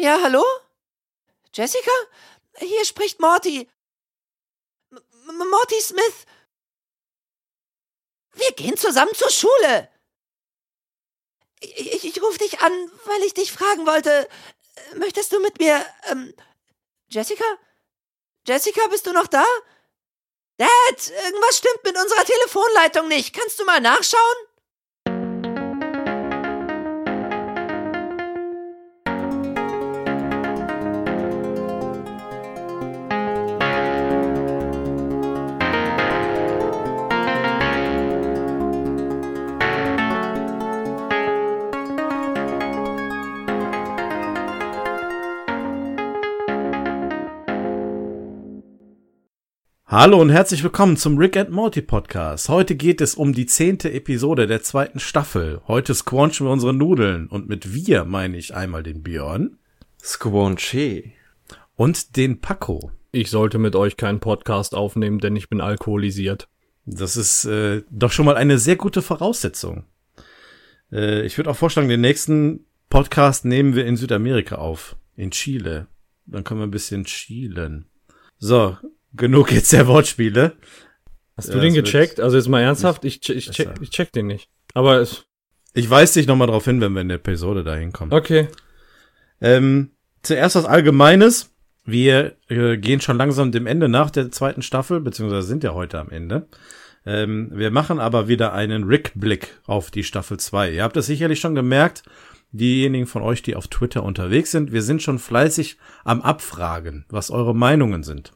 [0.00, 0.44] Ja, hallo?
[1.52, 1.90] Jessica?
[2.58, 3.68] Hier spricht Morty.
[4.92, 6.24] M Morty Smith.
[8.34, 9.90] Wir gehen zusammen zur Schule.
[11.58, 12.72] Ich, ich, ich rufe dich an,
[13.06, 14.28] weil ich dich fragen wollte.
[14.94, 15.84] Möchtest du mit mir.
[16.04, 16.32] Ähm,
[17.08, 17.44] Jessica?
[18.46, 19.44] Jessica, bist du noch da?
[20.58, 23.34] Dad, irgendwas stimmt mit unserer Telefonleitung nicht.
[23.34, 24.47] Kannst du mal nachschauen?
[49.90, 52.50] Hallo und herzlich willkommen zum Rick and Morty Podcast.
[52.50, 55.62] Heute geht es um die zehnte Episode der zweiten Staffel.
[55.66, 59.56] Heute squanchen wir unsere Nudeln und mit wir meine ich einmal den Björn.
[60.04, 61.04] Squanche.
[61.74, 62.92] Und den Paco.
[63.12, 66.48] Ich sollte mit euch keinen Podcast aufnehmen, denn ich bin alkoholisiert.
[66.84, 69.86] Das ist äh, doch schon mal eine sehr gute Voraussetzung.
[70.92, 74.96] Äh, ich würde auch vorschlagen, den nächsten Podcast nehmen wir in Südamerika auf.
[75.16, 75.86] In Chile.
[76.26, 77.86] Dann können wir ein bisschen chilen.
[78.38, 78.76] So,
[79.18, 80.56] genug jetzt der Wortspiele.
[81.36, 82.18] Hast du ja, den gecheckt?
[82.20, 84.48] Also jetzt mal ernsthaft, ich, ich, check, ich check den nicht.
[84.74, 85.24] Aber es.
[85.74, 88.12] Ich weise dich nochmal drauf hin, wenn wir in der Episode dahin kommen.
[88.12, 88.48] Okay.
[89.40, 91.54] Ähm, zuerst was Allgemeines.
[91.84, 95.98] Wir äh, gehen schon langsam dem Ende nach der zweiten Staffel, beziehungsweise sind ja heute
[95.98, 96.48] am Ende.
[97.06, 100.72] Ähm, wir machen aber wieder einen Rick-Blick auf die Staffel 2.
[100.72, 102.02] Ihr habt es sicherlich schon gemerkt,
[102.50, 107.30] diejenigen von euch, die auf Twitter unterwegs sind, wir sind schon fleißig am Abfragen, was
[107.30, 108.32] eure Meinungen sind.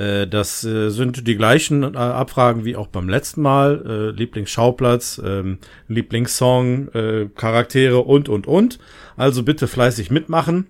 [0.00, 4.12] Äh, das äh, sind die gleichen äh, Abfragen wie auch beim letzten Mal.
[4.16, 8.78] Lieblingsschauplatz, ähm, Lieblingssong, Charaktere und, und, und.
[9.16, 10.66] Also bitte fleißig mitmachen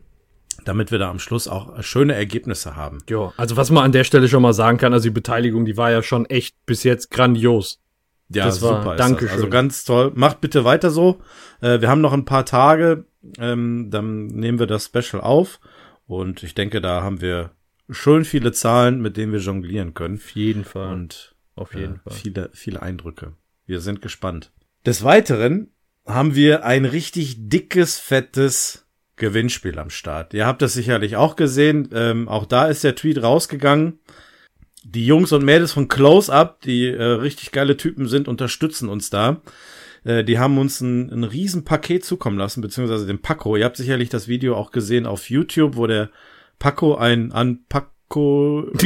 [0.67, 2.99] damit wir da am Schluss auch schöne Ergebnisse haben.
[3.09, 5.79] Ja, also was man an der Stelle schon mal sagen kann, also die Beteiligung, die
[5.79, 7.81] war ja schon echt bis jetzt grandios.
[8.29, 8.85] Ja, das super.
[8.85, 9.31] War, Dankeschön.
[9.31, 10.13] Also ganz toll.
[10.15, 11.23] Macht bitte weiter so.
[11.63, 13.07] Wir haben noch ein paar Tage,
[13.39, 15.61] ähm, dann nehmen wir das Special auf
[16.07, 17.53] und ich denke, da haben wir
[17.91, 20.17] schön viele Zahlen, mit denen wir jonglieren können.
[20.17, 20.93] Auf jeden Fall.
[20.93, 22.13] Und auf jeden äh, Fall.
[22.13, 23.35] Viele, viele Eindrücke.
[23.67, 24.53] Wir sind gespannt.
[24.87, 25.73] Des Weiteren
[26.07, 28.87] haben wir ein richtig dickes, fettes
[29.17, 30.35] Gewinnspiel am Start.
[30.35, 31.89] Ihr habt das sicherlich auch gesehen.
[31.93, 34.01] Ähm, auch da ist der Tweet rausgegangen.
[34.83, 39.11] Die Jungs und Mädels von Close Up, die äh, richtig geile Typen sind, unterstützen uns
[39.11, 39.43] da.
[40.05, 43.57] Äh, die haben uns ein, ein riesen Paket zukommen lassen, beziehungsweise den Paco.
[43.57, 46.11] Ihr habt sicherlich das Video auch gesehen auf YouTube, wo der
[46.61, 48.67] Paco ein Anpaco.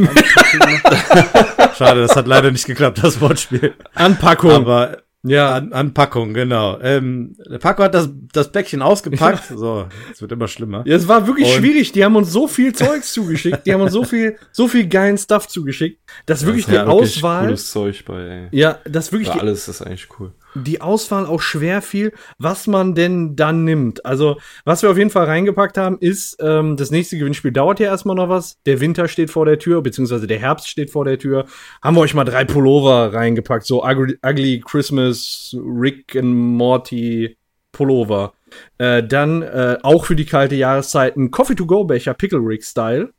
[1.76, 3.74] Schade, das hat leider nicht geklappt, das Wortspiel.
[3.94, 4.52] Anpackung.
[4.52, 5.54] Aber ja.
[5.54, 6.78] An, Anpackung, genau.
[6.80, 9.48] Ähm, Paco hat das, das Päckchen ausgepackt.
[9.56, 10.84] So, es wird immer schlimmer.
[10.86, 11.90] Ja, es war wirklich Und schwierig.
[11.92, 13.66] Die haben uns so viel Zeugs zugeschickt.
[13.66, 16.00] Die haben uns so viel, so viel geilen Stuff zugeschickt.
[16.26, 17.46] Das wirklich die ja, Auswahl.
[17.46, 18.48] Cooles Zeug bei, ey.
[18.52, 19.30] Ja, das wirklich.
[19.30, 24.04] Bei alles ist eigentlich cool die Auswahl auch schwer fiel, was man denn dann nimmt.
[24.04, 27.86] Also, was wir auf jeden Fall reingepackt haben, ist, ähm, das nächste Gewinnspiel dauert ja
[27.86, 28.62] erstmal noch was.
[28.64, 31.46] Der Winter steht vor der Tür, beziehungsweise der Herbst steht vor der Tür.
[31.82, 37.36] Haben wir euch mal drei Pullover reingepackt, so Ugly, ugly Christmas, Rick and Morty
[37.72, 38.32] Pullover.
[38.78, 43.12] Äh, dann äh, auch für die kalte Jahreszeit ein Coffee-to-go-Becher Pickle Rick Style.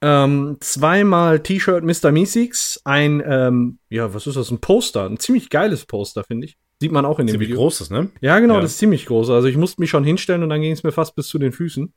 [0.00, 2.12] Ähm, zweimal T-Shirt Mr.
[2.12, 6.56] Meeseeks, ein, ähm, ja, was ist das, ein Poster, ein ziemlich geiles Poster, finde ich.
[6.80, 7.60] Sieht man auch in dem ziemlich Video.
[7.60, 8.10] großes, ne?
[8.20, 8.60] Ja, genau, ja.
[8.60, 9.30] das ist ziemlich groß.
[9.30, 11.50] Also ich musste mich schon hinstellen und dann ging es mir fast bis zu den
[11.50, 11.92] Füßen.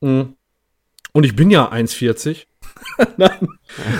[0.00, 0.34] Mhm.
[1.12, 2.46] Und ich bin ja 1,40.
[3.16, 3.48] Nein.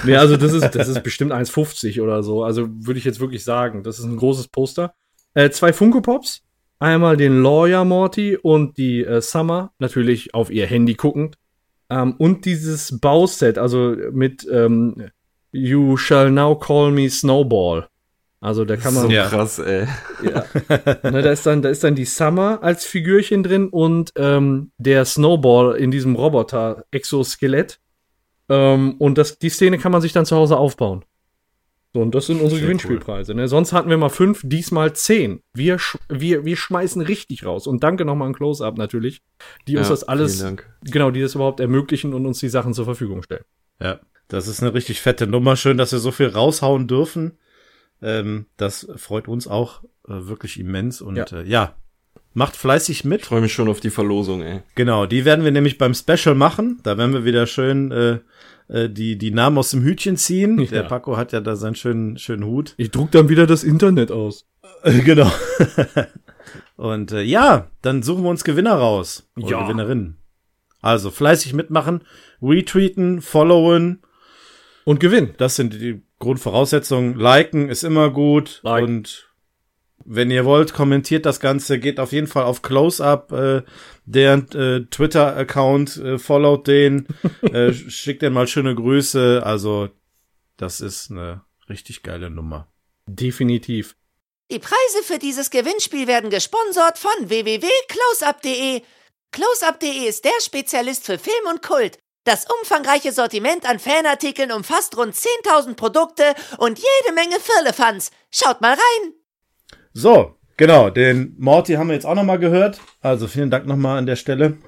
[0.04, 2.44] nee, also das ist, das ist bestimmt 1,50 oder so.
[2.44, 4.94] Also würde ich jetzt wirklich sagen, das ist ein großes Poster.
[5.34, 6.42] Äh, zwei Funko Pops.
[6.78, 11.38] Einmal den Lawyer Morty und die äh, Summer, natürlich auf ihr Handy guckend.
[11.90, 15.10] Ähm, und dieses Bauset, also mit ähm,
[15.52, 17.86] You shall now call me Snowball.
[18.40, 19.04] Also da kann man.
[19.04, 19.86] So krass, ey.
[20.22, 20.44] Ja.
[21.10, 25.06] ne, da, ist dann, da ist dann die Summer als Figürchen drin und ähm, der
[25.06, 27.80] Snowball in diesem Roboter-Exoskelett.
[28.50, 31.04] Ähm, und das, die Szene kann man sich dann zu Hause aufbauen.
[31.94, 33.32] So, und das sind unsere Sehr Gewinnspielpreise.
[33.32, 33.40] Cool.
[33.40, 33.48] Ne?
[33.48, 35.40] Sonst hatten wir mal fünf, diesmal zehn.
[35.54, 37.68] Wir, wir, wir schmeißen richtig raus.
[37.68, 39.22] Und danke nochmal an Close-Up natürlich,
[39.68, 40.44] die ja, uns das alles,
[40.82, 43.44] genau, die das überhaupt ermöglichen und uns die Sachen zur Verfügung stellen.
[43.80, 45.54] Ja, das ist eine richtig fette Nummer.
[45.54, 47.38] Schön, dass wir so viel raushauen dürfen.
[48.02, 51.00] Ähm, das freut uns auch äh, wirklich immens.
[51.00, 51.26] Und ja.
[51.26, 51.76] Äh, ja,
[52.32, 53.20] macht fleißig mit.
[53.20, 54.62] Ich freue mich schon auf die Verlosung, ey.
[54.74, 56.80] Genau, die werden wir nämlich beim Special machen.
[56.82, 58.18] Da werden wir wieder schön äh,
[58.68, 60.58] äh, die, die Namen aus dem Hütchen ziehen.
[60.58, 60.66] Ja.
[60.66, 62.74] Der Paco hat ja da seinen schönen, schönen Hut.
[62.76, 64.46] Ich druck dann wieder das Internet aus.
[64.82, 65.30] Äh, genau.
[66.76, 69.28] Und äh, ja, dann suchen wir uns Gewinner raus.
[69.36, 69.62] Oder ja.
[69.62, 70.18] Gewinnerinnen.
[70.80, 72.02] Also fleißig mitmachen,
[72.42, 74.02] retweeten, followen.
[74.84, 75.34] Und Gewinn.
[75.38, 77.14] Das sind die Grundvoraussetzungen.
[77.14, 78.60] Liken ist immer gut.
[78.62, 78.84] Like.
[78.84, 79.30] Und
[80.04, 81.78] wenn ihr wollt, kommentiert das Ganze.
[81.78, 83.62] Geht auf jeden Fall auf Close-Up, äh,
[84.04, 87.08] deren äh, Twitter-Account, äh, followt den,
[87.42, 89.42] äh, schickt den mal schöne Grüße.
[89.44, 89.88] Also,
[90.56, 92.68] das ist eine richtig geile Nummer.
[93.06, 93.96] Definitiv.
[94.50, 98.82] Die Preise für dieses Gewinnspiel werden gesponsert von www.closeup.de.
[99.32, 101.98] Closeup.de ist der Spezialist für Film und Kult.
[102.24, 108.10] Das umfangreiche Sortiment an Fanartikeln umfasst rund 10.000 Produkte und jede Menge Firlefanz.
[108.30, 109.14] Schaut mal rein!
[109.92, 112.80] So, genau, den Morty haben wir jetzt auch nochmal gehört.
[113.00, 114.58] Also vielen Dank nochmal an der Stelle.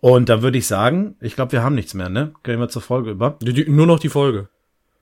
[0.00, 2.32] Und dann würde ich sagen, ich glaube, wir haben nichts mehr, ne?
[2.42, 3.38] Gehen wir zur Folge über.
[3.40, 4.48] Die, die, nur noch die Folge.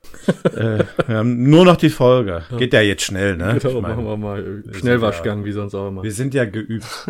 [0.43, 2.43] äh, wir haben nur noch die Folge.
[2.57, 3.57] Geht ja jetzt schnell, ne?
[3.59, 6.03] Genau, Ich mein, machen wir mal Schnellwaschgang, wie sonst auch immer.
[6.03, 6.85] Wir sind ja geübt.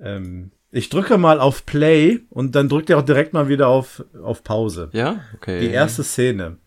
[0.00, 4.04] ähm, ich drücke mal auf Play und dann drückt ihr auch direkt mal wieder auf,
[4.22, 4.90] auf Pause.
[4.92, 5.20] Ja?
[5.36, 5.60] Okay.
[5.60, 6.58] Die erste Szene,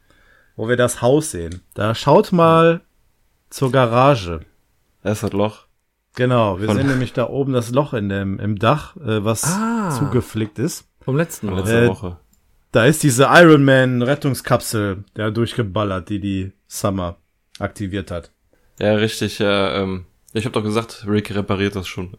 [0.56, 1.62] wo wir das Haus sehen.
[1.74, 2.82] Da schaut mal
[3.50, 4.42] zur Garage.
[5.04, 5.66] Da ist das Loch.
[6.16, 9.44] Genau, wir Von- sehen nämlich da oben das Loch in dem, im Dach, äh, was
[9.46, 9.90] Ah.
[9.98, 10.86] zugeflickt ist.
[11.02, 11.58] Vom letzten Mal.
[11.60, 12.18] letzter Äh, Woche.
[12.72, 17.18] Da ist diese Iron Man Rettungskapsel, der durchgeballert, die die Summer
[17.60, 18.32] aktiviert hat.
[18.80, 19.40] Ja, richtig.
[19.40, 22.16] Ja, ähm, ich habe doch gesagt, Rick repariert das schon.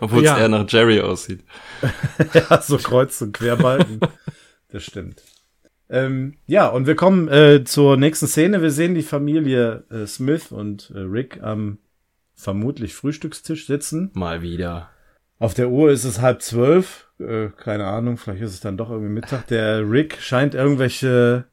[0.00, 0.34] Obwohl Ja.
[0.34, 1.42] es eher nach Jerry aussieht.
[2.34, 4.00] ja, so Kreuz und Querbalken.
[4.70, 5.22] das stimmt.
[5.90, 8.60] Ähm, ja, und wir kommen äh, zur nächsten Szene.
[8.60, 11.78] Wir sehen die Familie äh, Smith und äh, Rick am
[12.38, 14.10] vermutlich Frühstückstisch sitzen.
[14.14, 14.88] Mal wieder.
[15.40, 17.08] Auf der Uhr ist es halb zwölf.
[17.20, 19.46] Äh, keine Ahnung, vielleicht ist es dann doch irgendwie Mittag.
[19.48, 21.44] Der Rick scheint irgendwelche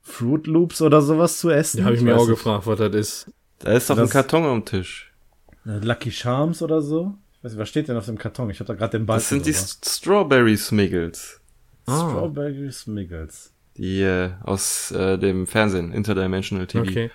[0.00, 1.78] Fruit Loops oder sowas zu essen.
[1.78, 2.36] Da habe ich mir auch nicht.
[2.36, 3.30] gefragt, was das ist.
[3.60, 5.12] Da ist doch Das- ein Karton am Tisch.
[5.64, 7.14] Lucky Charms oder so.
[7.38, 8.50] Ich weiß nicht, was steht denn auf dem Karton?
[8.50, 11.40] Ich habe da gerade den Balken Das sind die Strawberry Smiggles.
[11.86, 12.08] Ah.
[12.10, 13.52] Strawberry Smiggles.
[13.76, 17.10] Die äh, aus äh, dem Fernsehen, Interdimensional TV Okay.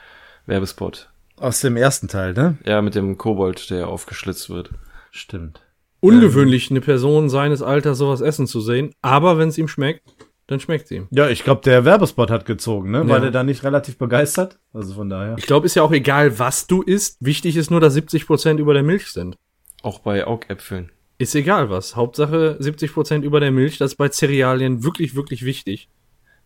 [0.46, 1.10] Werbespot.
[1.38, 2.57] Aus dem ersten Teil, ne?
[2.66, 4.72] Ja, mit dem Kobold, der aufgeschlitzt wird.
[5.12, 5.62] Stimmt.
[6.00, 8.94] Ungewöhnlich, eine Person seines Alters sowas essen zu sehen.
[9.01, 10.04] Aber wenn es ihm schmeckt,
[10.48, 11.07] dann schmeckt es ihm.
[11.12, 13.07] Ja, ich glaube, der Werbespot hat gezogen, ne?
[13.07, 13.22] War Ja.
[13.24, 14.60] der da nicht relativ begeistert?
[14.74, 15.36] Also von daher.
[15.38, 17.18] Ich glaube, ist ja auch egal, was du isst.
[17.19, 19.38] Wichtig ist nur, dass 70% über der Milch sind.
[19.83, 20.92] Auch bei Augäpfeln.
[21.18, 21.95] Ist egal was.
[21.95, 23.78] Hauptsache 70% über der Milch.
[23.78, 25.90] Das ist bei Cerealien wirklich, wirklich wichtig.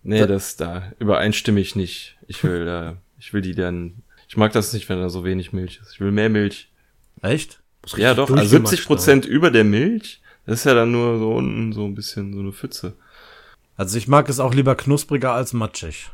[0.04, 2.18] Nee, das da übereinstimme ich nicht.
[2.28, 4.02] Ich will, äh, ich will die dann.
[4.32, 5.92] Ich mag das nicht, wenn da so wenig Milch ist.
[5.92, 6.72] Ich will mehr Milch.
[7.22, 7.60] Echt?
[7.98, 8.30] Ja, doch.
[8.30, 10.22] Also durchgematscht 70 Prozent über der Milch.
[10.46, 12.94] Das ist ja dann nur so unten so ein bisschen so eine Pfütze.
[13.76, 16.12] Also ich mag es auch lieber knuspriger als matschig.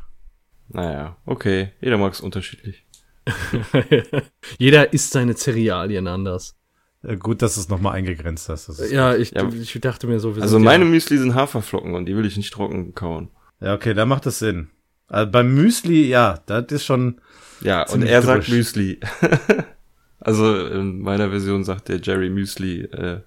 [0.70, 1.74] Naja, okay.
[1.80, 2.84] Jeder mag es unterschiedlich.
[4.58, 6.56] Jeder isst seine Cerealien anders.
[7.04, 8.68] Äh, gut, dass du es nochmal eingegrenzt hast.
[8.68, 9.48] Das ist Ja, ich, Ja.
[9.48, 12.26] ich dachte mir so, wir Also sind meine ja, Müsli sind Haferflocken und die will
[12.26, 13.30] ich nicht trocken kauen.
[13.62, 14.72] ja, okay, da macht es Sinn.
[15.08, 17.22] Also beim Müsli, ja, das ist schon.
[17.62, 18.56] Ja, und er sagt frisch.
[18.56, 19.00] Müsli.
[20.20, 22.82] also in meiner Version sagt der Jerry Müsli.
[22.82, 23.22] Äh,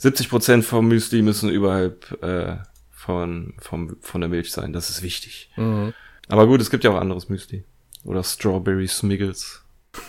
[0.00, 2.56] 70% vom Müsli müssen überhalb äh,
[2.90, 4.72] von, vom, von der Milch sein.
[4.72, 5.50] Das ist wichtig.
[5.56, 5.94] Mhm.
[6.28, 7.64] Aber gut, es gibt ja auch anderes Müsli.
[8.04, 9.62] Oder Strawberry Smiggles.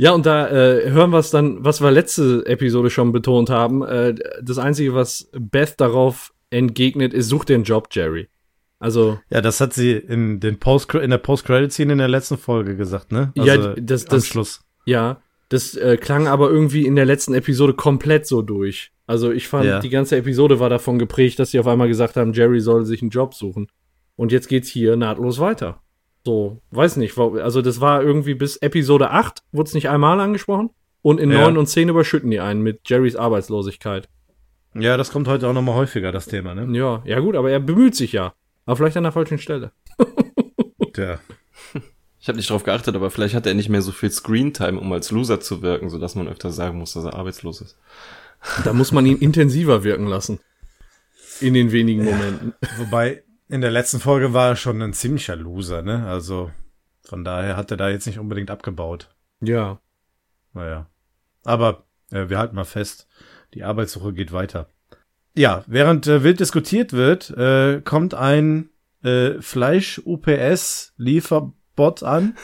[0.00, 3.82] Ja, und da äh, hören wir es dann, was wir letzte Episode schon betont haben.
[3.82, 8.28] Äh, das Einzige, was Beth darauf entgegnet, ist, such dir einen Job, Jerry.
[8.78, 12.76] Also, Ja, das hat sie in den Post in der Post-Credit-Scene in der letzten Folge
[12.76, 13.32] gesagt, ne?
[13.34, 14.60] Ja, das- das- Schluss.
[14.84, 18.92] ja, das äh, klang aber irgendwie in der letzten Episode komplett so durch.
[19.06, 19.80] Also ich fand, Ja.
[19.80, 23.00] die ganze Episode war davon geprägt, dass sie auf einmal gesagt haben, Jerry soll sich
[23.02, 23.68] einen Job suchen.
[24.16, 25.80] Und jetzt geht's hier nahtlos weiter.
[26.26, 30.70] So, weiß nicht, also das war irgendwie bis Episode 8, wurde es nicht einmal angesprochen.
[31.00, 31.40] Und in Ja.
[31.42, 34.08] 9 und 10 überschütten die einen mit Jerrys Arbeitslosigkeit.
[34.74, 36.68] Ja, das kommt heute auch nochmal häufiger, das Thema, ne?
[36.76, 38.34] Ja, ja gut, aber er bemüht sich ja.
[38.68, 39.72] Aber vielleicht an der falschen Stelle.
[40.96, 41.20] Ja.
[42.18, 44.92] Ich habe nicht drauf geachtet, aber vielleicht hat er nicht mehr so viel Screentime, um
[44.92, 47.78] als Loser zu wirken, sodass man öfter sagen muss, dass er arbeitslos ist.
[48.64, 50.40] Da muss man ihn intensiver wirken lassen.
[51.40, 52.52] In den wenigen Momenten.
[52.78, 56.08] Wobei, in der letzten Folge war er schon ein ziemlicher Loser, ne?
[56.08, 56.50] Also,
[57.04, 59.14] von daher hat er da jetzt nicht unbedingt abgebaut.
[59.40, 59.80] Ja.
[60.52, 60.90] Naja.
[61.44, 63.06] Aber äh, wir halten mal fest,
[63.54, 64.68] die Arbeitssuche geht weiter.
[65.34, 68.70] Ja, während äh, wild diskutiert wird, äh, kommt ein
[69.02, 72.36] äh, Fleisch-UPS-Lieferbot an.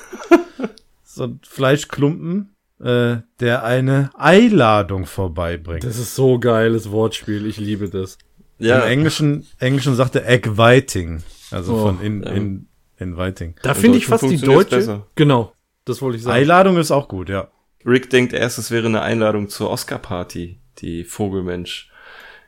[1.03, 5.85] so ein Fleischklumpen, äh, der eine Eiladung vorbeibringt.
[5.85, 7.47] Das ist so geiles Wortspiel.
[7.47, 8.19] Ich liebe das.
[8.59, 11.23] Im Englischen, Englischen sagt er Eggweiting.
[11.51, 12.31] Also Oh, von in, ja.
[12.31, 13.57] in, Inviting.
[13.63, 14.77] Da finde ich fast die deutsche.
[14.77, 15.07] besser.
[15.17, 15.53] Genau.
[15.85, 16.37] Das wollte ich sagen.
[16.37, 17.49] Eiladung ist auch gut, ja.
[17.85, 21.91] Rick denkt erst, es wäre eine Einladung zur Oscar-Party, die Vogelmensch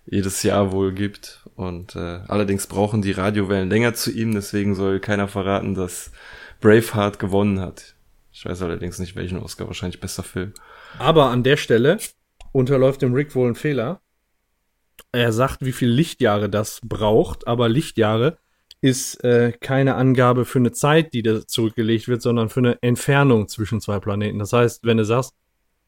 [0.06, 1.44] jedes Jahr wohl gibt.
[1.54, 6.12] Und äh, allerdings brauchen die Radiowellen länger zu ihm, deswegen soll keiner verraten, dass
[6.60, 7.94] Braveheart gewonnen hat.
[8.32, 10.52] Ich weiß allerdings nicht, welchen Oscar, wahrscheinlich bester Film.
[10.98, 11.98] Aber an der Stelle
[12.52, 14.00] unterläuft dem Rick wohl ein Fehler.
[15.12, 18.38] Er sagt, wie viel Lichtjahre das braucht, aber Lichtjahre
[18.82, 23.48] ist äh, keine Angabe für eine Zeit, die da zurückgelegt wird, sondern für eine Entfernung
[23.48, 24.38] zwischen zwei Planeten.
[24.38, 25.34] Das heißt, wenn du sagst,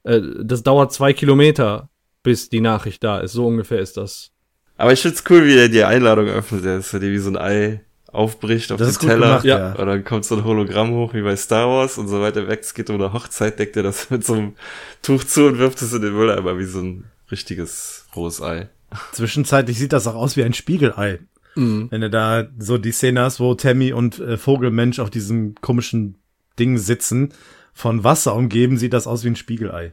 [0.04, 1.90] äh, das dauert zwei Kilometer,
[2.22, 4.30] bis die Nachricht da ist, so ungefähr ist das.
[4.76, 7.36] Aber ich find's cool, wie er die Einladung öffnet, der ist ja wie so ein
[7.36, 7.80] Ei
[8.12, 9.26] aufbricht auf Das den ist gut Teller.
[9.26, 9.72] gemacht, ja.
[9.72, 12.60] Und dann kommt so ein Hologramm hoch, wie bei Star Wars und so weiter weg.
[12.62, 14.54] Es geht um eine Hochzeit, deckt er das mit so einem
[15.02, 18.68] Tuch zu und wirft es in den Mülleimer wie so ein richtiges rohes Ei.
[19.12, 21.18] Zwischenzeitlich sieht das auch aus wie ein Spiegelei.
[21.54, 26.14] Wenn du da so die Szene hast, wo Tammy und äh, Vogelmensch auf diesem komischen
[26.56, 27.30] Ding sitzen,
[27.74, 29.90] von Wasser umgeben, sieht das aus wie ein Spiegelei.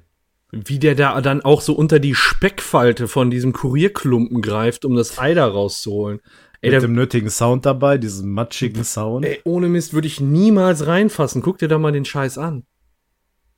[0.58, 5.20] Wie der da dann auch so unter die Speckfalte von diesem Kurierklumpen greift, um das
[5.20, 6.22] Ei da rauszuholen.
[6.62, 9.26] Ey, Mit der, dem nötigen Sound dabei, diesem matschigen Sound.
[9.26, 11.42] ey, ohne Mist würde ich niemals reinfassen.
[11.42, 12.64] Guck dir da mal den Scheiß an.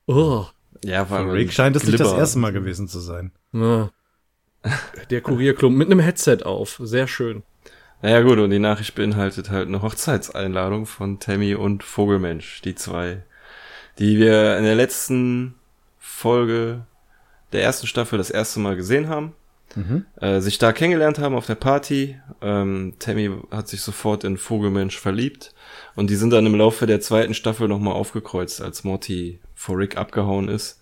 [0.08, 0.46] Oh.
[0.84, 3.32] Ja, Von weil Rick scheint es nicht das erste Mal gewesen zu sein.
[3.54, 3.92] Ja.
[5.12, 6.80] Der Kurierklumpen mit einem Headset auf.
[6.84, 7.44] Sehr schön.
[8.01, 13.24] Naja gut, und die Nachricht beinhaltet halt eine Hochzeitseinladung von Tammy und Vogelmensch, die zwei,
[14.00, 15.56] die wir in der letzten
[16.08, 16.86] Folge
[17.52, 19.34] der ersten Staffel das erste Mal gesehen haben,
[20.20, 22.18] äh, sich da kennengelernt haben auf der Party.
[22.42, 25.54] Ähm, Tammy hat sich sofort in Vogelmensch verliebt
[25.96, 29.98] und die sind dann im Laufe der zweiten Staffel nochmal aufgekreuzt, als Morty vor Rick
[29.98, 30.82] abgehauen ist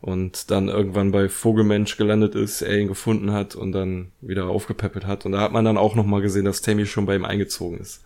[0.00, 5.06] und dann irgendwann bei Vogelmensch gelandet ist, er ihn gefunden hat und dann wieder aufgepäppelt
[5.06, 5.24] hat.
[5.24, 8.04] Und da hat man dann auch nochmal gesehen, dass Tammy schon bei ihm eingezogen ist.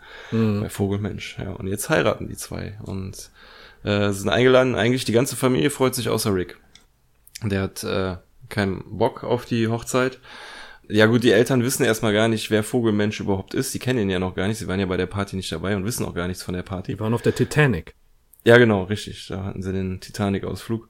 [0.61, 1.51] Bei Vogelmensch, ja.
[1.51, 3.31] Und jetzt heiraten die zwei und
[3.89, 4.75] äh, sind eingeladen.
[4.75, 6.59] Eigentlich die ganze Familie freut sich außer Rick.
[7.43, 8.17] Der hat äh,
[8.49, 10.19] keinen Bock auf die Hochzeit.
[10.89, 13.73] Ja gut, die Eltern wissen erstmal gar nicht, wer Vogelmensch überhaupt ist.
[13.75, 14.59] Die kennen ihn ja noch gar nicht.
[14.59, 16.63] Sie waren ja bei der Party nicht dabei und wissen auch gar nichts von der
[16.63, 16.95] Party.
[16.95, 17.95] Die waren auf der Titanic.
[18.45, 19.27] Ja, genau, richtig.
[19.29, 20.89] Da hatten sie den Titanic-Ausflug.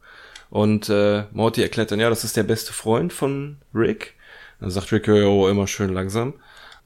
[0.50, 4.14] Und äh, Morty erklärt dann, ja, das ist der beste Freund von Rick.
[4.60, 6.34] Dann sagt Rick, jo, immer schön langsam.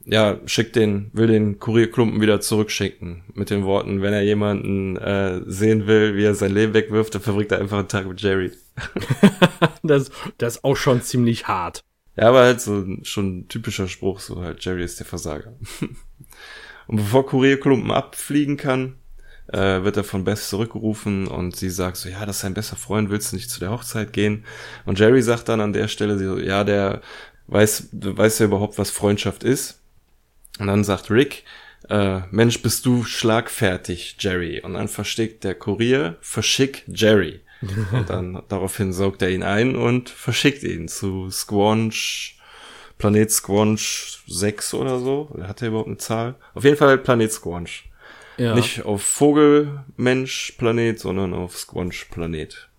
[0.05, 3.23] Ja, schickt den, will den Kurierklumpen wieder zurückschicken.
[3.33, 7.21] Mit den Worten, wenn er jemanden äh, sehen will, wie er sein Leben wegwirft, dann
[7.21, 8.51] verbringt er einfach einen Tag mit Jerry.
[9.85, 11.83] Das, das ist auch schon ziemlich hart.
[12.15, 15.57] Ja, aber halt so schon ein typischer Spruch, so halt, Jerry ist der Versager.
[16.87, 18.95] und bevor Kurierklumpen abfliegen kann,
[19.47, 22.77] äh, wird er von Beth zurückgerufen und sie sagt so, ja, das ist sein bester
[22.77, 24.45] Freund, willst du nicht zu der Hochzeit gehen?
[24.85, 27.01] Und Jerry sagt dann an der Stelle so, ja, der
[27.47, 29.82] weiß, weiß ja überhaupt, was Freundschaft ist.
[30.59, 31.43] Und dann sagt Rick,
[31.89, 34.61] äh, Mensch, bist du schlagfertig, Jerry.
[34.61, 37.41] Und dann versteckt der Kurier, verschick Jerry.
[37.93, 42.37] Und dann daraufhin saugt er ihn ein und verschickt ihn zu Squanch,
[42.97, 45.33] Planet Squanch 6 oder so.
[45.41, 46.35] Hat er überhaupt eine Zahl?
[46.55, 47.89] Auf jeden Fall Planet Squanch.
[48.37, 48.53] Ja.
[48.53, 52.69] Nicht auf Vogelmensch-Planet, sondern auf Squanch-Planet.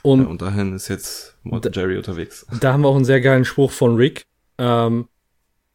[0.00, 2.46] Und Ja, und dahin ist jetzt Mord Jerry unterwegs.
[2.60, 4.22] da haben wir auch einen sehr geilen Spruch von Rick.
[4.56, 5.08] Ähm,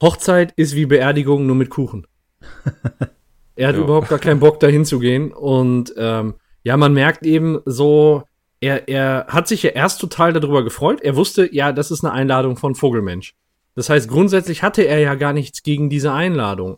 [0.01, 2.05] Hochzeit ist wie Beerdigung, nur mit Kuchen.
[3.55, 3.81] er hat Ja.
[3.81, 5.31] überhaupt gar keinen Bock, dahin zu gehen.
[5.31, 8.23] Und ähm, ja, man merkt eben so,
[8.59, 11.01] er, er hat sich ja erst total darüber gefreut.
[11.01, 13.33] Er wusste, ja, das ist eine Einladung von Vogelmensch.
[13.75, 16.77] Das heißt, grundsätzlich hatte er ja gar nichts gegen diese Einladung.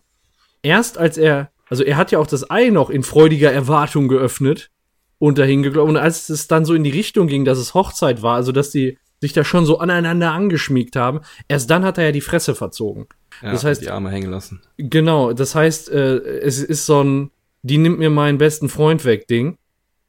[0.61, 4.69] Erst als er, also er hat ja auch das Ei noch in freudiger Erwartung geöffnet
[5.17, 5.89] und dahin geglaubt.
[5.89, 8.71] Und als es dann so in die Richtung ging, dass es Hochzeit war, also dass
[8.71, 12.55] die sich da schon so aneinander angeschmiegt haben, erst dann hat er ja die Fresse
[12.55, 13.07] verzogen.
[13.41, 14.61] Ja, Das heißt- die Arme hängen lassen.
[14.77, 19.27] Genau, das heißt, äh, es ist so ein, die nimmt mir meinen besten Freund weg,
[19.27, 19.57] Ding,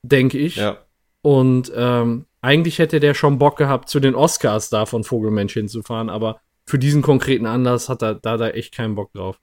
[0.02, 0.56] denke ich.
[0.56, 0.78] Ja.
[1.22, 6.08] Und ähm, eigentlich hätte der schon Bock gehabt, zu den Oscars da von Vogelmensch hinzufahren,
[6.08, 9.38] aber für diesen konkreten Anlass hat er da, da echt keinen Bock drauf.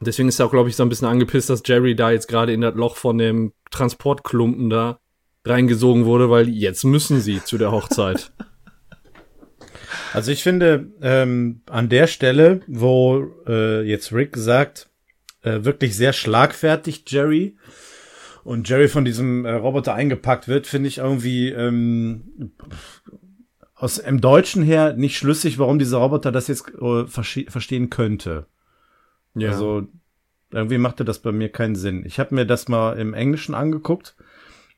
[0.00, 2.52] Deswegen ist er auch, glaube ich, so ein bisschen angepisst, dass Jerry da jetzt gerade
[2.52, 4.98] in das Loch von dem Transportklumpen da
[5.46, 8.32] reingesogen wurde, weil jetzt müssen sie zu der Hochzeit.
[10.12, 14.88] Also ich finde, ähm, an der Stelle, wo äh, jetzt Rick sagt,
[15.42, 17.56] äh, wirklich sehr schlagfertig Jerry
[18.44, 22.52] und Jerry von diesem äh, Roboter eingepackt wird, finde ich irgendwie ähm,
[23.74, 28.46] aus im Deutschen her nicht schlüssig, warum dieser Roboter das jetzt äh, verste verstehen könnte.
[29.34, 29.50] ja.
[29.50, 29.88] Also
[30.52, 32.04] irgendwie machte das bei mir keinen Sinn.
[32.06, 34.14] Ich habe mir das mal im Englischen angeguckt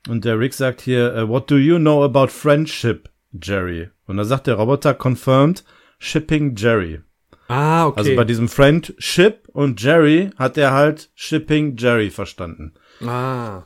[0.09, 3.89] und der Rick sagt hier, äh, What do you know about friendship, Jerry?
[4.07, 5.63] Und da sagt der Roboter confirmed
[5.99, 7.01] shipping Jerry.
[7.49, 7.99] ah, okay.
[7.99, 12.73] Also bei diesem Friendship und Jerry hat er halt shipping Jerry verstanden.
[13.01, 13.63] ah.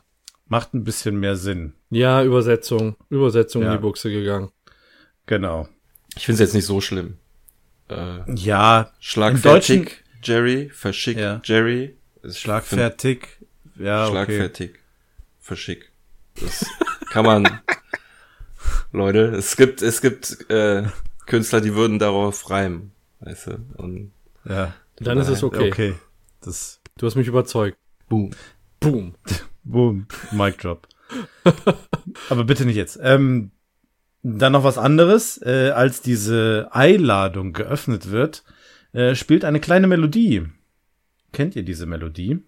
[0.48, 1.72] Macht ein bisschen mehr Sinn.
[1.88, 2.96] Ja, Übersetzung.
[3.08, 3.70] Übersetzung Ja.
[3.72, 4.50] in die Buchse gegangen.
[5.24, 5.66] Genau.
[6.14, 7.16] Ich finde es jetzt nicht so schlimm.
[7.88, 11.40] Äh, Ja, schlagfertig, Jerry, verschick, Ja.
[11.44, 11.96] Jerry.
[12.22, 13.28] Ist schlagfertig.
[13.76, 14.10] Ja, okay.
[14.12, 14.74] Schlagfertig,
[15.40, 15.90] verschick.
[16.38, 16.66] Das
[17.10, 17.60] kann man,
[18.92, 20.84] Leute, es gibt, es gibt, äh,
[21.26, 24.12] Künstler, die würden darauf reimen, weißt du, und
[24.44, 25.68] Ja, Dann ist es okay.
[25.68, 25.94] okay.
[26.42, 27.76] Das, Du hast mich überzeugt.
[28.08, 28.30] boom.
[28.80, 29.14] Boom.
[29.64, 30.86] boom, Mic drop.
[32.28, 32.98] Aber bitte nicht jetzt.
[33.02, 33.50] Ähm,
[34.22, 35.40] dann noch was anderes.
[35.42, 38.44] Äh, als diese Einladung geöffnet wird,
[38.92, 40.42] äh, spielt eine kleine Melodie.
[41.32, 42.40] Kennt ihr diese Melodie?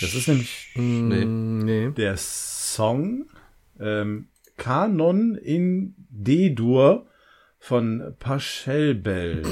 [0.00, 1.24] Das ist nämlich Nee.
[1.24, 1.90] Mm, nee.
[1.90, 3.26] der Song
[3.78, 7.06] ähm, Kanon in D-Dur
[7.58, 9.42] von Pachelbel.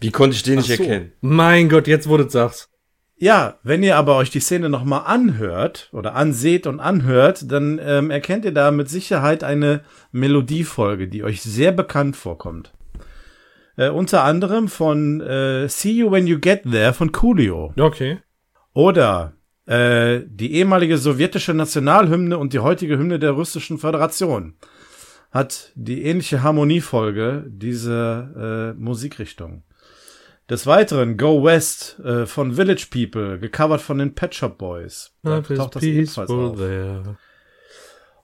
[0.00, 0.82] Wie konnte ich den nicht Ach so.
[0.82, 1.12] erkennen?
[1.20, 2.70] Mein Gott, jetzt du es sagst.
[3.16, 8.10] Ja, wenn ihr aber euch die Szene nochmal anhört oder anseht und anhört, dann ähm,
[8.10, 12.72] erkennt ihr da mit Sicherheit eine Melodiefolge, die euch sehr bekannt vorkommt.
[13.76, 17.74] Äh, unter anderem von äh, See You When You Get There von Coolio.
[17.78, 18.20] Okay.
[18.72, 19.34] Oder
[19.70, 24.54] äh, die ehemalige sowjetische Nationalhymne und die heutige Hymne der russischen Föderation
[25.30, 29.62] hat die ähnliche Harmoniefolge dieser äh, Musikrichtung.
[30.48, 35.14] Des Weiteren Go West äh, von Village People, gecovert von den Pet Shop Boys.
[35.22, 36.56] Da taucht das ebenfalls auf.
[36.56, 37.16] there.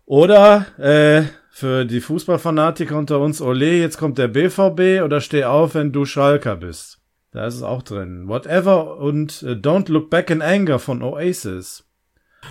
[0.04, 5.76] Oder äh, für die Fußballfanatiker unter uns, Ole, jetzt kommt der BVB oder steh auf,
[5.76, 7.00] wenn du Schalker bist.
[7.36, 8.28] Da ist es auch drin.
[8.28, 11.84] Whatever und äh, Don't Look Back in Anger von Oasis.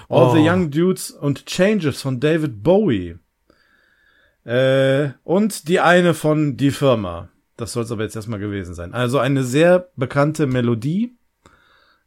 [0.09, 0.47] All the Oh.
[0.47, 3.17] Young Dudes und Changes von David Bowie.
[4.43, 7.29] Äh, und die eine von Die Firma.
[7.57, 8.93] Das soll es aber jetzt erstmal gewesen sein.
[8.93, 11.17] Also eine sehr bekannte Melodie.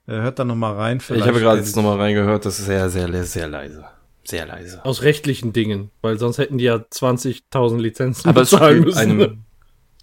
[0.07, 0.99] Äh, hört da noch mal rein.
[0.99, 3.87] Ich habe gerade jetzt noch nochmal reingehört, das ist sehr, sehr, sehr leise.
[4.23, 4.85] Sehr leise.
[4.85, 8.99] Aus rechtlichen Dingen, weil sonst hätten die ja 20.000 Lizenzen Aber es bezahlen spielt müssen.
[9.11, 9.39] eine,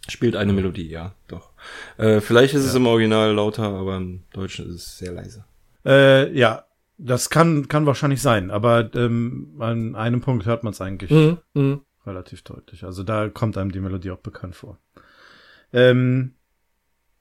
[0.09, 1.51] spielt eine Melodie, ja, doch.
[1.97, 5.45] Äh, vielleicht ist es im Original lauter, aber im Deutschen ist es sehr leise.
[5.85, 6.65] Äh, ja,
[6.97, 11.37] das kann, kann wahrscheinlich sein, aber ähm, an einem Punkt hört man es eigentlich Mhm,
[11.53, 11.81] mhm.
[12.05, 12.83] relativ deutlich.
[12.83, 14.77] Also da kommt einem die Melodie auch bekannt vor.
[15.73, 16.33] Ähm,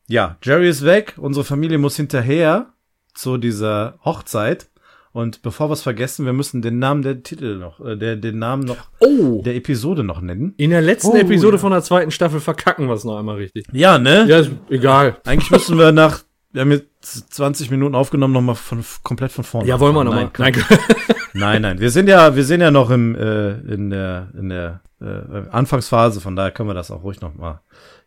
[0.06, 2.72] ja, Jerry ist weg, unsere Familie muss hinterher
[3.14, 4.68] zu dieser Hochzeit.
[5.14, 8.40] Und bevor wir es vergessen, wir müssen den Namen der Titel noch, äh, der, den
[8.40, 9.42] Namen noch Oh!
[9.44, 10.54] der Episode noch nennen.
[10.56, 11.60] In der letzten Oh, Episode ja.
[11.60, 13.64] von der zweiten Staffel verkacken wir es noch einmal richtig.
[13.72, 14.26] Ja, ne?
[14.28, 15.18] Ja, ist egal.
[15.24, 19.68] Eigentlich müssen wir nach, wir haben jetzt 20 Minuten aufgenommen, nochmal von, komplett von vorne.
[19.68, 20.30] Ja, wollen wir nochmal.
[20.36, 20.78] Nein, Nein,
[21.32, 24.80] Nein, nein, wir sind ja, wir sind ja noch im äh, in der in der
[25.00, 27.60] äh, Anfangsphase, von daher können wir das auch ruhig noch mal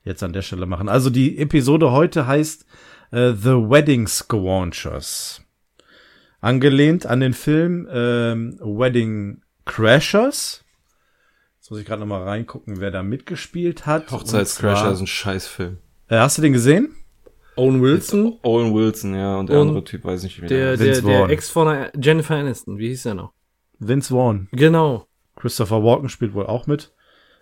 [0.03, 0.89] jetzt an der Stelle machen.
[0.89, 2.65] Also die Episode heute heißt
[3.11, 5.41] äh, The Wedding Squanchers,
[6.41, 10.63] angelehnt an den Film ähm, Wedding Crashers.
[11.59, 14.11] Jetzt muss ich gerade noch mal reingucken, wer da mitgespielt hat.
[14.11, 15.77] Hochzeitscrasher ist ein Scheißfilm.
[16.07, 16.95] Äh, hast du den gesehen?
[17.57, 21.01] Owen Wilson, Owen Wilson, ja, und der Und andere Typ weiß nicht, wie der, der,
[21.01, 21.29] der Vaughn.
[21.29, 22.77] Ex von der Jennifer Aniston.
[22.77, 23.33] Wie hieß der noch?
[23.79, 24.47] Vince Vaughn.
[24.51, 25.07] Genau.
[25.35, 26.93] Christopher Walken spielt wohl auch mit.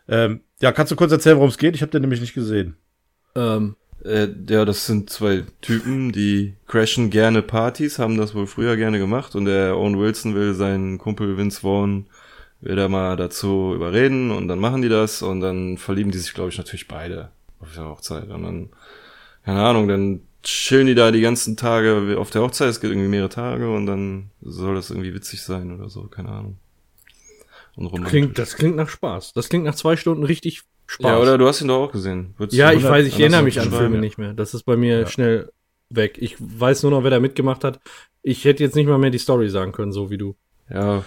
[0.07, 1.75] Ähm, ja, kannst du kurz erzählen, worum es geht?
[1.75, 2.77] Ich habe den nämlich nicht gesehen.
[3.35, 8.75] Ähm, Äh, ja, das sind zwei Typen, die crashen gerne Partys, haben das wohl früher
[8.77, 12.05] gerne gemacht und der Owen Wilson will seinen Kumpel Vince Vaughn
[12.61, 16.49] will mal dazu überreden und dann machen die das und dann verlieben die sich, glaube
[16.49, 17.29] ich, natürlich beide
[17.59, 18.69] auf der Hochzeit und dann,
[19.43, 23.09] keine Ahnung, dann chillen die da die ganzen Tage auf der Hochzeit, es geht irgendwie
[23.09, 26.57] mehrere Tage und dann soll das irgendwie witzig sein oder so, keine Ahnung.
[27.75, 29.33] Und klingt, das klingt nach Spaß.
[29.33, 31.05] Das klingt nach zwei Stunden richtig Spaß.
[31.11, 32.33] ja, oder du hast ihn doch auch gesehen.
[32.37, 33.99] Würdest Ja, ich weiß, ich erinnere mich an Filme beschreiben?
[34.01, 34.33] nicht mehr.
[34.33, 35.07] Das ist bei mir Ja.
[35.07, 35.51] schnell
[35.89, 36.17] weg.
[36.19, 37.79] Ich weiß nur noch, wer da mitgemacht hat.
[38.21, 40.35] Ich hätte jetzt nicht mal mehr die Story sagen können, so wie du.
[40.69, 41.03] Ja,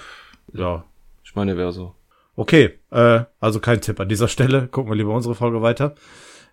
[0.52, 0.84] Ja.
[1.24, 1.94] ich meine, wäre so.
[2.36, 4.68] Okay, äh, also kein Tipp an dieser Stelle.
[4.68, 5.94] Gucken wir lieber unsere Folge weiter.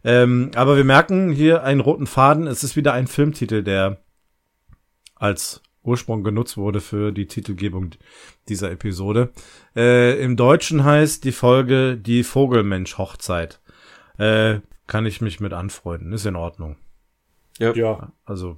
[0.04, 2.48] Ähm, aber wir merken hier einen roten Faden.
[2.48, 3.98] Es ist wieder ein Filmtitel, der
[5.16, 7.92] als Ursprung genutzt wurde für die Titelgebung
[8.50, 9.32] dieser Episode.
[9.76, 13.60] Äh, Im Deutschen heißt die Folge Die Vogelmensch-Hochzeit.
[14.18, 16.14] Äh, kann ich mich mit anfreunden.
[16.14, 16.78] Ist in Ordnung.
[17.60, 18.12] Ja.
[18.26, 18.58] Also,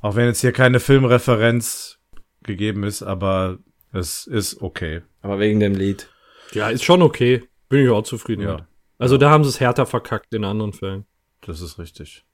[0.00, 1.98] auch wenn jetzt hier keine Filmreferenz
[2.42, 3.58] gegeben ist, aber
[3.92, 5.02] es ist okay.
[5.22, 6.08] Aber wegen dem Lied.
[6.52, 7.42] Ja, ist schon okay.
[7.68, 8.54] Bin ich auch zufrieden Ja.
[8.56, 8.64] mit.
[8.98, 11.04] Also da haben sie es härter verkackt in anderen Fällen.
[11.42, 12.24] Das ist richtig.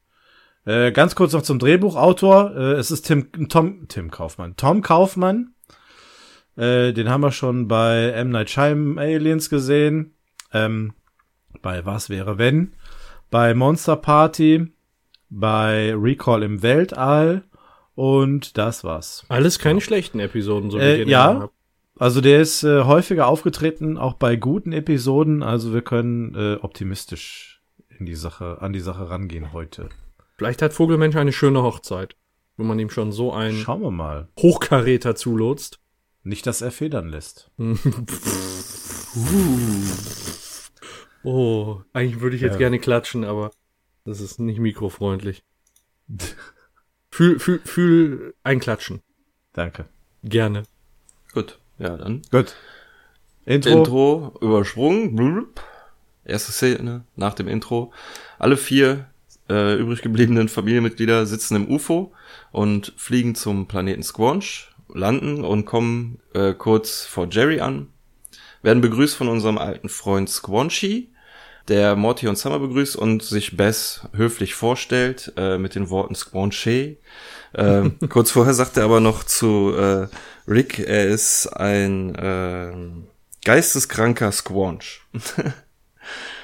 [0.65, 2.55] Äh, ganz kurz noch zum Drehbuchautor.
[2.57, 4.57] Äh, es ist Tim, Tom, Tim Kaufmann.
[4.57, 5.55] Tom Kaufmann.
[6.57, 8.31] Äh, den haben wir schon bei M.
[8.31, 10.15] Night Shyamalan Aliens gesehen.
[10.53, 10.93] Ähm,
[11.63, 12.75] bei Was wäre wenn?
[13.31, 14.73] Bei Monster Party.
[15.31, 17.43] Bei Recall im Weltall.
[17.95, 19.25] Und das war's.
[19.29, 21.41] Alles keine schlechten Episoden, so wie Äh, ich ja.
[21.41, 21.53] Hab.
[21.99, 25.43] Also der ist äh, häufiger aufgetreten, auch bei guten Episoden.
[25.43, 27.63] Also wir können äh, optimistisch
[27.99, 29.89] in die Sache, an die Sache rangehen heute.
[30.43, 32.17] Vielleicht hat Vogelmensch eine schöne Hochzeit,
[32.57, 34.27] wenn man ihm schon so einen Schauen wir mal.
[34.41, 35.79] Hochkaräter zulotst.
[36.25, 37.53] Nicht, dass er federn lässt.
[41.25, 42.59] Oh, eigentlich würde ich jetzt Ja.
[42.59, 43.53] gerne klatschen, aber
[44.05, 45.45] das ist nicht mikrofreundlich.
[47.13, 49.03] Fühl, fühl, fühl einklatschen.
[49.53, 49.85] Danke.
[50.25, 50.65] Gerne.
[51.33, 52.23] Gut, ja, dann.
[52.33, 52.57] Gut.
[53.45, 53.71] Intro.
[53.71, 55.15] Intro, übersprungen.
[55.15, 55.63] Blub.
[56.25, 57.93] Erste Szene nach dem Intro.
[58.41, 59.07] Alle vier
[59.49, 62.13] äh, übrig gebliebenen Familienmitglieder sitzen im UFO
[62.51, 67.89] und fliegen zum Planeten Squanch, landen und kommen äh, kurz vor Jerry an.
[68.63, 71.11] Werden begrüßt von unserem alten Freund Squanchy,
[71.69, 76.99] der Morty und Summer begrüßt und sich Bess höflich vorstellt äh, mit den Worten Squanchy.
[77.53, 80.09] Äh, kurz vorher sagt er aber noch zu äh,
[80.49, 82.73] Rick, er ist ein äh,
[83.45, 85.03] geisteskranker Squanch.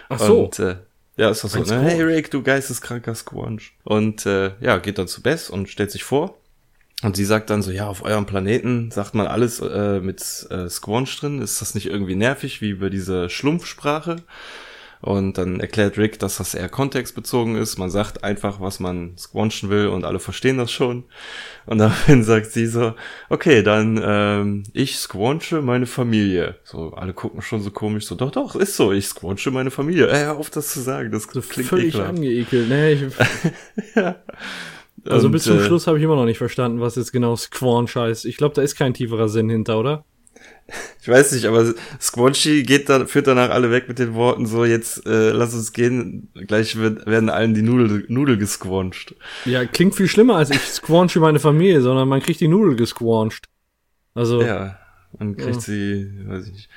[0.08, 0.44] Ach so.
[0.44, 0.76] Und, äh,
[1.18, 1.80] ja, ist doch so, ne?
[1.82, 3.72] Hey Rick, du geisteskranker Squanch.
[3.84, 6.38] Und äh, ja, geht dann zu Bess und stellt sich vor.
[7.02, 10.68] Und sie sagt dann so, ja, auf eurem Planeten sagt man alles äh, mit äh,
[10.68, 11.42] Squanch drin.
[11.42, 14.16] Ist das nicht irgendwie nervig, wie über diese Schlumpfsprache?
[15.00, 17.78] Und dann erklärt Rick, dass das eher kontextbezogen ist.
[17.78, 21.04] Man sagt einfach, was man squanchen will und alle verstehen das schon.
[21.66, 22.94] Und daraufhin sagt sie so,
[23.28, 26.56] okay, dann ähm, ich squanche meine Familie.
[26.64, 30.08] So, alle gucken schon so komisch, so, doch, doch, ist so, ich squanche meine Familie.
[30.10, 32.10] Ey, hör auf das zu sagen, das So klingt völlig ekelhaft.
[32.10, 32.68] angeekelt.
[32.68, 33.02] Nee, ich,
[35.08, 37.36] also Und, bis zum äh, Schluss habe ich immer noch nicht verstanden, was jetzt genau
[37.36, 38.24] Squanch heißt.
[38.24, 40.04] Ich glaube, da ist kein tieferer Sinn hinter, oder?
[41.00, 44.66] Ich weiß nicht, aber Squanchy geht dann, führt danach alle weg mit den Worten so,
[44.66, 49.14] jetzt äh, lass uns gehen, gleich wird, werden allen die Nudel, Nudel gesquancht.
[49.46, 53.46] Ja, klingt viel schlimmer als ich squanche meine Familie, sondern man kriegt die Nudel gesquancht.
[54.14, 54.78] Also, Ja,
[55.12, 55.60] und kriegt Ja.
[55.60, 56.68] sie, weiß ich nicht,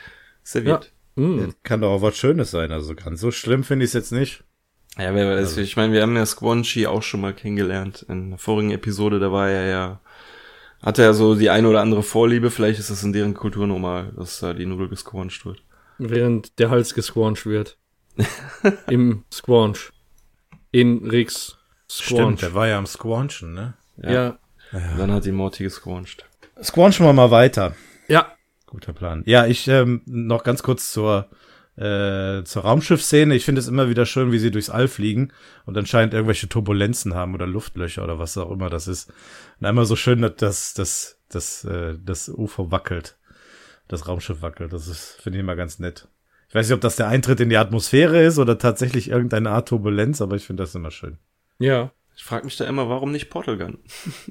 [0.44, 0.94] serviert.
[1.16, 1.50] mh.
[1.64, 2.72] Kann doch auch was Schönes sein.
[2.72, 4.46] Also ganz so schlimm finde ich es jetzt nicht.
[4.98, 8.40] Ja, wer weiß, ich meine, wir haben ja Squanchy auch schon mal kennengelernt in der
[8.40, 10.02] vorigen Episode, da war er ja,
[10.82, 14.12] hatte er so die eine oder andere Vorliebe, vielleicht ist das in deren Kultur normal,
[14.16, 15.64] dass da die Nudel gesquancht wird.
[15.98, 17.78] während der Hals gesquancht wird.
[18.90, 19.92] Im Squanch.
[20.72, 22.40] In Stimmt, Squanch.
[22.40, 23.74] der war ja am Squanchen, ne?
[23.98, 24.38] Ja.
[24.72, 26.26] Dann hat die Morty gesquancht.
[26.62, 27.76] Squanchen wir mal weiter.
[28.08, 28.34] Ja.
[28.66, 29.24] Guter Plan.
[29.26, 31.30] Ja, ich ähm, noch ganz kurz zur
[31.78, 33.34] äh, zur Raumschiffszene.
[33.36, 35.32] Ich finde es immer wieder schön, wie sie durchs All fliegen
[35.66, 39.12] und anscheinend irgendwelche Turbulenzen haben oder Luftlöcher oder was auch immer das ist.
[39.62, 43.16] Und einmal so schön, dass das das das, äh, das UFO wackelt,
[43.88, 44.74] das Raumschiff wackelt.
[44.74, 46.08] Das ist finde ich immer ganz nett.
[46.50, 49.70] Ich weiß nicht, ob das der Eintritt in die Atmosphäre ist oder tatsächlich irgendeine Art
[49.70, 51.18] Turbulenz, aber ich finde das immer schön.
[51.60, 51.92] Ja.
[52.18, 53.78] Ich frage mich da immer, warum nicht Portal Gun?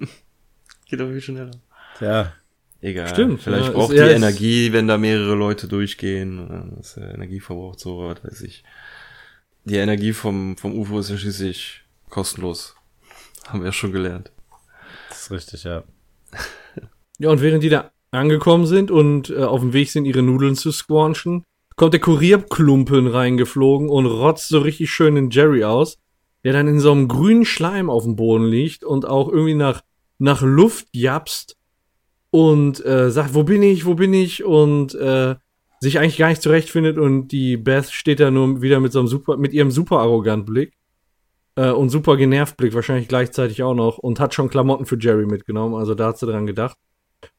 [0.87, 1.51] Geht doch viel schneller.
[2.01, 2.35] Ja,
[2.83, 3.09] Egal.
[3.09, 6.73] Stimmt, Vielleicht ja, braucht ist- ja, die ist- Energie, wenn da mehrere Leute durchgehen.
[6.79, 8.65] Das Energie verbraucht, so, was weiß ich.
[9.65, 12.75] Die Energie vom, vom UFO ist ja schließlich kostenlos.
[13.47, 14.31] Haben wir ja schon gelernt.
[15.21, 15.85] Ist richtig, ja.
[17.19, 20.55] Ja, und während die da angekommen sind und äh, auf dem Weg sind, ihre Nudeln
[20.55, 21.45] zu squanchen,
[21.77, 25.99] kommt der Kurierklumpen reingeflogen und rotzt so richtig schön in Jerry aus,
[26.45, 29.83] der dann in so einem grünen Schleim auf dem Boden liegt und auch irgendwie nach,
[30.19, 31.57] nach Luft japst
[32.31, 35.37] und äh, sagt, wo bin ich, wo bin ich und äh,
[35.81, 39.09] sich eigentlich gar nicht zurechtfindet und die Beth steht da nur wieder mit so einem
[39.09, 40.80] super, mit ihrem super arrogant Blick
[41.61, 45.27] äh, und super genervt Blick wahrscheinlich gleichzeitig auch noch und hat schon Klamotten für Jerry
[45.27, 46.77] mitgenommen, also da hat sie dran gedacht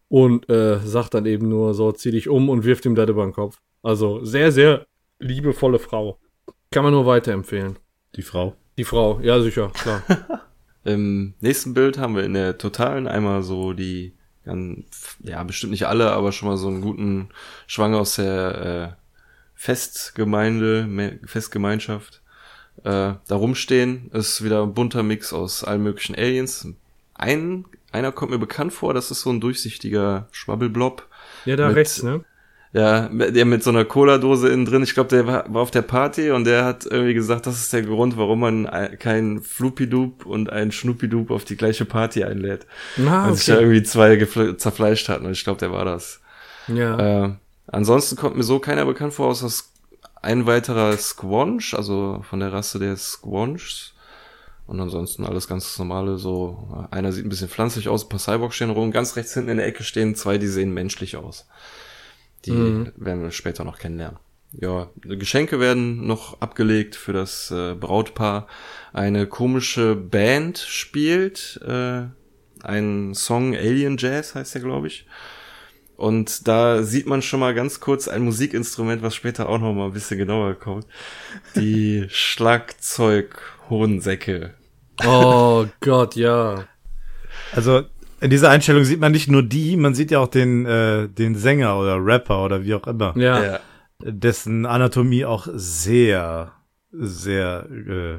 [0.10, 3.24] und äh, sagt dann eben nur so, zieh dich um und wirft ihm das über
[3.24, 3.58] den Kopf.
[3.82, 4.86] Also sehr, sehr
[5.20, 6.20] liebevolle Frau.
[6.72, 7.78] Kann man nur weiterempfehlen.
[8.16, 8.56] Die Frau.
[8.78, 10.04] Die Frau, ja sicher, klar.
[10.84, 14.16] Im nächsten Bild haben wir in der totalen einmal so die,
[15.24, 17.30] ja, bestimmt nicht alle, aber schon mal so einen guten
[17.68, 19.06] Schwang aus der äh,
[19.54, 22.21] Festgemeinde, Me- Festgemeinschaft
[22.84, 24.10] äh, da rumstehen.
[24.14, 26.68] Ist wieder ein bunter Mix aus allen möglichen Aliens.
[27.14, 31.08] Ein, einer kommt mir bekannt vor, das ist so ein durchsichtiger Schwabbelblob.
[31.46, 32.24] Ja, da Mit- rechts, ne?
[32.74, 34.82] Ja, der mit so einer Cola-Dose innen drin.
[34.82, 37.74] Ich glaube, der war, war auf der Party und der hat irgendwie gesagt, das ist
[37.74, 42.66] der Grund, warum man ein- kein Fluppidup und ein Schnuppidup auf die gleiche Party einlädt.
[43.06, 43.64] Ah, Weil sich da okay.
[43.64, 46.22] irgendwie zwei zerfleischt hatten und ich glaube, der war das.
[46.70, 47.26] Ja.
[47.26, 47.34] Äh,
[47.68, 49.50] ansonsten kommt mir so keiner bekannt vor, außer
[50.22, 53.94] ein weiterer Squanch, also von der Rasse der Squanchs.
[54.68, 58.56] Und ansonsten alles ganz normale, so, einer sieht ein bisschen pflanzlich aus, ein paar Cyborgs
[58.56, 61.48] stehen rum, ganz rechts hinten in der Ecke stehen zwei, die sehen menschlich aus.
[62.46, 62.92] Die Mhm.
[62.96, 64.20] werden wir später noch kennenlernen.
[64.54, 68.48] Ja, Geschenke werden noch abgelegt für das äh, Brautpaar.
[68.92, 72.04] Eine komische Band spielt äh,
[72.62, 75.06] einen Song Alien Jazz heißt der, glaube ich.
[76.02, 79.86] Und da sieht man schon mal ganz kurz ein Musikinstrument, was später auch noch mal
[79.86, 80.88] ein bisschen genauer kommt.
[81.56, 84.56] Die Schlagzeug-Hohensäcke.
[85.06, 86.66] Oh Gott, ja.
[87.54, 87.84] Also
[88.20, 91.36] in dieser Einstellung sieht man nicht nur die, man sieht ja auch den, äh, den
[91.36, 93.60] Sänger oder Rapper oder wie auch immer, Ja.
[94.04, 96.52] dessen Anatomie auch sehr,
[96.92, 98.18] sehr äh,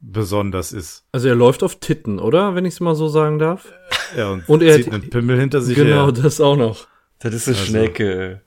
[0.00, 1.04] besonders ist.
[1.12, 2.54] Also er läuft auf Titten, oder?
[2.54, 3.72] Wenn ich es mal so sagen darf.
[4.16, 6.12] Ja, und, Und er zieht hat- einen Pimmel hinter sich genau, her.
[6.12, 6.87] das auch noch.
[7.20, 7.66] Das ist eine Also.
[7.70, 8.40] Schnecke,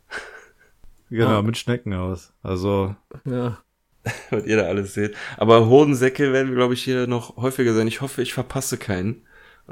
[1.10, 1.42] Genau, Ah.
[1.42, 2.32] mit Schneckenhaus.
[2.42, 3.62] Also, Ja.
[4.32, 5.16] was ihr da alles seht.
[5.38, 7.88] Aber Hodensäcke werden wir, glaube ich, hier noch häufiger sein.
[7.88, 9.28] Ich hoffe, ich verpasse keinen.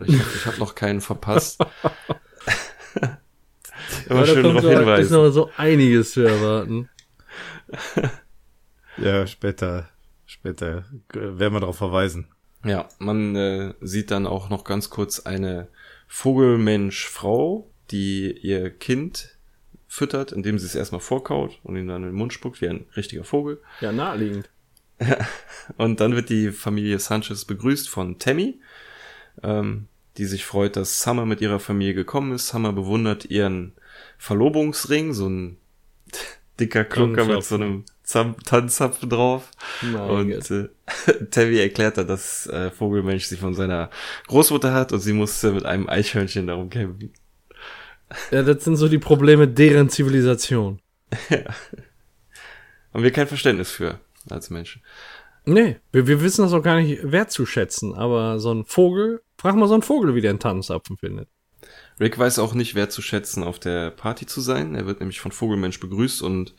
[0.05, 1.59] Ich hoffe, ich habe noch keinen verpasst.
[4.09, 5.13] Immer Ja, schön darauf so- ist hinweisen.
[5.13, 6.89] noch so einiges zu erwarten.
[8.97, 9.87] ja, später,
[10.25, 12.27] später werden wir darauf verweisen.
[12.65, 15.69] Ja, man äh, sieht dann auch noch ganz kurz eine
[16.07, 19.37] Vogelmensch-Frau, die ihr Kind
[19.87, 22.85] füttert, indem sie es erstmal vorkaut und ihm dann in den Mund spuckt, wie ein
[22.95, 23.61] richtiger Vogel.
[23.81, 24.49] Ja, naheliegend.
[25.77, 28.59] Und dann wird die Familie Sanchez begrüßt von Tammy,
[29.43, 32.47] ähm, die sich freut, dass Summer mit ihrer Familie gekommen ist.
[32.47, 33.73] Summer bewundert ihren
[34.17, 35.57] Verlobungsring, so ein
[36.59, 39.49] dicker Klunker mit so einem Tanzzapfen drauf.
[39.81, 40.69] Mein Und äh,
[41.31, 43.89] Tammy erklärt dann, dass äh, Vogelmensch sie von seiner
[44.27, 47.13] Großmutter hat und sie musste mit einem Eichhörnchen darum kämpfen.
[48.31, 50.79] Ja, das sind so die Probleme deren Zivilisation.
[52.93, 54.81] Haben wir kein Verständnis für als Menschen.
[55.45, 59.67] Nee, wir, wir wissen das auch gar nicht wertzuschätzen, aber so ein Vogel, frag mal
[59.67, 61.27] so einen Vogel, wie der einen Tannenzapfen findet.
[61.99, 64.75] Rick weiß auch nicht wertzuschätzen, auf der Party zu sein.
[64.75, 66.55] Er wird nämlich von Vogelmensch begrüßt und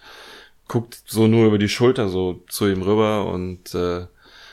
[0.68, 4.06] guckt so nur über die Schulter so zu ihm rüber und äh,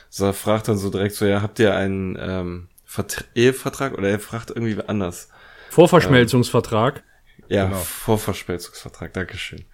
[0.08, 3.96] so fragt dann so direkt so, ja, habt ihr einen ähm, Vert Ehevertrag?
[3.96, 5.28] Oder er fragt irgendwie anders.
[5.78, 7.04] Vorverschmelzungsvertrag.
[7.48, 7.78] Ja, Genau.
[7.78, 9.64] Vorverspelzungsvertrag, Dankeschön.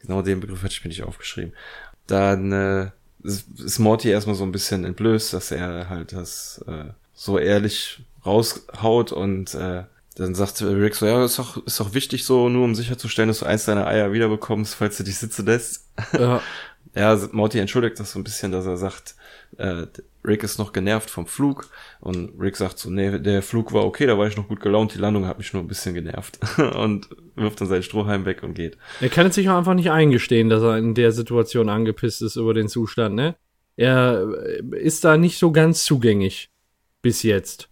[0.00, 1.52] Genau den Begriff hätte ich mir nicht aufgeschrieben.
[2.06, 2.90] Dann äh,
[3.22, 8.02] ist ist Morty erstmal so ein bisschen entblößt, dass er halt das äh, so ehrlich
[8.24, 9.84] raushaut und äh,
[10.16, 13.40] dann sagt Rick so, ja, ist doch, ist doch wichtig so, nur um sicherzustellen, dass
[13.40, 15.86] du eins deiner Eier wiederbekommst, falls du dich sitzen lässt.
[16.18, 16.40] Ja,
[16.94, 19.14] Ja, Morty entschuldigt das so ein bisschen, dass er sagt,
[19.60, 19.86] äh,
[20.24, 21.68] Rick ist noch genervt vom Flug
[22.00, 24.94] und Rick sagt so, nee, der Flug war okay, da war ich noch gut gelaunt,
[24.94, 26.38] die Landung hat mich nur ein bisschen genervt
[26.76, 28.76] und wirft dann seinen Strohhalm weg und geht.
[29.00, 32.36] er kann es sich auch einfach nicht eingestehen, dass er in der Situation angepisst ist
[32.36, 33.36] über den Zustand, ne?
[33.76, 36.50] Er äh, ist da nicht so ganz zugänglich.
[37.00, 37.70] Bis jetzt.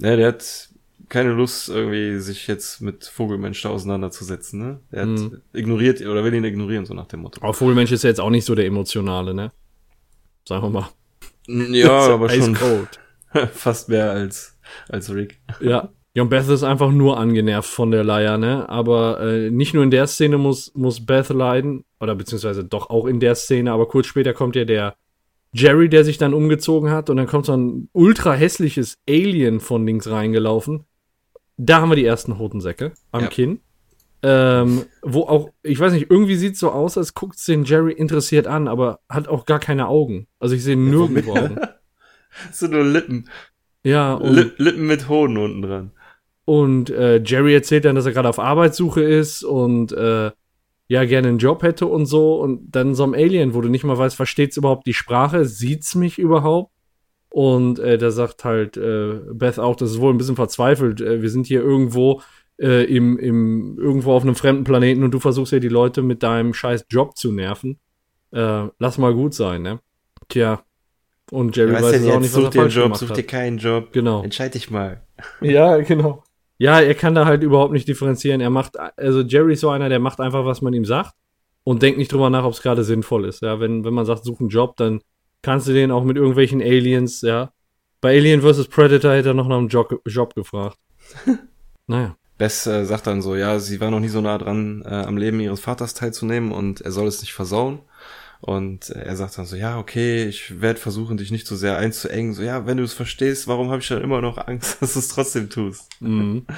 [0.00, 0.68] Ja, der hat
[1.08, 4.80] keine Lust, irgendwie sich jetzt mit Vogelmensch da auseinanderzusetzen, ne?
[4.92, 5.40] Der hat Mhm.
[5.54, 7.40] ignoriert oder will ihn ignorieren, so nach dem Motto.
[7.42, 9.50] Aber Vogelmensch ist ja jetzt auch nicht so der Emotionale, ne?
[10.46, 10.88] Sagen wir mal.
[11.72, 12.56] Ja, aber schon
[13.52, 14.58] fast mehr als,
[14.88, 15.40] als Rick.
[15.60, 15.90] Ja.
[16.12, 18.68] Ja, und Beth ist einfach nur angenervt von der Leier, ne?
[18.68, 23.06] Aber äh, nicht nur in der Szene muss, muss Beth leiden, oder beziehungsweise doch auch
[23.06, 24.96] in der Szene, aber kurz später kommt ja der
[25.52, 29.86] Jerry, der sich dann umgezogen hat, und dann kommt so ein ultra hässliches Alien von
[29.86, 30.84] links reingelaufen.
[31.56, 33.28] Da haben wir die ersten Hodensäcke am Ja.
[33.28, 33.60] Kinn.
[34.22, 38.46] Ähm, wo auch, ich weiß nicht, irgendwie sieht so aus, als guckt den Jerry interessiert
[38.46, 40.26] an, aber hat auch gar keine Augen.
[40.38, 41.58] Also ich sehe nirgendwo Augen.
[42.52, 43.28] Sind nur Lippen.
[43.82, 45.90] Ja, und Li Lippen mit Hoden unten dran.
[46.44, 50.30] Und äh, Jerry erzählt dann, dass er gerade auf Arbeitssuche ist und äh,
[50.88, 52.40] ja gerne einen Job hätte und so.
[52.40, 55.94] Und dann so ein Alien, wo du nicht mal weißt, versteht's überhaupt die Sprache, sieht's
[55.94, 56.72] mich überhaupt?
[57.30, 61.00] Und äh, da sagt halt äh, Beth auch, das ist wohl ein bisschen verzweifelt.
[61.00, 62.22] Äh, wir sind hier irgendwo
[62.60, 66.22] äh, im, im, irgendwo auf einem fremden Planeten und du versuchst ja die Leute mit
[66.22, 67.78] deinem scheiß Job zu nerven.
[68.32, 69.80] Äh, lass mal gut sein, ne?
[70.28, 70.62] Tja.
[71.30, 73.22] Und Jerry Was weiß es auch nicht, was Such er falsch Job, gemacht such dir
[73.22, 73.92] keinen Job.
[73.92, 74.22] Genau.
[74.22, 75.02] Entscheid dich mal.
[75.42, 76.24] Ja, genau.
[76.56, 78.40] Ja, er kann da halt überhaupt nicht differenzieren.
[78.40, 81.14] Er macht, also Jerry ist so einer, der macht einfach, was man ihm sagt
[81.62, 83.42] und denkt nicht drüber nach, ob es gerade sinnvoll ist.
[83.42, 85.00] Ja, wenn, wenn man sagt, such einen Job, dann
[85.42, 87.52] kannst du den auch mit irgendwelchen Aliens, ja.
[88.00, 88.68] Bei Alien vs.
[88.68, 90.78] Predator hätte er noch nach einem Job, Job gefragt.
[91.86, 92.16] naja.
[92.40, 95.18] Bess äh, sagt dann so, ja, sie war noch nie so nah dran, äh, am
[95.18, 97.80] Leben ihres Vaters teilzunehmen und er soll es nicht versauen.
[98.40, 102.32] Und er sagt dann so, ja, okay, ich werde versuchen, dich nicht so sehr einzuengen.
[102.32, 105.00] So, ja, wenn du es verstehst, warum habe ich dann immer noch Angst, dass du
[105.00, 105.88] es trotzdem tust?
[106.00, 106.46] Mhm.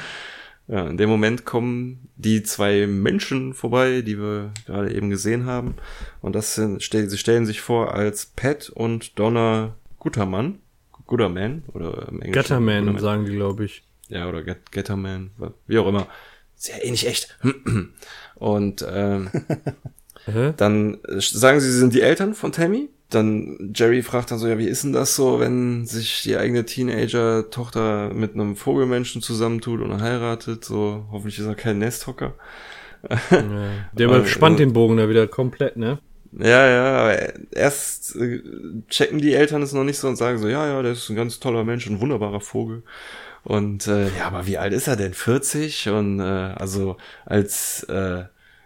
[0.69, 5.75] Ja, in dem Moment kommen die zwei Menschen vorbei, die wir gerade eben gesehen haben.
[6.21, 10.61] Und das sind, sie stellen sich vor als Pat und Donna Guttermann.
[11.05, 12.33] Gutterman oder im Englischen.
[12.33, 13.03] Gutterman, Gutterman.
[13.03, 13.83] sagen die, glaube ich.
[14.13, 15.31] Ja, oder Get Getterman,
[15.67, 16.07] wie auch immer.
[16.55, 17.39] Sehr ähnlich echt.
[18.35, 19.31] Und ähm,
[20.57, 22.91] dann sagen sie, sie sind die Eltern von Tammy.
[23.09, 26.67] dann Jerry fragt dann so, ja, wie ist denn das so, wenn sich die eigene
[26.67, 30.63] Teenager-Tochter mit einem Vogelmenschen zusammentut und heiratet?
[30.63, 32.35] So, hoffentlich ist er kein Nesthocker.
[33.31, 33.41] Ja.
[33.93, 36.01] Der überspannt den Bogen da wieder komplett, ne?
[36.39, 37.19] Ja, ja, aber
[37.51, 38.43] erst äh,
[38.89, 41.17] checken die Eltern es noch nicht so und sagen so, ja, ja, der ist ein
[41.17, 42.83] ganz toller Mensch, ein wunderbarer Vogel.
[43.45, 45.15] Und äh, ja, aber wie alt ist er denn?
[45.15, 45.89] 40?
[45.89, 48.25] Und äh, also als äh,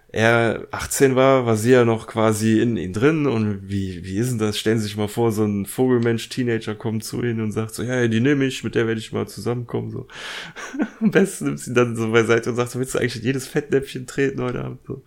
[0.09, 3.27] er 18 war, war sie ja noch quasi in ihn drin.
[3.27, 4.59] Und wie, wie ist denn das?
[4.59, 8.07] Stellen Sie sich mal vor, so ein Vogelmensch-Teenager kommt zu ihnen und sagt so, ja,
[8.07, 9.91] die nehme ich, mit der werde ich mal zusammenkommen.
[9.91, 10.09] So.
[11.01, 13.47] Am besten nimmt sie dann so beiseite und sagt so, willst du eigentlich in jedes
[13.47, 14.81] Fettnäpfchen treten heute Abend?
[14.87, 15.03] So.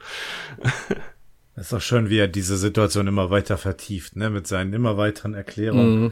[1.56, 5.34] ist doch schön, wie er diese Situation immer weiter vertieft, ne, mit seinen immer weiteren
[5.34, 6.02] Erklärungen.
[6.02, 6.12] Mhm.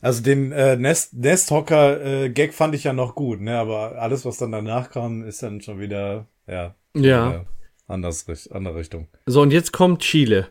[0.00, 4.24] Also den äh, Nest Nesthocker äh, Gag fand ich ja noch gut, ne, aber alles
[4.24, 7.32] was dann danach kam, ist dann schon wieder ja, Ja.
[7.32, 7.40] äh,
[7.86, 9.08] anders andere Richtung.
[9.26, 10.48] So, und jetzt kommt Chile.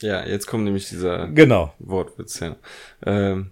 [0.00, 1.74] Ja, jetzt kommt nämlich dieser Genau.
[1.78, 2.56] Wortwitz, ja.
[3.04, 3.50] Ähm,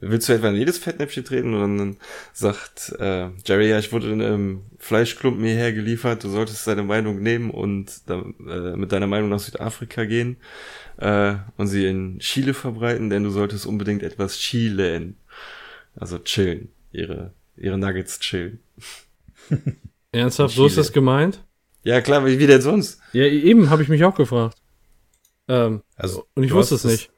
[0.00, 1.54] willst du etwa in jedes Fettnäpfchen treten?
[1.54, 1.96] Und dann
[2.32, 7.22] sagt äh, Jerry, ja, ich wurde in einem Fleischklumpen hierher geliefert, du solltest deine Meinung
[7.22, 10.36] nehmen und da, äh, mit deiner Meinung nach Südafrika gehen
[11.02, 15.16] äh, und sie in Chile verbreiten, denn du solltest unbedingt etwas chilen.
[15.96, 16.68] Also chillen.
[16.92, 18.60] Ihre, ihre Nuggets chillen.
[20.12, 21.42] Ernsthaft, so ist das gemeint?
[21.84, 23.00] Ja, klar, wie, wie denn sonst?
[23.12, 24.56] Ja, eben habe ich mich auch gefragt.
[25.48, 27.10] Ähm, Also und ich du wusste hast es nicht.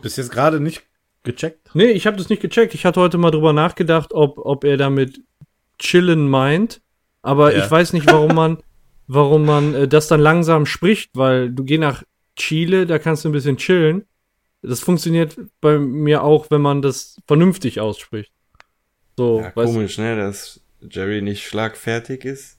[0.00, 0.82] Bis jetzt gerade nicht
[1.22, 1.70] gecheckt.
[1.74, 2.74] Nee, ich habe das nicht gecheckt.
[2.74, 5.20] Ich hatte heute mal drüber nachgedacht, ob, ob er damit
[5.78, 6.82] chillen meint.
[7.22, 7.64] Aber Ja.
[7.64, 8.58] ich weiß nicht, warum man,
[9.06, 12.04] warum man äh, das dann langsam spricht, weil du geh nach
[12.36, 14.04] Chile, da kannst du ein bisschen chillen.
[14.62, 18.32] Das funktioniert bei mir auch, wenn man das vernünftig ausspricht.
[19.16, 22.58] So, Ja, komisch, ne, dass Jerry nicht schlagfertig ist.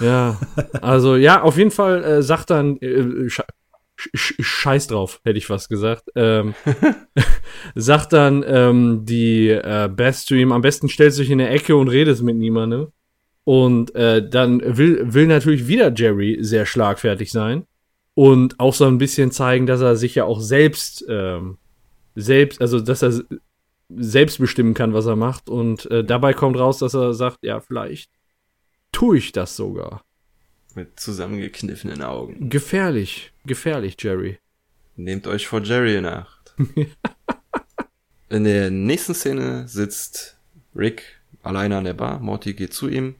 [0.00, 0.40] Ja,
[0.80, 3.44] also ja, auf jeden Fall äh, sagt dann, äh, sche
[3.96, 6.04] sch scheiß drauf, hätte ich fast gesagt.
[6.16, 6.54] Ähm,
[7.74, 11.50] sagt dann ähm, die äh, Beth zu ihm, am besten stellst du dich in der
[11.50, 12.88] Ecke und redest mit niemandem.
[13.44, 17.66] Und äh, dann will, will natürlich wieder Jerry sehr schlagfertig sein
[18.20, 21.56] und auch so ein bisschen zeigen, dass er sich ja auch selbst, ähm,
[22.14, 23.24] selbst, also dass er
[23.88, 25.48] selbst bestimmen kann, was er macht.
[25.48, 28.10] Und äh, dabei kommt raus, dass er sagt, ja, vielleicht
[28.92, 30.04] tue ich das sogar.
[30.74, 32.50] Mit zusammengekniffenen Augen.
[32.50, 34.38] Gefährlich, gefährlich, Jerry.
[34.96, 36.54] Nehmt euch vor Jerry in Acht.
[38.28, 40.36] in der nächsten Szene sitzt
[40.76, 42.20] Rick alleine an der Bar.
[42.20, 43.14] Morty geht zu ihm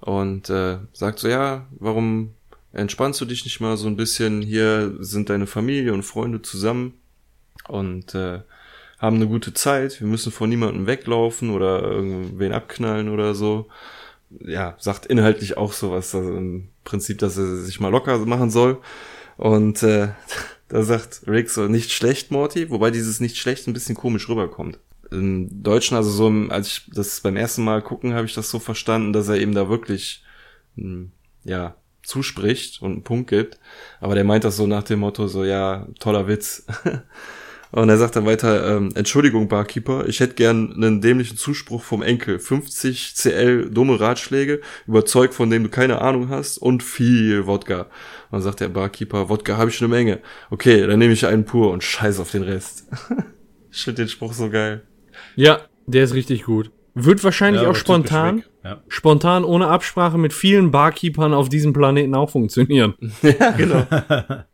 [0.00, 2.34] und äh, sagt so, ja, warum
[2.74, 4.42] entspannst du dich nicht mal so ein bisschen?
[4.42, 6.94] Hier sind deine Familie und Freunde zusammen
[7.68, 8.40] und äh,
[8.98, 10.00] haben eine gute Zeit.
[10.00, 13.68] Wir müssen vor niemandem weglaufen oder irgendwen abknallen oder so.
[14.40, 16.14] Ja, sagt inhaltlich auch sowas.
[16.14, 18.78] Also im Prinzip, dass er sich mal locker machen soll.
[19.36, 20.08] Und äh,
[20.68, 24.78] da sagt Rick so, nicht schlecht, Morty, wobei dieses nicht schlecht ein bisschen komisch rüberkommt.
[25.10, 28.58] Im Deutschen, also so, als ich das beim ersten Mal gucken, habe ich das so
[28.58, 30.24] verstanden, dass er eben da wirklich,
[30.76, 31.12] hm,
[31.44, 33.58] ja, zuspricht und einen Punkt gibt.
[34.00, 36.66] Aber der meint das so nach dem Motto, so, ja, toller Witz.
[37.74, 42.02] Und er sagt dann weiter, ähm, Entschuldigung, Barkeeper, ich hätte gern einen dämlichen Zuspruch vom
[42.02, 42.38] Enkel.
[42.38, 47.80] 50 CL dumme Ratschläge, überzeugt, von dem du keine Ahnung hast und viel Wodka.
[47.80, 47.88] Und
[48.30, 50.20] dann sagt der Barkeeper, Wodka habe ich eine Menge.
[50.50, 52.86] Okay, dann nehme ich einen pur und scheiß auf den Rest.
[53.72, 54.84] ich finde den Spruch so geil.
[55.34, 56.70] Ja, der ist richtig gut.
[56.94, 58.44] Wird wahrscheinlich Ja, auch spontan.
[58.62, 58.80] Ja.
[58.88, 62.94] spontan ohne Absprache mit vielen Barkeepern auf diesem Planeten auch funktionieren.
[63.22, 63.84] ja, genau.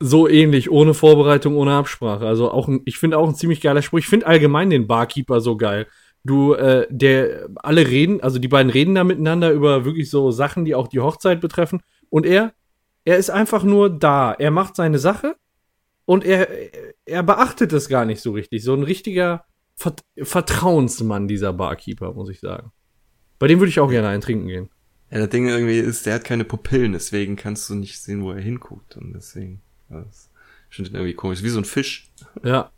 [0.00, 2.26] so ähnlich, ohne Vorbereitung, ohne Absprache.
[2.26, 4.00] Also auch, ein, ich finde auch ein ziemlich geiler Spruch.
[4.00, 5.86] Ich finde allgemein den Barkeeper so geil.
[6.24, 10.64] Du, äh, der, alle reden, also die beiden reden da miteinander über wirklich so Sachen,
[10.64, 11.82] die auch die Hochzeit betreffen.
[12.10, 12.52] Und er,
[13.04, 14.32] er ist einfach nur da.
[14.32, 15.36] Er macht seine Sache
[16.04, 16.48] und er,
[17.04, 18.64] er beachtet es gar nicht so richtig.
[18.64, 19.44] So ein richtiger
[19.76, 22.72] Vert Vertrauensmann, dieser Barkeeper, muss ich sagen.
[23.38, 24.70] Bei dem würde ich auch gerne einen trinken gehen.
[25.10, 28.32] Ja, das Ding irgendwie ist, der hat keine Pupillen, deswegen kannst du nicht sehen, wo
[28.32, 28.96] er hinguckt.
[28.96, 30.30] Und deswegen, das
[30.74, 31.42] finde den irgendwie komisch.
[31.42, 32.10] Wie so ein Fisch.
[32.42, 32.70] Ja.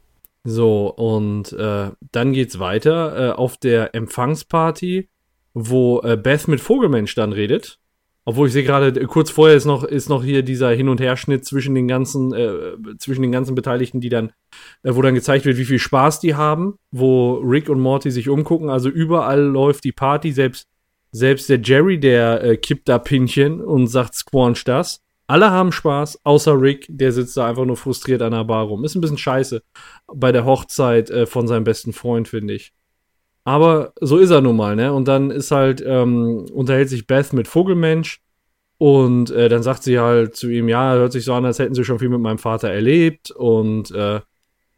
[0.45, 5.09] So, und äh, dann geht's weiter äh, auf der Empfangsparty,
[5.55, 7.79] wo äh, Beth mit Vogelmensch dann redet.
[8.27, 11.45] Obwohl ich sehe gerade, kurz vorher ist noch, ist noch hier dieser Hin- und Herschnitt
[11.45, 14.33] zwischen den ganzen, äh, zwischen den ganzen Beteiligten, die dann,
[14.83, 18.31] äh, wo dann gezeigt wird, wie viel Spaß die haben, wo Rick und Morty sich
[18.31, 18.71] umgucken.
[18.71, 20.67] Also überall läuft die Party, selbst,
[21.13, 25.01] selbst der Jerry, der äh, kippt da Pinchen und sagt, squanch das.
[25.27, 28.85] Alle haben Spaß, außer Rick, der sitzt da einfach nur frustriert an der Bar rum.
[28.85, 29.63] Ist ein bisschen scheiße
[30.15, 32.73] bei der Hochzeit äh, von seinem besten Freund, finde ich.
[33.45, 34.93] Aber so ist er nun mal, ne?
[34.93, 38.21] Und dann ist halt, ähm, unterhält sich Beth mit Vogelmensch
[38.79, 41.75] und äh, dann sagt sie halt zu ihm, ja, hört sich so an, als hätten
[41.75, 44.21] sie schon viel mit meinem Vater erlebt und äh,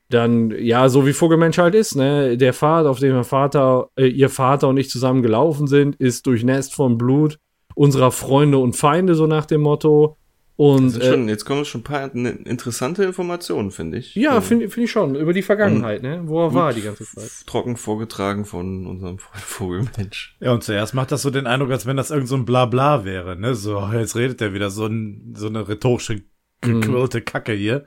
[0.09, 2.37] dann, ja, so wie Vogelmensch halt ist, ne?
[2.37, 6.27] Der Pfad, auf dem der Vater, äh, ihr Vater und ich zusammen gelaufen sind, ist
[6.27, 7.39] durchnässt von Blut
[7.75, 10.17] unserer Freunde und Feinde, so nach dem Motto.
[10.57, 14.15] Und Sind äh, schon, jetzt kommen schon ein paar ne- interessante Informationen, finde ich.
[14.15, 16.23] ja, So finde find ich schon, über die Vergangenheit, ne?
[16.25, 17.31] Wo er war die ganze Zeit.
[17.47, 20.35] Trocken vorgetragen von unserem Freund Vogelmensch.
[20.41, 23.05] Ja, und zuerst macht das so den Eindruck, als wenn das irgend so ein Blabla
[23.05, 23.55] wäre, ne?
[23.55, 26.23] So, jetzt redet er wieder so, ein, so eine rhetorische,
[26.63, 27.85] gequirlte Kacke hier.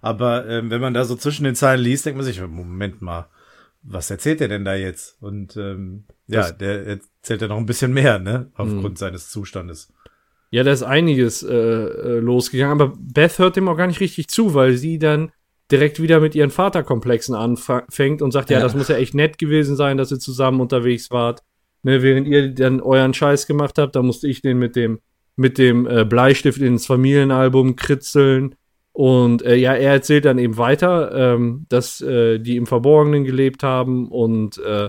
[0.00, 3.28] Aber ähm, wenn man da so zwischen den Zeilen liest, denkt man sich, Moment mal,
[3.82, 5.16] was erzählt er denn da jetzt?
[5.22, 8.50] Und ähm, ja, Das- der erzählt ja noch ein bisschen mehr, ne?
[8.56, 9.92] Aufgrund seines Zustandes.
[10.50, 14.28] Ja, da ist einiges äh, äh, losgegangen, aber Beth hört dem auch gar nicht richtig
[14.28, 15.30] zu, weil sie dann
[15.70, 18.62] direkt wieder mit ihren Vaterkomplexen anfängt und sagt, ja, Ja.
[18.62, 21.42] das muss ja echt nett gewesen sein, dass ihr zusammen unterwegs wart.
[21.82, 24.98] Ne, während ihr dann euren Scheiß gemacht habt, da musste ich den mit dem,
[25.36, 28.54] mit dem äh, Bleistift ins Familienalbum kritzeln.
[28.92, 33.62] Und äh, ja, er erzählt dann eben weiter, ähm, dass äh, die im Verborgenen gelebt
[33.62, 34.88] haben und äh,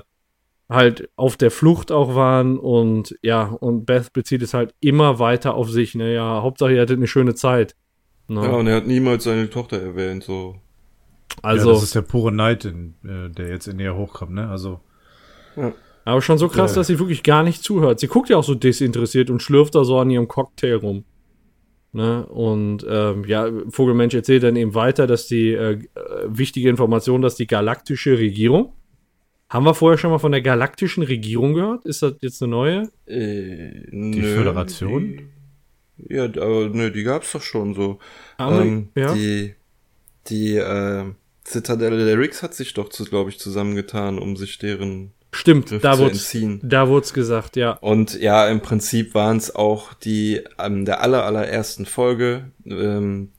[0.69, 5.55] halt auf der Flucht auch waren und ja, und Beth bezieht es halt immer weiter
[5.55, 7.75] auf sich, ne, ja, Hauptsache ihr hattet eine schöne Zeit.
[8.27, 8.43] Ne?
[8.43, 10.57] Ja, und er hat niemals seine Tochter erwähnt, so.
[11.41, 14.47] also, ja, das ist der pure Neid, in, äh, der jetzt in ihr hochkommt, ne?
[14.47, 14.79] Also,
[16.05, 16.77] aber schon so krass, Ja.
[16.77, 17.99] dass sie wirklich gar nicht zuhört.
[17.99, 21.05] Sie guckt ja auch so desinteressiert und schlürft da so an ihrem Cocktail rum.
[21.91, 22.25] Ne?
[22.27, 25.79] Und ähm, ja, Vogelmensch erzählt dann eben weiter, dass die äh, äh,
[26.25, 28.73] wichtige Information, dass die galaktische Regierung,
[29.49, 31.85] haben wir vorher schon mal von der galaktischen Regierung gehört?
[31.85, 32.89] Ist das jetzt eine neue?
[33.07, 35.21] Äh, Die Föderation?
[35.97, 37.99] Die, ja, aber nö, die gab's doch schon so.
[38.37, 39.13] Haben wir- Ähm, ja?
[39.13, 39.55] Die,
[40.27, 41.05] die äh,
[41.43, 45.93] Zitadelle der Ricks hat sich doch, glaube ich, zusammengetan, um sich deren Stimmt, Griff da
[45.93, 46.59] zu wurde entziehen.
[46.63, 47.71] da wurd's gesagt, ja.
[47.73, 53.31] Und ja, im Prinzip waren es auch die an der aller allerersten Folge, ähm,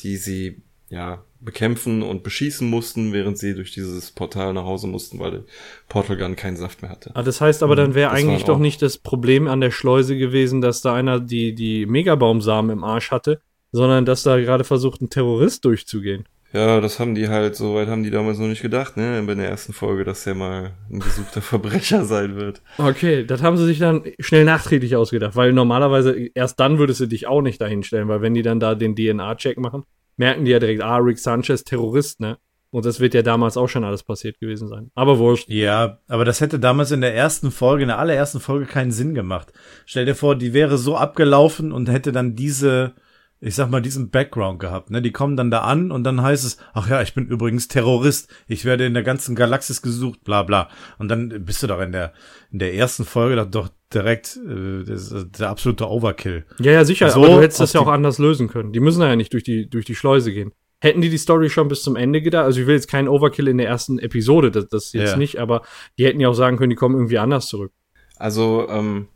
[0.00, 5.18] die sie ja bekämpfen und beschießen mussten, während sie durch dieses Portal nach Hause mussten,
[5.18, 5.44] weil der
[5.88, 7.10] Portal Gun keinen Saft mehr hatte.
[7.14, 10.18] Ah, das heißt aber, dann wäre Das eigentlich doch nicht das Problem an der Schleuse
[10.18, 13.40] gewesen, dass da einer die, die Megabaumsamen im Arsch hatte,
[13.72, 16.26] sondern dass da gerade versucht, ein Terrorist durchzugehen.
[16.52, 19.34] Ja, das haben die halt, so weit haben die damals noch nicht gedacht, ne, bei
[19.34, 22.60] der ersten Folge, dass der mal ein gesuchter Verbrecher sein wird.
[22.76, 27.06] Okay, das haben sie sich dann schnell nachträglich ausgedacht, weil normalerweise erst dann würdest du
[27.06, 29.84] dich auch nicht dahin stellen, weil wenn die dann da den DNA-Check machen,
[30.18, 32.38] merken die ja direkt, ah, Rick Sanchez, Terrorist, ne?
[32.70, 34.90] Und das wird ja damals auch schon alles passiert gewesen sein.
[34.94, 35.48] Aber wurscht.
[35.48, 39.14] ja, aber das hätte damals in der ersten Folge, in der allerersten Folge keinen Sinn
[39.14, 39.54] gemacht.
[39.86, 42.92] Stell dir vor, die wäre so abgelaufen und hätte dann diese,
[43.40, 45.00] ich sag mal, diesen Background gehabt, ne?
[45.00, 48.28] Die kommen dann da an und dann heißt es, ach ja, ich bin übrigens Terrorist,
[48.48, 50.68] ich werde in der ganzen Galaxis gesucht, bla bla.
[50.98, 52.12] Und dann bist du doch in der,
[52.50, 56.44] in der ersten Folge doch, direkt äh, das ist der absolute Overkill.
[56.58, 58.72] Ja, ja, sicher, So aber du hättest das ja auch anders lösen können.
[58.72, 60.52] Die müssen ja nicht durch die, durch die Schleuse gehen.
[60.80, 63.48] Hätten die die Story schon bis zum Ende gedacht, also ich will jetzt keinen Overkill
[63.48, 65.16] in der ersten Episode, das, das jetzt Ja.
[65.16, 65.62] nicht, aber
[65.98, 67.72] die hätten ja auch sagen können, die kommen irgendwie anders zurück.
[68.16, 69.08] Also, ähm,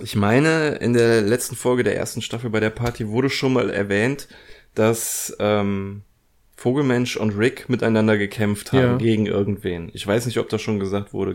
[0.00, 3.70] ich meine, in der letzten Folge der ersten Staffel bei der Party wurde schon mal
[3.70, 4.28] erwähnt,
[4.74, 6.02] dass ähm,
[6.56, 8.96] Vogelmensch und Rick miteinander gekämpft haben Ja.
[8.96, 9.90] gegen irgendwen.
[9.94, 11.34] Ich weiß nicht, ob das schon gesagt wurde,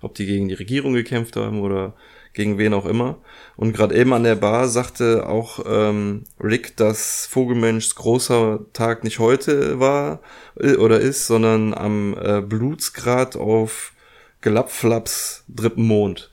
[0.00, 1.94] ob die gegen die Regierung gekämpft haben oder
[2.32, 3.18] gegen wen auch immer.
[3.56, 9.18] Und gerade eben an der Bar sagte auch ähm, Rick, dass Vogelmenschs großer Tag nicht
[9.18, 10.22] heute war
[10.56, 13.92] oder ist, sondern am äh, Blutsgrad auf
[14.40, 16.31] Gelapflaps dritten Mond,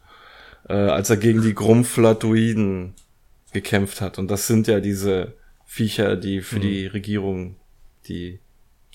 [0.69, 2.93] äh, als er gegen die Grumpflatoiden
[3.51, 4.17] gekämpft hat.
[4.19, 5.33] Und das sind ja diese
[5.65, 7.55] Viecher, die für die Regierung
[8.07, 8.39] die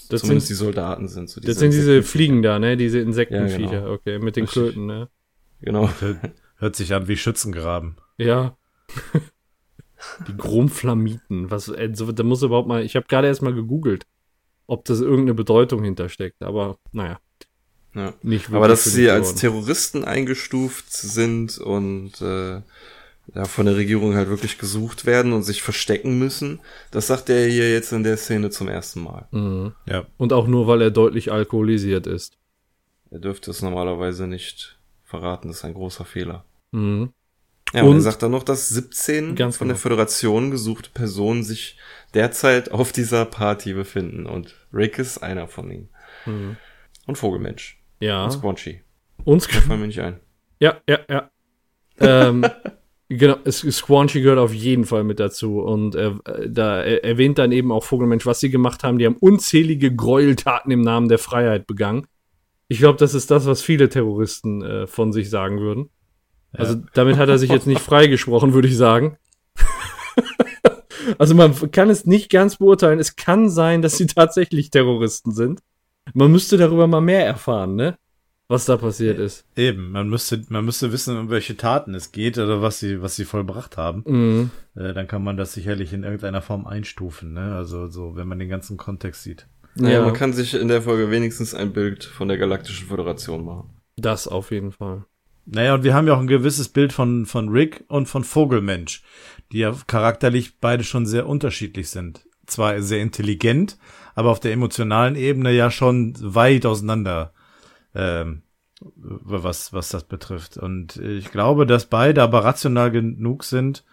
[0.08, 1.28] Das zumindest sind- die Soldaten sind.
[1.30, 2.02] So Das sind diese.
[2.02, 2.76] Fliegen da, ne?
[2.76, 3.92] Diese Insektenviecher, Ja, genau.
[3.92, 4.46] okay, mit den.
[4.46, 5.08] Klöten, ne?
[5.60, 5.88] Genau.
[6.58, 7.96] Hört- sich an wie Schützengraben.
[8.16, 8.56] Ja.
[10.28, 11.50] Die Gromflamiten.
[11.50, 14.06] Was, äh, so, da muss überhaupt mal, ich habe gerade erst mal gegoogelt,
[14.66, 17.18] ob das irgendeine Bedeutung hintersteckt, aber naja,
[17.94, 18.12] Ja.
[18.22, 19.34] nicht Aber dass sie als.
[19.36, 22.60] Terroristen eingestuft sind und äh,
[23.34, 27.46] ja, von der Regierung halt wirklich gesucht werden und sich verstecken müssen, das sagt er
[27.48, 29.26] hier jetzt in der Szene zum ersten Mal.
[29.30, 29.72] Mhm.
[29.86, 30.04] Ja.
[30.18, 32.36] Und auch nur, weil er deutlich alkoholisiert ist.
[33.10, 36.44] Er dürfte es normalerweise nicht verraten, das ist ein großer Fehler.
[36.72, 37.12] Mhm.
[37.72, 39.74] Ja, und, Und- er sagt dann noch, dass 17 Ganz von genau.
[39.76, 41.78] der Föderation gesuchte Personen sich
[42.12, 45.88] derzeit auf dieser Party befinden und Rick ist einer von ihnen.
[46.26, 46.56] Mhm.
[47.06, 47.78] Und Vogelmensch.
[48.04, 48.24] Ja.
[48.24, 48.82] Und Squanchy.
[49.24, 50.20] Uns Da fallen mir nicht ein.
[50.60, 51.30] Ja, ja, ja.
[52.00, 52.44] ähm,
[53.08, 55.60] genau, Squanchy gehört auf jeden Fall mit dazu.
[55.60, 56.12] Und äh,
[56.46, 58.98] da er, erwähnt dann eben auch Vogelmensch, was sie gemacht haben.
[58.98, 62.06] Die haben unzählige Gräueltaten im Namen der Freiheit begangen.
[62.68, 65.88] Ich glaube, das ist das, was viele Terroristen äh, von sich sagen würden.
[66.52, 69.16] Also damit hat er sich jetzt nicht freigesprochen, würde ich sagen.
[71.18, 72.98] also man kann es nicht ganz beurteilen.
[72.98, 75.62] Es kann sein, dass sie tatsächlich Terroristen sind.
[76.12, 77.96] Man müsste darüber mal mehr erfahren, ne?
[78.46, 79.46] Was da passiert ist.
[79.56, 83.16] Eben, man müsste, man müsste wissen, um welche Taten es geht oder was sie, was
[83.16, 84.02] sie vollbracht haben.
[84.06, 84.50] Mhm.
[84.76, 87.54] Äh, dann kann man das sicherlich in irgendeiner Form einstufen, ne?
[87.54, 89.46] Also so, wenn man den ganzen Kontext sieht.
[89.76, 90.04] Naja, Ja.
[90.04, 93.70] man kann sich in der Folge wenigstens ein Bild von der Galaktischen Föderation machen.
[93.96, 95.06] Das auf jeden Fall.
[95.46, 99.02] Naja, und wir haben ja auch ein gewisses Bild von, von Rick und von Vogelmensch,
[99.52, 102.26] die ja charakterlich beide schon sehr unterschiedlich sind.
[102.46, 103.78] Zwar sehr intelligent,
[104.14, 107.32] aber auf der emotionalen Ebene ja schon weit auseinander,
[107.94, 108.42] ähm,
[108.80, 110.56] was, was das betrifft.
[110.56, 113.84] Und ich glaube, dass beide aber rational genug sind,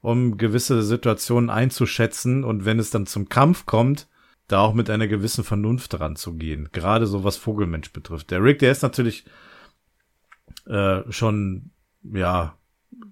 [0.00, 4.08] um gewisse Situationen einzuschätzen und wenn es dann zum Kampf kommt,
[4.48, 6.68] da auch mit einer gewissen Vernunft dran zu gehen.
[6.72, 8.30] Gerade so was Vogelmensch betrifft.
[8.30, 9.24] Der Rick, der ist natürlich
[10.66, 11.70] äh, schon,
[12.02, 12.56] ja,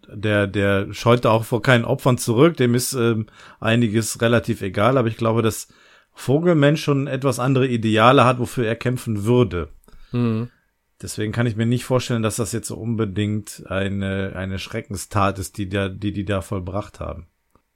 [0.06, 3.26] der, der scheut da auch vor keinen Opfern zurück, dem ist ähm,
[3.58, 5.68] einiges relativ egal, aber ich glaube, dass
[6.14, 9.68] Vogelmensch schon etwas andere Ideale hat, wofür er kämpfen würde.
[10.12, 10.48] Mhm.
[11.02, 15.58] Deswegen kann ich mir nicht vorstellen, dass das jetzt so unbedingt eine, eine Schreckenstat ist,
[15.58, 17.26] die, da, die die da vollbracht haben.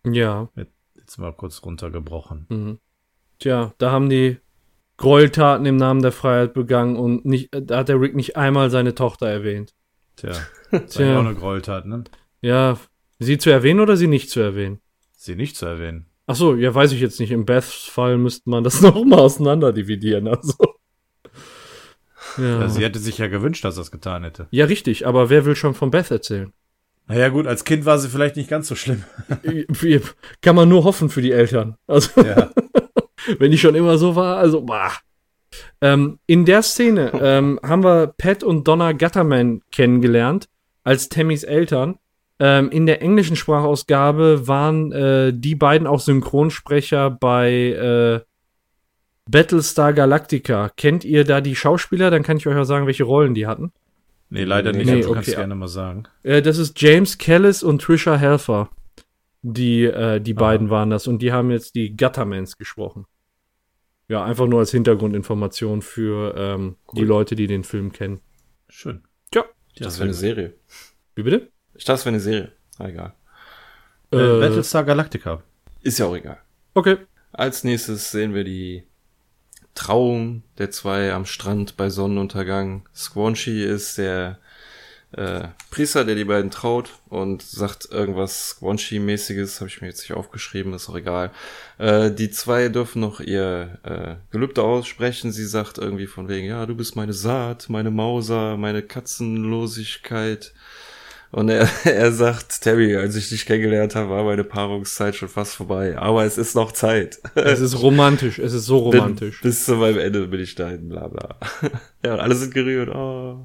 [0.05, 0.49] Ja.
[0.97, 2.47] Jetzt mal kurz runtergebrochen.
[2.49, 2.78] Mhm.
[3.39, 4.39] Tja, da haben die
[4.97, 8.70] Gräueltaten im Namen der Freiheit begangen und nicht, äh, da hat der Rick nicht einmal
[8.70, 9.74] seine Tochter erwähnt.
[10.16, 10.32] Tja,
[10.70, 11.16] das Tja.
[11.16, 12.05] auch eine Gräueltat, ne?
[12.41, 12.78] Ja,
[13.18, 14.80] sie zu erwähnen oder sie nicht zu erwähnen?
[15.16, 16.07] Sie nicht zu erwähnen.
[16.28, 17.30] Ach so, ja, weiß ich jetzt nicht.
[17.32, 20.28] Im Beths Fall müsste man das noch mal auseinander dividieren.
[20.28, 20.54] Also.
[22.36, 22.60] Ja.
[22.60, 22.68] Ja.
[22.68, 24.46] Sie hätte sich ja gewünscht, dass er es getan hätte.
[24.50, 26.52] ja, richtig, aber wer will schon von Beth erzählen?
[27.06, 29.02] Naja, gut, als Kind war sie vielleicht nicht ganz so schlimm.
[30.42, 31.76] Kann man nur hoffen für die Eltern.
[31.86, 32.50] Also, Ja.
[33.38, 34.92] wenn die schon immer so war, also, bah.
[35.80, 40.48] Ähm, in der Szene ähm, haben wir Pat und Donna Gutterman kennengelernt
[40.84, 41.98] als Tammys Eltern.
[42.41, 48.20] Ähm, in der englischen Sprachausgabe waren äh, die beiden auch Synchronsprecher bei äh,
[49.28, 50.70] Battlestar Galactica.
[50.76, 52.11] Kennt ihr da die Schauspieler?
[52.11, 53.72] Dann kann ich euch auch sagen, welche Rollen die hatten.
[54.30, 55.14] Nee, leider nicht, Nee, aber du okay.
[55.14, 56.05] kannst gerne mal sagen.
[56.22, 58.70] Äh, das ist James Callis und Trisha Helfer.
[59.43, 60.41] Die, äh, die Aha.
[60.41, 63.07] beiden waren das und die haben jetzt die Guttermans gesprochen.
[64.09, 68.20] Ja, einfach nur als Hintergrundinformation für ähm, die Leute, die den Film kennen.
[68.68, 69.03] Schön.
[69.30, 69.45] Tja.
[69.78, 70.55] das wäre eine Serie.
[71.14, 71.51] Wie bitte?
[71.78, 72.52] Ich dachte, es wäre eine Serie.
[72.78, 73.12] Ah, egal.
[74.12, 75.42] Äh, Äh, Battlestar Galactica.
[75.82, 76.38] Ist ja auch egal.
[76.74, 76.96] Okay.
[77.32, 78.82] Als nächstes sehen wir die
[79.74, 82.88] Trauung der zwei am Strand bei Sonnenuntergang.
[82.94, 84.38] Squanchy ist der
[85.12, 90.14] äh, Priester, der die beiden traut und sagt irgendwas Squanchy-mäßiges, habe ich mir jetzt nicht
[90.14, 91.30] aufgeschrieben, ist auch egal.
[91.78, 95.30] Äh, die zwei dürfen noch ihr äh, Gelübde aussprechen.
[95.30, 100.52] Sie sagt irgendwie von wegen, ja, du bist meine Saat, meine Mauser, meine Katzenlosigkeit.
[101.30, 105.56] Und er, er sagt, Terry, als ich dich kennengelernt habe, war meine Paarungszeit schon fast
[105.56, 105.98] vorbei.
[105.98, 107.18] Aber es ist noch Zeit.
[107.34, 108.38] Es ist romantisch.
[108.38, 109.40] Es ist so Bin- romantisch.
[109.42, 111.36] Bis zu meinem Ende bin ich dahin, bla bla.
[112.04, 112.94] ja, und alle sind gerührt.
[112.94, 113.38] Oh.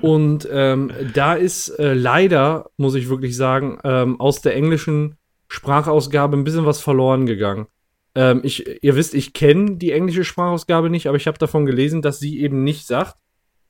[0.00, 5.16] Und ähm, da ist äh, leider, muss ich wirklich sagen, ähm, aus der englischen
[5.48, 7.66] Sprachausgabe ein bisschen was verloren gegangen.
[8.14, 12.00] Ähm, ich, ihr wisst, ich kenne die englische Sprachausgabe nicht, aber ich habe davon gelesen,
[12.02, 13.16] dass sie eben nicht sagt.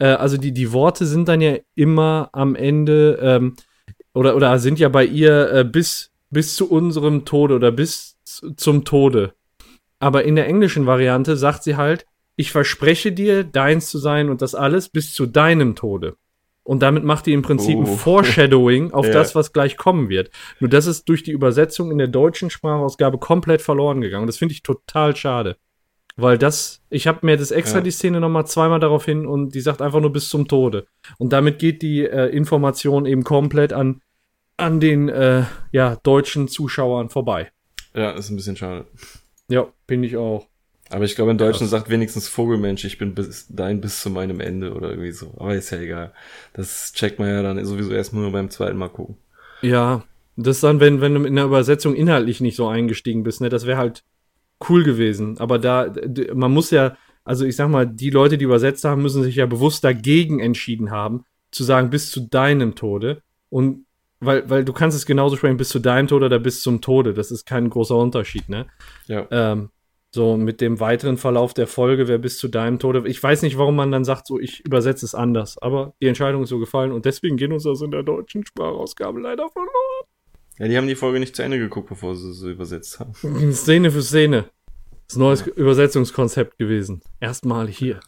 [0.03, 3.55] Äh, also die, die Worte sind dann ja immer am Ende ähm,
[4.15, 8.53] oder, oder sind ja bei ihr äh, bis, bis zu unserem Tode oder bis zu-
[8.55, 9.35] zum Tode.
[10.01, 14.43] Aber in der englischen Variante sagt sie halt, ich verspreche dir, deins zu sein und
[14.43, 16.17] das alles bis zu deinem Tode.
[16.65, 17.97] Und damit macht die im Prinzip ein Oh.
[17.97, 19.13] Foreshadowing auf Ja.
[19.13, 20.31] das, was gleich kommen wird.
[20.61, 24.27] Nur das ist durch die Übersetzung in der deutschen Sprachausgabe komplett verloren gegangen.
[24.27, 25.57] Das finde ich total schade.
[26.17, 27.85] Weil das, ich habe mir das extra Ja.
[27.85, 30.87] die Szene nochmal zweimal darauf hin und die sagt einfach nur bis zum Tode.
[31.19, 34.03] Und damit geht die äh, Information eben komplett an,
[34.59, 37.51] an den äh, ja, deutschen Zuschauern vorbei.
[37.95, 38.85] Ja, ist ein bisschen schade.
[39.49, 40.47] Ja, finde ich auch.
[40.91, 44.41] Aber ich glaube, in Deutschland sagt wenigstens Vogelmensch, ich bin bis dahin bis zu meinem
[44.41, 45.33] Ende oder irgendwie so.
[45.39, 46.13] Aber ist ja egal.
[46.53, 49.17] Das checkt man ja dann sowieso erst nur beim zweiten Mal gucken.
[49.63, 50.05] Ja,
[50.37, 53.65] das dann, wenn, wenn du in der Übersetzung inhaltlich nicht so eingestiegen bist, ne, das
[53.67, 54.05] wäre halt
[54.69, 55.39] cool gewesen.
[55.39, 55.93] Aber da,
[56.35, 59.47] man muss ja, also ich sag mal, die Leute, die übersetzt haben, müssen sich ja
[59.47, 63.23] bewusst dagegen entschieden haben, zu sagen, bis zu deinem Tode.
[63.49, 63.87] Und
[64.21, 67.13] weil, weil du kannst es genauso sprechen, bis zu deinem Tode oder bis zum Tode.
[67.13, 68.67] Das ist kein großer Unterschied, ne?
[69.09, 69.27] Ja.
[69.31, 69.71] Ähm,
[70.15, 73.09] so mit dem weiteren Verlauf der Folge, wer bis zu deinem Tode.
[73.09, 76.43] Ich weiß nicht, warum man dann sagt, so ich übersetze es anders, aber die Entscheidung
[76.43, 80.07] ist so gefallen und deswegen gehen uns das in der deutschen Sprachausgabe leider verloren.
[80.63, 83.15] Ja, die haben die Folge nicht zu Ende geguckt, bevor sie so übersetzt haben.
[83.53, 84.45] Szene für Szene.
[85.07, 87.03] Das ist ein neues Übersetzungskonzept gewesen.
[87.19, 87.99] Erstmal hier.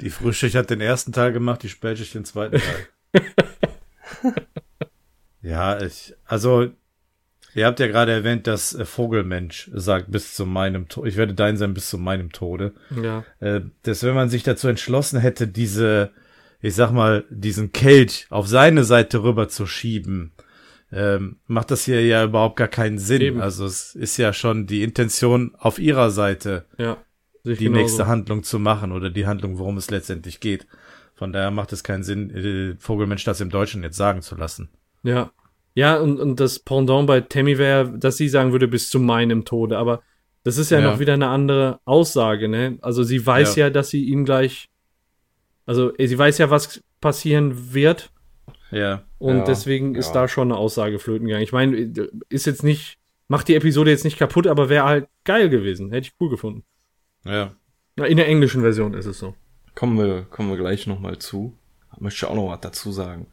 [0.00, 2.62] Die Frühschicht hat den ersten Teil gemacht, die Spätschicht den zweiten
[3.12, 3.24] Teil.
[5.42, 6.70] ja, ich, also
[7.54, 11.34] Ihr habt ja gerade erwähnt, dass äh, Vogelmensch sagt, bis zu meinem Tod, ich werde
[11.34, 12.72] dein sein bis zu meinem Tode.
[13.02, 13.24] Ja.
[13.40, 16.12] Äh, dass wenn man sich dazu entschlossen hätte, diese,
[16.62, 20.32] ich sag mal, diesen Kelch auf seine Seite rüber zu schieben,
[20.92, 23.22] ähm, macht das hier ja überhaupt gar keinen Sinn.
[23.22, 23.40] Eben.
[23.40, 26.96] Also es ist ja schon die Intention auf ihrer Seite, Ja.
[27.44, 27.80] Die genauso.
[27.80, 30.66] nächste Handlung zu machen oder die Handlung, worum es letztendlich geht.
[31.14, 34.68] Von daher macht es keinen Sinn, äh, Vogelmensch das im Deutschen jetzt sagen zu lassen.
[35.02, 35.30] Ja.
[35.74, 39.44] Ja, und, und das Pendant bei Tammy wäre, dass sie sagen würde, bis zu meinem
[39.44, 39.78] Tode.
[39.78, 40.02] Aber
[40.42, 40.90] das ist ja, Ja.
[40.90, 42.78] noch wieder eine andere Aussage, ne?
[42.82, 43.70] Also sie weiß ja, Ja.
[43.70, 44.68] dass sie ihn gleich.
[45.66, 48.10] Also äh, sie weiß ja, was passieren wird.
[48.70, 49.02] Ja.
[49.18, 51.44] Und Ja, deswegen ist da schon eine Aussage flöten gegangen.
[51.44, 51.76] Ich meine,
[52.28, 52.98] ist jetzt nicht,
[53.28, 55.90] macht die Episode jetzt nicht kaputt, aber wäre halt geil gewesen.
[55.90, 56.64] Hätte ich cool gefunden.
[57.24, 57.54] Ja.
[57.96, 59.34] Na, in der englischen Version ist es so.
[59.74, 61.56] Kommen wir, kommen wir gleich nochmal zu.
[61.98, 63.26] Möchte auch noch was dazu sagen.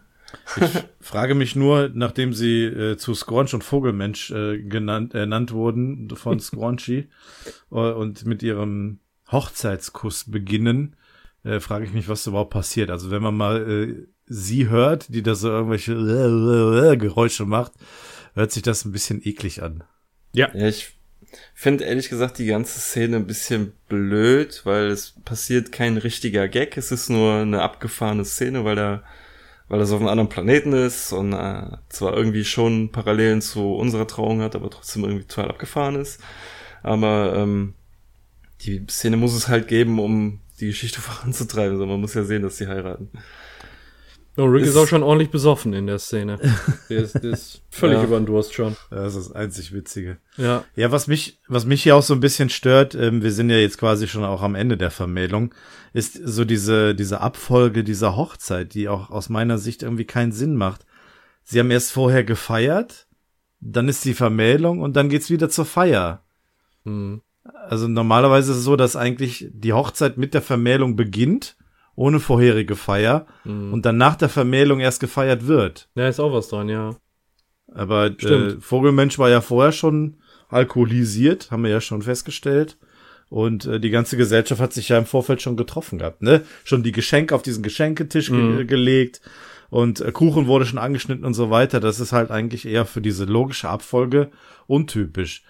[1.00, 6.10] Frage mich nur, nachdem sie äh, zu Squanch und Vogelmensch äh, genannt, äh, ernannt wurden
[6.16, 7.10] von Squanchy
[7.72, 9.00] äh, und mit ihrem
[9.32, 10.96] Hochzeitskuss beginnen,
[11.44, 12.90] äh, frage ich mich, was überhaupt passiert.
[12.90, 17.74] Also wenn man mal äh, sie hört, die da so irgendwelche äh, Geräusche macht,
[18.34, 19.84] hört sich das ein bisschen eklig an.
[20.34, 20.98] Ja, ich
[21.54, 26.78] finde ehrlich gesagt die ganze Szene ein bisschen blöd, weil es passiert kein richtiger Gag.
[26.78, 29.04] Es ist nur eine abgefahrene Szene, weil da,
[29.68, 34.08] weil das auf einem anderen Planeten ist und äh, zwar irgendwie schon Parallelen zu unserer
[34.08, 36.22] Trauung hat, aber trotzdem irgendwie total abgefahren ist.
[36.84, 37.74] Aber ähm,
[38.62, 41.74] die Szene muss es halt geben, um die Geschichte voranzutreiben.
[41.74, 43.10] Also man muss ja sehen, dass sie heiraten.
[44.38, 46.38] Oh, Rick ist, Ist- auch schon ordentlich besoffen in der Szene.
[46.90, 48.04] Der ist, der ist völlig Ja.
[48.04, 48.76] über den Durst schon.
[48.92, 50.18] Das ist das einzig Witzige.
[50.38, 50.64] Ja.
[50.76, 53.58] Ja, was mich, was mich hier auch so ein bisschen stört, ähm, wir sind ja
[53.58, 55.54] jetzt quasi schon auch am Ende der Vermählung,
[55.94, 60.56] ist so diese, diese Abfolge dieser Hochzeit, die auch aus meiner Sicht irgendwie keinen Sinn
[60.56, 60.86] macht.
[61.44, 63.08] Sie haben erst vorher gefeiert,
[63.60, 66.24] dann ist die Vermählung und dann geht's wieder zur Feier.
[66.86, 67.22] Hm.
[67.70, 71.56] Also normalerweise ist es so, dass eigentlich die Hochzeit mit der Vermählung beginnt,
[71.98, 73.74] ohne vorherige Feier, Hm.
[73.74, 75.90] und dann nach der Vermählung erst gefeiert wird.
[75.96, 76.96] Da ist auch was dran, ja.
[77.74, 78.64] Aber äh, Stimmt.
[78.64, 80.16] Vogelmensch war ja vorher schon
[80.48, 82.78] alkoholisiert, haben wir ja schon festgestellt.
[83.30, 86.44] Und äh, die ganze Gesellschaft hat sich ja im Vorfeld schon getroffen gehabt, ne?
[86.64, 88.68] Schon die Geschenke auf diesen Geschenketisch ge Mhm.
[88.68, 89.20] gelegt
[89.70, 91.82] und äh, Kuchen wurde schon angeschnitten und so weiter.
[91.82, 94.30] Das ist halt eigentlich eher für diese logische Abfolge
[94.68, 95.44] untypisch.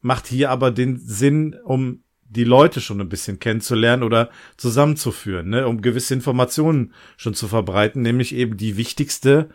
[0.00, 5.66] Macht hier aber den Sinn, um die Leute schon ein bisschen kennenzulernen oder zusammenzuführen, ne?
[5.66, 9.48] um gewisse Informationen schon zu verbreiten, nämlich eben die wichtigste,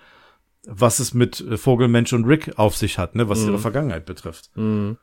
[0.66, 3.30] was es mit äh, Vogelmensch und Rick auf sich hat, ne?
[3.30, 3.50] was Mhm.
[3.50, 4.50] ihre Vergangenheit betrifft.
[4.56, 4.98] Hm.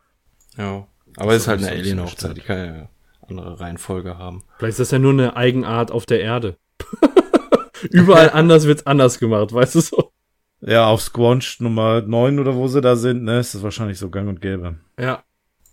[0.57, 0.87] Ja.
[1.16, 2.89] Aber es ist halt eine Alien-Hochzeit, die kann ja
[3.29, 4.43] andere Reihenfolge haben.
[4.59, 6.57] Vielleicht ist das ja nur eine Eigenart auf der Erde.
[7.91, 10.12] Überall anders wird's anders gemacht, weißt du so?
[10.61, 14.11] Ja, auf Squanch Nummer 9 oder wo sie da sind, ne, ist das wahrscheinlich so
[14.11, 14.77] gang und gäbe.
[14.99, 15.23] Ja.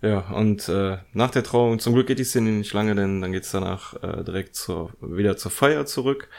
[0.02, 3.32] Ja, und äh, nach der Trauung, zum Glück geht die Szene nicht lange, denn dann
[3.32, 6.30] geht's danach äh, direkt zur, wieder zur Feier zurück.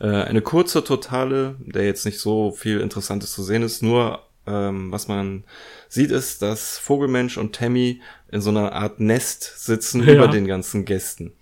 [0.00, 4.90] Äh, eine kurze Totale, der jetzt nicht so viel Interessantes zu sehen ist, nur ähm,
[4.90, 5.44] was man
[5.88, 10.14] sieht, ist, dass Vogelmensch und Tammy in so einer Art Nest sitzen Ja.
[10.14, 11.32] über den ganzen Gästen.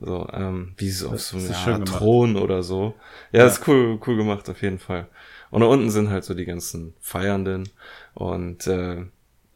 [0.00, 1.86] So, ähm, wie so auf so gemacht.
[1.86, 2.94] Thron oder so.
[3.32, 3.46] Ja, Ja.
[3.46, 5.06] ist cool, cool gemacht auf jeden Fall.
[5.50, 7.68] Und da unten sind halt so die ganzen Feiernden
[8.14, 9.04] und äh,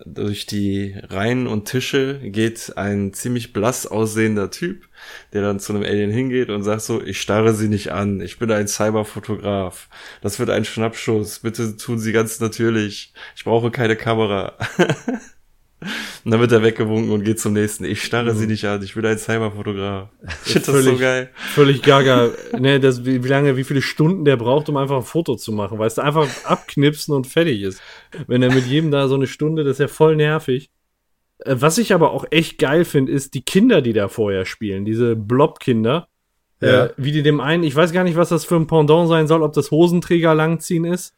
[0.04, 4.88] durch die Reihen und Tische geht ein ziemlich blass aussehender Typ,
[5.32, 8.38] der dann zu einem Alien hingeht und sagt so, ich starre Sie nicht an, ich
[8.38, 9.88] bin ein Cyberfotograf.
[10.22, 13.12] Das wird ein Schnappschuss, bitte tun Sie ganz natürlich.
[13.36, 14.56] Ich brauche keine Kamera.
[16.24, 17.84] und dann wird er weggewunken und geht zum nächsten.
[17.84, 20.08] Ich starre Sie nicht an, ich bin ein Cyberfotograf.
[20.44, 21.30] Ich finde das so Völlig- geil.
[21.34, 22.30] Völlig gaga.
[22.58, 25.52] ne, das, wie, wie lange, wie viele Stunden der braucht, um einfach ein Foto zu
[25.52, 27.80] machen, weißt du, einfach abknipsen und fertig ist.
[28.26, 30.70] Wenn er mit jedem da so eine Stunde, das ist ja voll nervig.
[31.44, 34.84] Äh, Was ich aber auch echt geil finde, ist die Kinder, die da vorher spielen,
[34.84, 36.08] diese Blob-Kinder.
[36.60, 36.86] Ja.
[36.86, 39.28] Äh, wie die dem einen, ich weiß gar nicht, was das für ein Pendant sein
[39.28, 41.14] soll, ob das Hosenträger langziehen ist.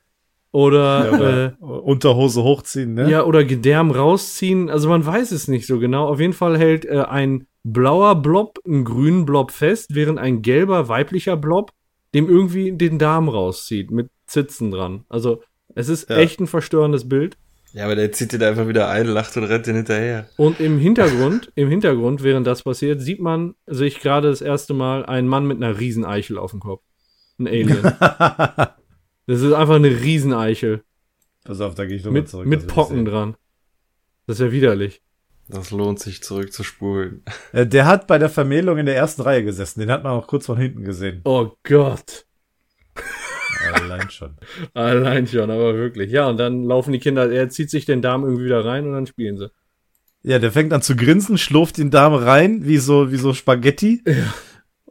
[0.53, 3.09] Oder, Ja, oder äh, Unterhose hochziehen, ne?
[3.11, 4.69] ja, oder Gedärm rausziehen.
[4.69, 6.09] Also man weiß es nicht so genau.
[6.09, 10.89] Auf jeden Fall hält äh, ein blauer Blob einen grünen Blob fest, während ein gelber
[10.89, 11.71] weiblicher Blob
[12.15, 15.05] dem irgendwie den Darm rauszieht mit Zitzen dran.
[15.09, 15.43] Also
[15.77, 16.17] es ist Ja.
[16.17, 17.37] echt ein verstörendes Bild.
[17.73, 20.29] Ja, aber der zieht den einfach wieder ein, lacht und rennt den hinterher.
[20.37, 24.75] Und im Hintergrund, im Hintergrund, während das passiert, sieht man, sehe ich gerade das erste
[24.75, 26.83] Mal einen Mann mit einer Rieseneichel auf dem Kopf.
[27.39, 27.93] Ein Alien.
[29.31, 30.83] das ist einfach eine Rieseneichel.
[31.45, 32.47] Pass auf, da gehe ich nochmal Mit, zurück.
[32.47, 33.37] mit Pocken dran.
[34.27, 35.03] Das ist ja widerlich.
[35.49, 37.23] Das lohnt sich zurückzuspulen.
[37.53, 39.81] Äh, Der hat bei der Vermählung in der ersten Reihe gesessen.
[39.81, 41.21] Den hat man auch kurz von hinten gesehen.
[41.25, 42.27] Oh Gott.
[43.73, 44.37] Allein schon.
[44.75, 46.11] Allein schon, aber wirklich.
[46.11, 48.93] Ja, und dann laufen die Kinder, er zieht sich den Darm irgendwie wieder rein und
[48.93, 49.51] dann spielen sie.
[50.23, 54.03] Ja, der fängt an zu grinsen, schlurft den Darm rein, wie so, wie so Spaghetti.
[54.07, 54.35] Ja.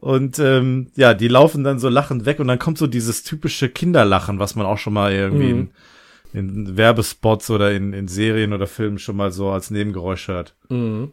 [0.01, 3.67] Und ähm, ja, die laufen dann so lachend weg und dann kommt so dieses typische
[3.69, 5.71] Kinderlachen, was man auch schon mal irgendwie Mhm.
[6.33, 10.55] in, in Werbespots oder in, in Serien oder Filmen schon mal so als Nebengeräusch hört.
[10.69, 11.11] Mhm.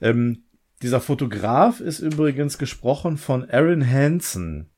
[0.00, 0.44] Ähm,
[0.82, 4.70] dieser Fotograf ist übrigens gesprochen von Aaron Hansen,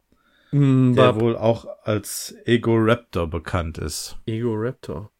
[0.51, 4.17] Mhm, der wohl auch als Ego Raptor bekannt ist.
[4.27, 5.11] Ego Raptor.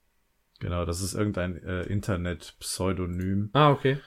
[0.61, 3.51] Genau, das ist irgendein äh, Internet-Pseudonym.
[3.53, 3.99] Ah, okay.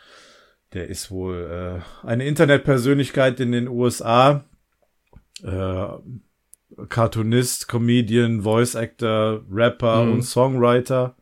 [0.75, 4.43] Der ist wohl äh, eine Internetpersönlichkeit in den USA.
[5.43, 5.85] Äh,
[6.89, 10.11] Cartoonist, Comedian, Voice Actor, Rapper Mhm.
[10.13, 11.15] und Songwriter.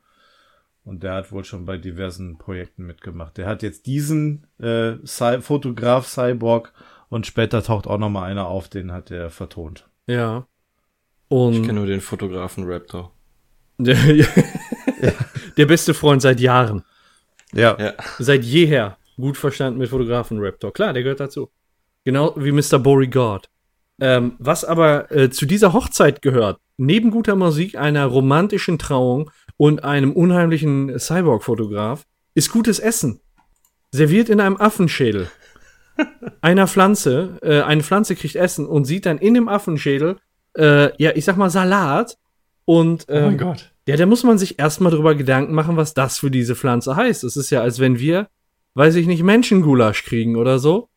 [0.84, 3.38] Und der hat wohl schon bei diversen Projekten mitgemacht.
[3.38, 6.74] Der hat jetzt diesen äh, Cy Fotograf Cyborg
[7.10, 9.88] und später taucht auch noch mal einer auf, den hat er vertont.
[10.08, 10.46] Ja.
[11.30, 13.12] Ich Und kenne nur den Fotografen Raptor.
[13.78, 13.98] der,
[15.58, 16.84] der beste Freund seit Jahren.
[17.54, 17.94] Ja, Ja.
[18.20, 18.98] Seit jeher.
[19.18, 20.74] Gut verstanden mit Fotografen Raptor.
[20.74, 21.50] Klar, der gehört dazu.
[22.04, 22.80] Genau wie Mr.
[22.80, 23.50] Beauregard.
[24.02, 29.84] Ähm, was aber äh, zu dieser Hochzeit gehört, neben guter Musik, einer romantischen Trauung und
[29.84, 32.04] einem unheimlichen Cyborg-Fotograf,
[32.34, 33.20] ist gutes Essen.
[33.92, 35.30] Serviert in einem Affenschädel.
[36.42, 40.18] Einer Pflanze, äh, eine Pflanze kriegt Essen und sieht dann in dem Affenschädel,
[40.58, 42.18] äh, ja, ich sag mal Salat.
[42.66, 43.72] Und Oh mein ähm, Gott.
[43.88, 47.24] ja, da muss man sich erstmal drüber Gedanken machen, was das für diese Pflanze heißt.
[47.24, 48.28] Es ist ja, als wenn wir,
[48.76, 50.90] weiß ich nicht, Menschengulasch kriegen oder so.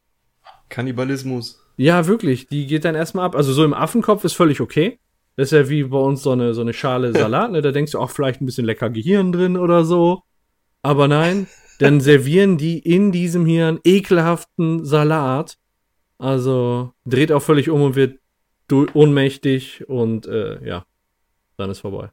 [0.68, 1.62] Kannibalismus.
[1.76, 3.36] Ja, wirklich, die geht dann erstmal ab.
[3.36, 4.98] Also so im Affenkopf ist völlig okay.
[5.36, 7.60] Das ist ja wie bei uns so eine, so eine Schale Salat, ne?
[7.62, 10.22] Da denkst du auch vielleicht ein bisschen lecker Gehirn drin oder so.
[10.82, 11.46] Aber nein,
[11.78, 15.58] dann servieren die in diesem hier einen ekelhaften Salat.
[16.18, 18.18] Also dreht auch völlig um und wird
[18.68, 20.86] du- ohnmächtig und äh, ja,
[21.58, 22.10] dann ist vorbei.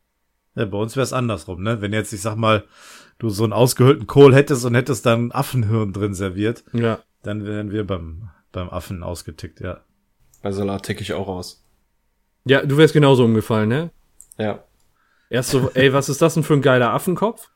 [0.55, 1.81] Ja, bei uns wäre es andersrum, ne?
[1.81, 2.65] Wenn jetzt, ich sag mal,
[3.19, 6.99] du so einen ausgehöhlten Kohl hättest und hättest dann Affenhirn drin serviert, Ja.
[7.21, 9.81] dann wären wir beim, beim Affen ausgetickt, ja.
[10.41, 11.63] Bei Salat ticke ich auch aus.
[12.45, 13.91] Ja, du wärst genauso umgefallen, ne?
[14.37, 14.63] Ja.
[15.29, 17.49] Erst so, ey, was ist das denn für ein geiler Affenkopf?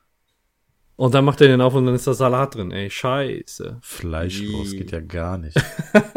[0.96, 3.78] Und dann macht er den auf und dann ist da Salat drin, ey, scheiße.
[3.82, 4.78] Fleischlos Wie?
[4.78, 5.56] geht ja gar nicht.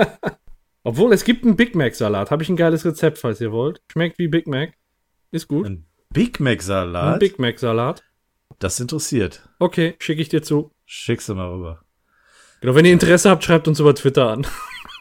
[0.84, 2.32] Obwohl, es gibt einen Big Mac Salat.
[2.32, 3.82] Habe ich ein geiles Rezept, falls ihr wollt.
[3.92, 4.74] Schmeckt wie Big Mac.
[5.30, 5.68] Ist gut.
[5.68, 7.20] Ein Big Mac Ein?
[7.20, 8.04] Big Mac Salat.
[8.62, 9.42] Das interessiert.
[9.58, 10.72] Okay, schicke ich dir zu.
[10.86, 11.82] Schickst du mal rüber.
[12.62, 14.46] Genau, wenn ihr Interesse habt, schreibt uns über Twitter an.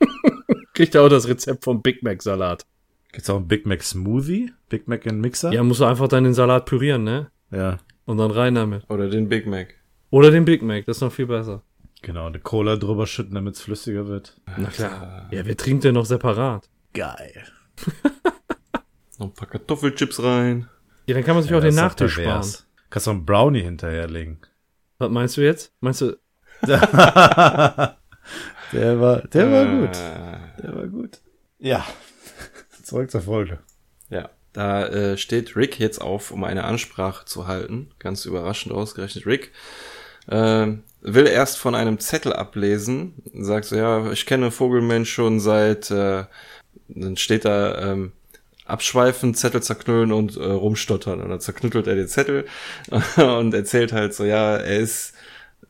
[0.72, 2.64] Kriegt ihr auch das Rezept vom Big Mac Salat.
[3.12, 4.52] Gibt's auch einen Big Mac Smoothie?
[4.70, 5.52] Big Mac in Mixer?
[5.52, 7.30] Ja, musst du einfach dann den Salat pürieren, ne?
[7.50, 8.88] Ja, Und dann rein damit.
[8.88, 9.74] Oder den Big Mac.
[10.08, 11.62] Oder den Big Mac, das ist noch viel besser.
[12.00, 12.26] genau.
[12.28, 14.40] Eine Cola drüber schütten, damit's flüssiger wird.
[14.56, 15.28] Na klar.
[15.32, 16.68] Ja, wer trinkt denn noch separat?
[16.94, 17.44] Geil.
[19.18, 20.66] Noch ein paar Kartoffelchips rein.
[21.04, 22.46] Ja, dann kann man sich auch den Nachtisch sparen.
[22.90, 24.38] Kannst du einen Brownie hinterherlegen.
[24.98, 25.72] Was meinst du jetzt?
[25.80, 26.16] Meinst du,
[26.66, 26.80] der
[29.00, 29.96] war, der war gut.
[29.96, 31.20] Äh, Der war gut.
[31.58, 31.86] Ja.
[32.82, 33.58] Zurück zur Folge.
[34.10, 37.90] Ja, da äh, steht Rick jetzt auf, um eine Ansprache zu halten.
[37.98, 39.52] Ganz überraschend ausgerechnet Rick.
[40.28, 43.14] Ähm, will erst von einem Zettel ablesen.
[43.32, 46.24] Sagt so, ja, ich kenne Vogelmensch schon seit, äh,
[46.88, 48.12] dann steht da, ähm,
[48.70, 51.20] abschweifen, Zettel zerknüllen und äh, rumstottern.
[51.20, 52.46] Und dann zerknüttelt er den Zettel
[53.16, 55.14] und erzählt halt so, ja, er ist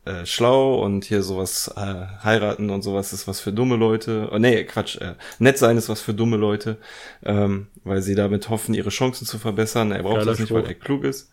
[0.04, 4.30] äh, schlau und hier sowas äh, heiraten und sowas ist was für dumme Leute.
[4.32, 6.78] Oh, nee, Quatsch, äh, nett sein ist was für dumme Leute,
[7.22, 9.92] ähm, weil sie damit hoffen, ihre Chancen zu verbessern.
[9.92, 10.70] Er braucht Geiler das nicht, weil Spruch.
[10.70, 11.30] er klug ist.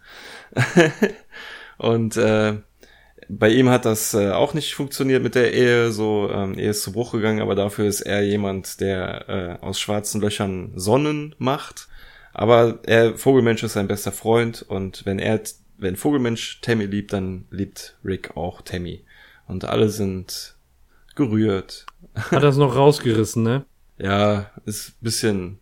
[1.77, 2.57] und äh,
[3.29, 6.83] bei ihm hat das äh, auch nicht funktioniert mit der Ehe, so ähm, Ehe ist
[6.83, 11.87] zu Bruch gegangen, aber dafür ist er jemand, der äh, aus schwarzen Löchern Sonnen macht.
[12.33, 15.41] Aber er, Vogelmensch ist sein bester Freund und wenn er,
[15.77, 19.03] wenn Vogelmensch Tammy liebt, dann liebt Rick auch Tammy.
[19.47, 20.55] Und alle sind
[21.15, 21.85] gerührt.
[22.15, 23.65] hat das noch rausgerissen, ne?
[23.97, 25.59] Ja, ist bisschen,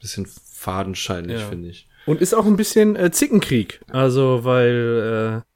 [0.00, 1.48] bisschen fadenscheinlich, Ja.
[1.48, 1.88] finde ich.
[2.06, 3.80] Und ist auch ein bisschen äh, Zickenkrieg.
[3.90, 5.49] Also, weil äh,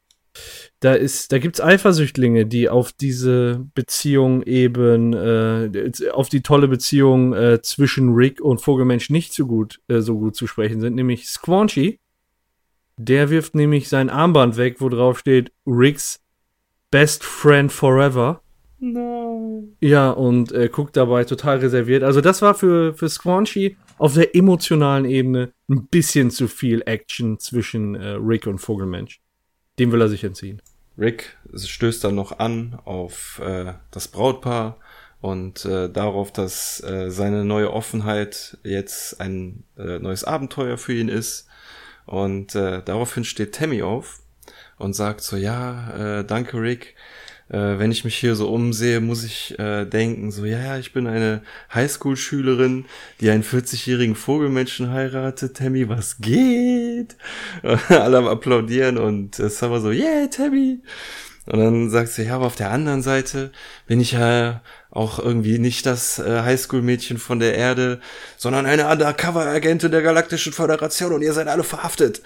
[0.80, 7.32] da ist, da gibt's Eifersüchtlinge, die auf diese Beziehung eben, äh, auf die tolle Beziehung
[7.32, 11.26] äh, zwischen Rick und Vogelmensch nicht so gut, äh, so gut zu sprechen sind, nämlich
[11.28, 12.01] Squanchy.
[12.97, 16.20] Der wirft nämlich sein Armband weg, wo drauf steht Ricks
[16.91, 18.41] Best Friend Forever.
[18.78, 19.76] Nein.
[19.80, 22.03] Ja, und äh, guckt dabei total reserviert.
[22.03, 27.39] Also das war für, für Squanchy auf der emotionalen Ebene ein bisschen zu viel Action
[27.39, 29.20] zwischen äh, Rick und Vogelmensch.
[29.79, 30.62] Dem will er sich entziehen.
[30.97, 34.79] Rick stößt dann noch an auf äh, das Brautpaar
[35.20, 41.09] und äh, darauf, dass äh, seine neue Offenheit jetzt ein äh, neues Abenteuer für ihn
[41.09, 41.49] ist.
[42.07, 44.20] Und äh, daraufhin steht Tammy auf
[44.77, 46.95] und sagt so, ja, äh, danke Rick,
[47.49, 50.92] äh, wenn ich mich hier so umsehe, muss ich äh, denken, so, ja, ja, ich
[50.92, 51.42] bin eine
[51.74, 52.86] Highschool-Schülerin,
[53.20, 55.57] die einen 40-jährigen Vogelmenschen heiratet.
[55.57, 57.16] Tammy, was geht?
[57.88, 60.80] Alle am applaudieren und äh, Summer so, yeah, Tammy.
[61.47, 63.53] Und dann sagt sie, ja, aber auf der anderen Seite
[63.86, 64.62] bin ich ja
[64.95, 67.99] auch irgendwie nicht das äh, Highschool-Mädchen von der Erde,
[68.36, 72.22] sondern eine Undercover-Agentin der Galaktischen Föderation und ihr seid alle verhaftet.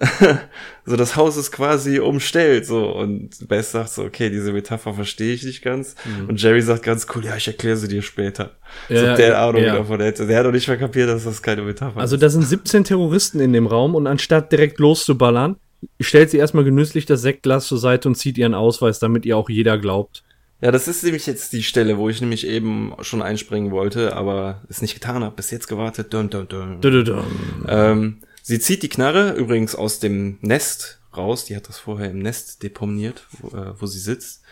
[0.84, 2.90] so, das Haus ist quasi umstellt, so.
[2.90, 5.94] Und Bess sagt so, okay, diese Metapher verstehe ich nicht ganz.
[6.04, 6.30] Mhm.
[6.30, 8.56] Und Jerry sagt ganz cool, ja, ich erkläre sie dir später.
[8.88, 9.76] Ja, so, der Ahnung ja.
[9.76, 10.26] davon hätte.
[10.26, 12.22] Der hat doch nicht mehr kapiert, dass das keine Metapher also, ist.
[12.22, 15.54] Also, da sind 17 Terroristen in dem Raum und anstatt direkt loszuballern,
[16.00, 19.48] stellt sie erstmal genüsslich das Sektglas zur Seite und zieht ihren Ausweis, damit ihr auch
[19.48, 20.24] jeder glaubt.
[20.60, 24.62] Ja, das ist nämlich jetzt die Stelle, wo ich nämlich eben schon einspringen wollte, aber
[24.68, 25.36] es nicht getan habe.
[25.36, 26.12] Bis jetzt gewartet.
[26.12, 26.80] Dun, dun, dun.
[26.80, 27.24] Dun, dun, dun.
[27.68, 31.44] Ähm, sie zieht die Knarre übrigens aus dem Nest raus.
[31.44, 34.42] Die hat das vorher im Nest deponiert, wo, äh, wo sie sitzt.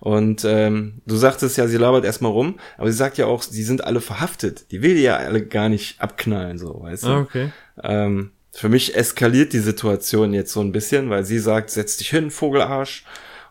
[0.00, 3.62] Und ähm, du sagtest ja, sie labert erstmal rum, aber sie sagt ja auch, sie
[3.62, 4.70] sind alle verhaftet.
[4.70, 7.08] Die will die ja alle gar nicht abknallen, so, weißt du?
[7.08, 7.52] Ah, okay.
[7.82, 12.10] Ähm, für mich eskaliert die Situation jetzt so ein bisschen, weil sie sagt, setz dich
[12.10, 13.04] hin, Vogelarsch.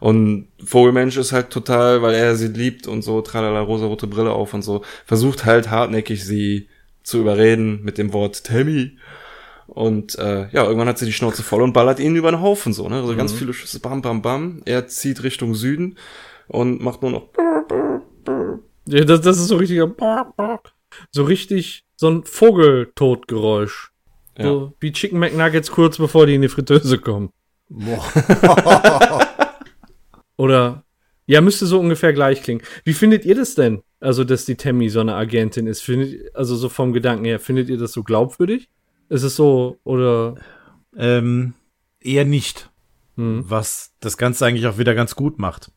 [0.03, 4.53] Und Vogelmensch ist halt total, weil er sie liebt und so, tralala, rosa-rote Brille auf
[4.53, 6.67] und so, versucht halt hartnäckig sie
[7.03, 8.97] zu überreden mit dem Wort Tammy.
[9.65, 12.73] Und äh, ja, irgendwann hat sie die Schnauze voll und ballert ihn über den Haufen
[12.73, 12.97] so, ne?
[12.97, 13.17] Also mhm.
[13.17, 14.61] ganz viele Schüsse, bam, bam, bam.
[14.65, 15.97] Er zieht Richtung Süden
[16.49, 17.29] und macht nur noch.
[18.85, 19.89] Ja, das, das ist so richtiger.
[21.11, 23.93] So richtig so ein Vogeltotgeräusch.
[24.37, 24.43] Ja.
[24.43, 27.29] So wie Chicken McNuggets kurz bevor die in die Fritteuse kommen.
[27.69, 28.03] Boah.
[30.37, 30.83] Oder
[31.25, 32.61] ja, müsste so ungefähr gleich klingen.
[32.83, 33.81] Wie findet ihr das denn?
[33.99, 35.81] Also, dass die Tammy so eine Agentin ist.
[35.81, 38.69] Findet, also so vom Gedanken her, findet ihr das so glaubwürdig?
[39.09, 40.35] Ist es so, oder?
[40.97, 41.53] Ähm,
[42.01, 42.69] eher nicht.
[43.15, 43.45] Hm.
[43.47, 45.71] Was das Ganze eigentlich auch wieder ganz gut macht.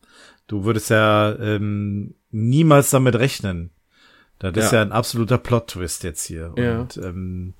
[0.46, 3.70] Du würdest ja ähm, niemals damit rechnen.
[4.38, 4.62] Das ja.
[4.62, 6.52] ist ja ein absoluter Plot-Twist jetzt hier.
[6.56, 6.80] Ja.
[6.80, 7.54] Und ähm,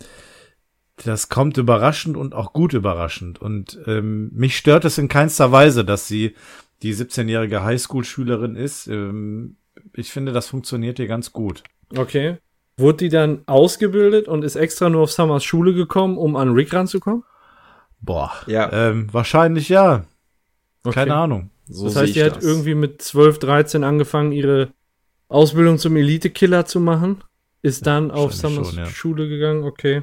[1.04, 3.40] das kommt überraschend und auch gut überraschend.
[3.40, 6.34] Und ähm, mich stört es in keinster Weise, dass sie
[6.82, 8.86] die 17-jährige Highschool-Schülerin ist.
[8.86, 9.56] Ähm,
[9.94, 11.62] ich finde, das funktioniert hier ganz gut.
[11.96, 12.38] Okay.
[12.76, 16.74] Wurde die dann ausgebildet und ist extra nur auf Summers Schule gekommen, um an Rick
[16.74, 17.24] ranzukommen?
[18.00, 18.32] Boah.
[18.46, 18.70] Ja.
[18.72, 20.04] Ähm, wahrscheinlich ja.
[20.84, 20.94] Okay.
[20.94, 21.50] Keine Ahnung.
[21.68, 22.44] So das heißt, sie hat das.
[22.44, 24.68] irgendwie mit 12, 13 angefangen, ihre
[25.28, 27.22] Ausbildung zum Elite-Killer zu machen.
[27.62, 28.86] Ist dann ja, auf Summers schon, ja.
[28.86, 30.02] Schule gegangen, okay.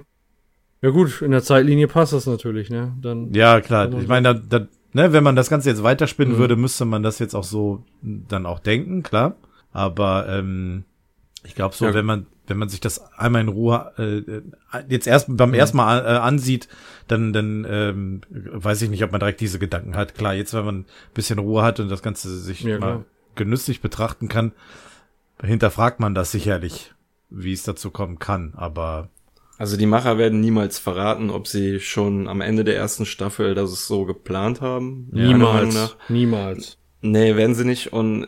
[0.82, 2.94] Ja gut, in der Zeitlinie passt das natürlich, ne?
[3.00, 3.90] Dann ja, klar.
[3.94, 6.38] Ich meine, da, da ne, wenn man das Ganze jetzt weiterspinnen mhm.
[6.40, 9.36] würde, müsste man das jetzt auch so dann auch denken, klar.
[9.72, 10.86] Aber ähm,
[11.44, 11.94] ich glaube so, ja.
[11.94, 14.42] wenn man wenn man sich das einmal in Ruhe äh,
[14.90, 15.56] jetzt erst beim mhm.
[15.56, 16.68] ersten Mal äh, ansieht,
[17.08, 20.16] dann dann ähm, weiß ich nicht, ob man direkt diese Gedanken hat.
[20.16, 23.06] Klar, jetzt wenn man ein bisschen Ruhe hat und das Ganze sich ja, mal klar.
[23.36, 24.52] genüsslich betrachten kann,
[25.42, 26.94] hinterfragt man das sicherlich,
[27.30, 28.54] wie es dazu kommen kann.
[28.56, 29.10] Aber
[29.64, 33.88] also die Macher werden niemals verraten, ob sie schon am Ende der ersten Staffel das
[33.88, 35.08] so geplant haben.
[35.14, 35.96] Niemals.
[36.10, 36.78] Niemals.
[37.00, 37.94] Nee, werden sie nicht.
[37.94, 38.28] Und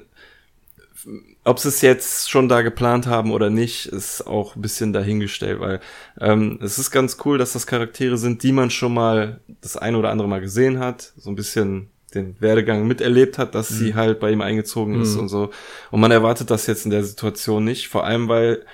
[1.44, 5.60] ob sie es jetzt schon da geplant haben oder nicht, ist auch ein bisschen dahingestellt,
[5.60, 5.82] weil
[6.22, 9.96] ähm, es ist ganz cool, dass das Charaktere sind, die man schon mal das ein
[9.96, 13.76] oder andere Mal gesehen hat, so ein bisschen den Werdegang miterlebt hat, dass mhm.
[13.76, 15.20] sie halt bei ihm eingezogen ist mhm.
[15.20, 15.50] und so.
[15.92, 18.66] Und man erwartet das jetzt in der Situation nicht, vor allem weil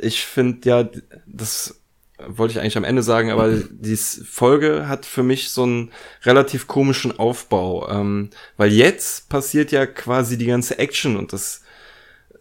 [0.00, 0.88] ich finde ja,
[1.26, 1.80] das
[2.18, 5.90] wollte ich eigentlich am Ende sagen, aber die Folge hat für mich so einen
[6.22, 11.62] relativ komischen Aufbau, ähm, weil jetzt passiert ja quasi die ganze Action und das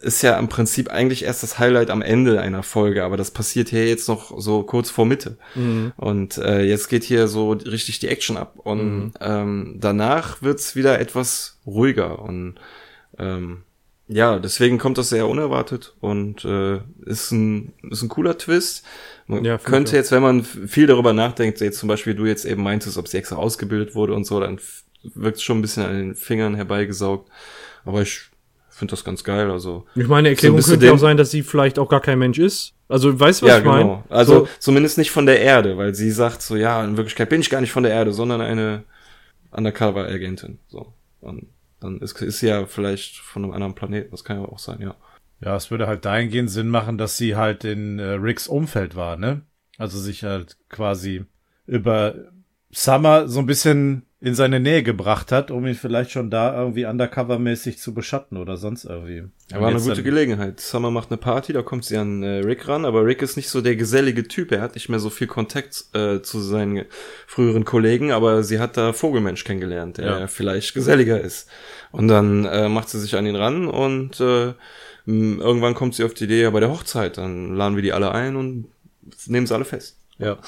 [0.01, 3.69] ist ja im Prinzip eigentlich erst das Highlight am Ende einer Folge, aber das passiert
[3.69, 5.38] hier jetzt noch so kurz vor Mitte.
[5.55, 5.93] Mhm.
[5.97, 8.53] Und äh, jetzt geht hier so richtig die Action ab.
[8.57, 9.13] Und mhm.
[9.19, 12.19] ähm, danach wird's wieder etwas ruhiger.
[12.19, 12.55] Und
[13.17, 13.63] ähm,
[14.07, 18.85] ja, deswegen kommt das sehr unerwartet und äh, ist, ein, ist ein cooler Twist.
[19.25, 22.61] Man ja, könnte jetzt, wenn man viel darüber nachdenkt, jetzt zum Beispiel du jetzt eben
[22.61, 24.59] meintest, ob sie extra ausgebildet wurde und so, dann
[25.01, 27.29] wirkt es schon ein bisschen an den Fingern herbeigesaugt.
[27.83, 28.29] Aber ich
[28.69, 29.49] finde das ganz geil.
[29.49, 32.37] Also ich meine, Erklärung so könnte auch sein, dass sie vielleicht auch gar kein Mensch
[32.37, 32.73] ist.
[32.87, 33.75] Also weißt du, was ja, ich genau.
[33.75, 34.03] meine?
[34.09, 34.47] Also so.
[34.59, 37.61] zumindest nicht von der Erde, weil sie sagt so, ja, in Wirklichkeit bin ich gar
[37.61, 38.83] nicht von der Erde, sondern eine
[39.51, 40.59] Undercover-Agentin.
[40.67, 40.93] So.
[41.21, 41.47] Und
[41.86, 44.11] dann ist, ist sie ja vielleicht von einem anderen Planeten.
[44.11, 44.95] Das kann ja auch sein, ja.
[45.41, 49.17] Ja, es würde halt dahingehend Sinn machen, dass sie halt in äh, Ricks Umfeld war,
[49.17, 49.41] ne?
[49.77, 51.25] Also sich halt quasi
[51.65, 52.31] über
[52.78, 56.86] Summer so ein bisschen in seine Nähe gebracht hat, um ihn vielleicht schon da irgendwie
[56.86, 59.23] undercover-mäßig zu beschatten oder sonst irgendwie.
[59.51, 60.59] Ja, war eine gute Gelegenheit.
[60.59, 63.49] Summer macht eine Party, da kommt sie an äh, Rick ran, aber Rick ist nicht
[63.49, 64.51] so der gesellige Typ.
[64.51, 66.84] Er hat nicht mehr so viel Kontakt äh, zu seinen
[67.28, 70.28] früheren Kollegen, aber sie hat da Vogelmensch kennengelernt, der Ja.
[70.28, 71.47] vielleicht geselliger ist.
[71.91, 74.53] Und dann äh, macht sie sich an ihn ran und äh,
[75.05, 78.11] irgendwann kommt sie auf die Idee, ja, bei der Hochzeit, dann laden wir die alle
[78.11, 78.65] ein und
[79.28, 79.97] nehmen sie alle fest.
[80.17, 80.39] Ja.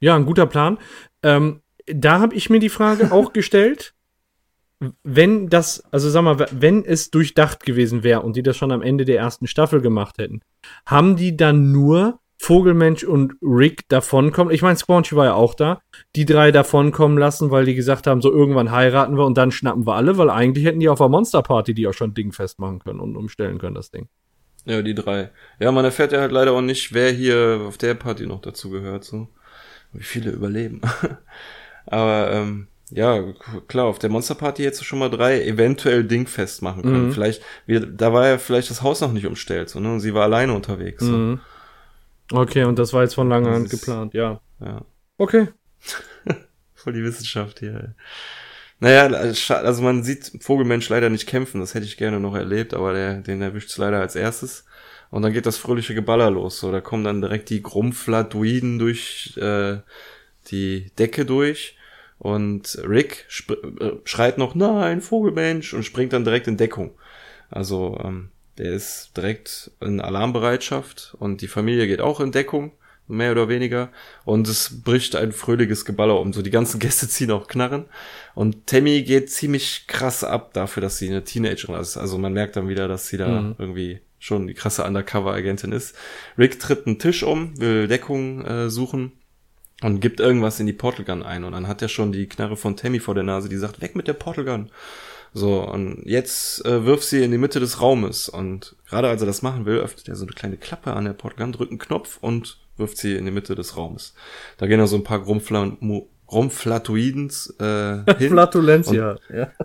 [0.00, 0.78] Ja, ein guter Plan.
[1.22, 3.94] Ähm, da habe ich mir die Frage auch gestellt,
[5.02, 8.82] wenn das, also sag mal, wenn es durchdacht gewesen wäre und die das schon am
[8.82, 10.40] Ende der ersten Staffel gemacht hätten,
[10.86, 14.54] haben die dann nur Vogelmensch und Rick davonkommen?
[14.54, 15.82] Ich meine, Squanchy war ja auch da.
[16.16, 19.86] Die drei davonkommen lassen, weil die gesagt haben, so irgendwann heiraten wir und dann schnappen
[19.86, 23.00] wir alle, weil eigentlich hätten die auf der Monsterparty die auch schon Ding festmachen können
[23.00, 24.08] und umstellen können, das Ding.
[24.64, 25.30] Ja, die drei.
[25.58, 28.70] Ja, man erfährt ja halt leider auch nicht, wer hier auf der Party noch dazu
[28.70, 29.28] gehört, so.
[29.92, 30.80] Wie viele überleben.
[31.90, 33.22] Aber, ähm, ja,
[33.68, 37.06] klar, auf der Monsterparty hättest du schon mal drei eventuell dingfest machen können.
[37.08, 37.12] Mhm.
[37.12, 39.92] Vielleicht, wir, da war ja vielleicht das Haus noch nicht umstellt, so, ne?
[39.92, 41.04] Und sie war alleine unterwegs.
[41.04, 41.12] So.
[41.12, 41.40] Mhm.
[42.32, 44.40] Okay, und das war jetzt von langer Hand geplant, ja.
[44.60, 44.84] Ja.
[45.18, 45.48] Okay.
[46.74, 47.74] Voll die Wissenschaft hier.
[47.74, 47.88] Ey.
[48.80, 52.34] Naja, also scha- also man sieht Vogelmensch leider nicht kämpfen, das hätte ich gerne noch
[52.34, 54.64] erlebt, aber der, den erwischt's leider als erstes.
[55.10, 56.60] Und dann geht das fröhliche Geballer los.
[56.60, 59.78] So, da kommen dann direkt die Grumpfladuiden durch äh,
[60.50, 61.76] die Decke durch.
[62.20, 66.92] Und Rick äh, schreit noch, nein, Vogelmensch, und springt dann direkt in Deckung.
[67.50, 72.72] Also, ähm, der ist direkt in Alarmbereitschaft und die Familie geht auch in Deckung,
[73.08, 73.88] mehr oder weniger.
[74.26, 76.34] Und es bricht ein fröhliches Geballer um.
[76.34, 77.86] So, die ganzen Gäste ziehen auch Knarren.
[78.34, 81.96] Und Tammy geht ziemlich krass ab dafür, dass sie eine Teenagerin ist.
[81.96, 83.54] Also man merkt dann wieder, dass sie da Mhm.
[83.58, 85.96] irgendwie schon die krasse Undercover-Agentin ist.
[86.36, 89.12] Rick tritt einen Tisch um, will Deckung äh, suchen
[89.82, 91.44] und gibt irgendwas in die Portal Gun ein.
[91.44, 93.96] Und dann hat er schon die Knarre von Tammy vor der Nase, die sagt, weg
[93.96, 94.70] mit der Portal Gun.
[95.32, 98.28] So, und jetzt äh, wirft sie in die Mitte des Raumes.
[98.28, 101.12] Und gerade als er das machen will, öffnet er so eine kleine Klappe an der
[101.12, 104.14] Portal Gun, drückt einen Knopf und wirft sie in die Mitte des Raumes.
[104.58, 105.76] Da gehen dann so ein paar Grumpfla
[106.26, 108.30] Grumpflatoidens äh, hin.
[108.30, 109.18] Flatulentia.
[109.32, 109.50] Ja.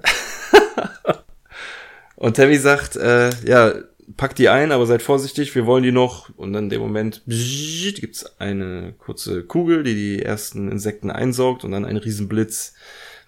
[2.16, 3.74] Und Tammy sagt, äh, ja,
[4.18, 6.30] packt die ein, aber seid vorsichtig, wir wollen die noch.
[6.38, 11.72] Und dann in dem Moment gibt's eine kurze Kugel, die die ersten Insekten einsaugt und
[11.72, 12.74] dann ein Riesenblitz,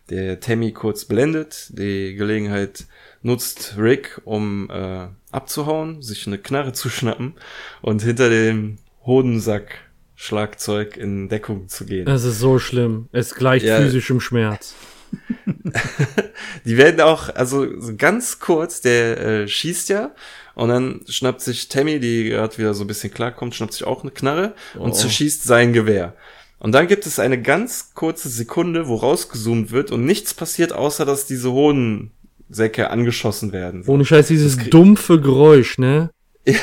[0.09, 1.67] der Tammy kurz blendet.
[1.69, 2.85] Die Gelegenheit
[3.21, 7.33] nutzt Rick, um äh, abzuhauen, sich eine Knarre zu schnappen
[7.81, 9.79] und hinter dem Hodensack
[10.15, 12.07] Schlagzeug in Deckung zu gehen.
[12.07, 13.07] Es ist so schlimm.
[13.11, 13.79] Es gleicht Ja.
[13.79, 14.73] physischem Schmerz.
[16.65, 20.13] Die werden auch, also so ganz kurz, der äh, schießt ja
[20.57, 24.01] und dann schnappt sich Tammy, die gerade wieder so ein bisschen klarkommt, schnappt sich auch
[24.01, 24.93] eine Knarre und Oh.
[24.93, 26.15] zerschießt sein Gewehr.
[26.59, 31.05] Und dann gibt es eine ganz kurze Sekunde, wo rausgezoomt wird und nichts passiert, außer
[31.05, 33.83] dass diese Hodensäcke angeschossen werden.
[33.85, 36.09] Ohne Scheiß, dieses dumpfe Geräusch, ne?
[36.45, 36.55] Ja.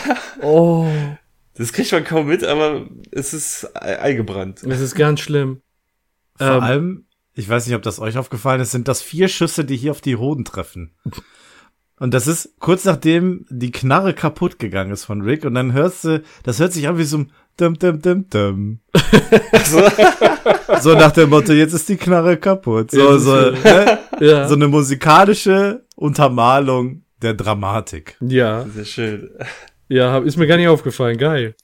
[0.42, 0.88] Oh,
[1.54, 4.62] Das kriegt man kaum mit, aber es ist eingebrannt.
[4.64, 5.60] es ist ganz schlimm.
[6.36, 9.64] Vor Ähm, allem, ich weiß nicht, ob das euch aufgefallen ist, sind das vier Schüsse,
[9.64, 10.90] die hier auf die Hoden treffen.
[11.98, 16.04] Und das ist kurz nachdem die Knarre kaputt gegangen ist von Rick und dann hörst
[16.04, 18.78] du, das hört sich an wie so ein dum dum dum dum.
[19.64, 19.80] So,
[20.80, 22.90] So nach dem Motto, jetzt ist die Knarre kaputt.
[22.90, 23.98] So, so, ne?
[24.20, 24.48] Ja.
[24.48, 28.16] so eine musikalische Untermalung der Dramatik.
[28.20, 29.30] ja, sehr schön.
[29.88, 31.16] ja, ist mir gar nicht aufgefallen.
[31.16, 31.54] Geil.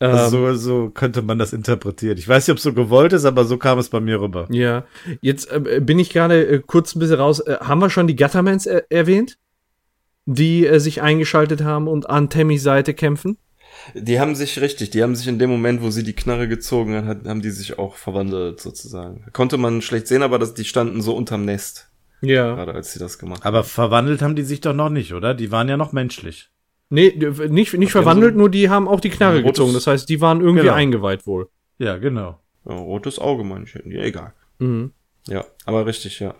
[0.00, 2.18] Ähm, Also so, so könnte man das interpretieren.
[2.18, 4.46] Ich weiß nicht, ob es so gewollt ist, aber so kam es bei mir rüber.
[4.50, 4.84] Ja,
[5.20, 7.40] jetzt äh, bin ich gerade äh, kurz ein bisschen raus.
[7.40, 9.38] Äh, haben wir schon die Guttermans äh, erwähnt?
[10.26, 13.38] Die äh, sich eingeschaltet haben und an Tammys Seite kämpfen?
[13.94, 17.06] Die haben sich richtig, die haben sich in dem Moment, wo sie die Knarre gezogen
[17.06, 19.24] hat, haben die sich auch verwandelt sozusagen.
[19.32, 21.88] Konnte man schlecht sehen, aber das, die standen so unterm Nest,
[22.20, 22.54] Ja.
[22.54, 25.34] gerade als sie das gemacht Aber verwandelt haben die sich doch noch nicht, oder?
[25.34, 26.50] Die waren ja noch menschlich.
[26.90, 27.08] Nee,
[27.48, 29.72] nicht, nicht haben verwandelt, so- nur die haben auch die Knarre rotes- gezogen.
[29.72, 30.74] Das heißt, die waren irgendwie Genau.
[30.74, 31.48] eingeweiht wohl.
[31.78, 32.38] Ja, genau.
[32.66, 32.74] haben.
[32.76, 34.34] Ja, rotes Auge manche, ja, egal.
[34.58, 34.92] Mhm.
[35.26, 36.34] Ja, aber richtig, ja.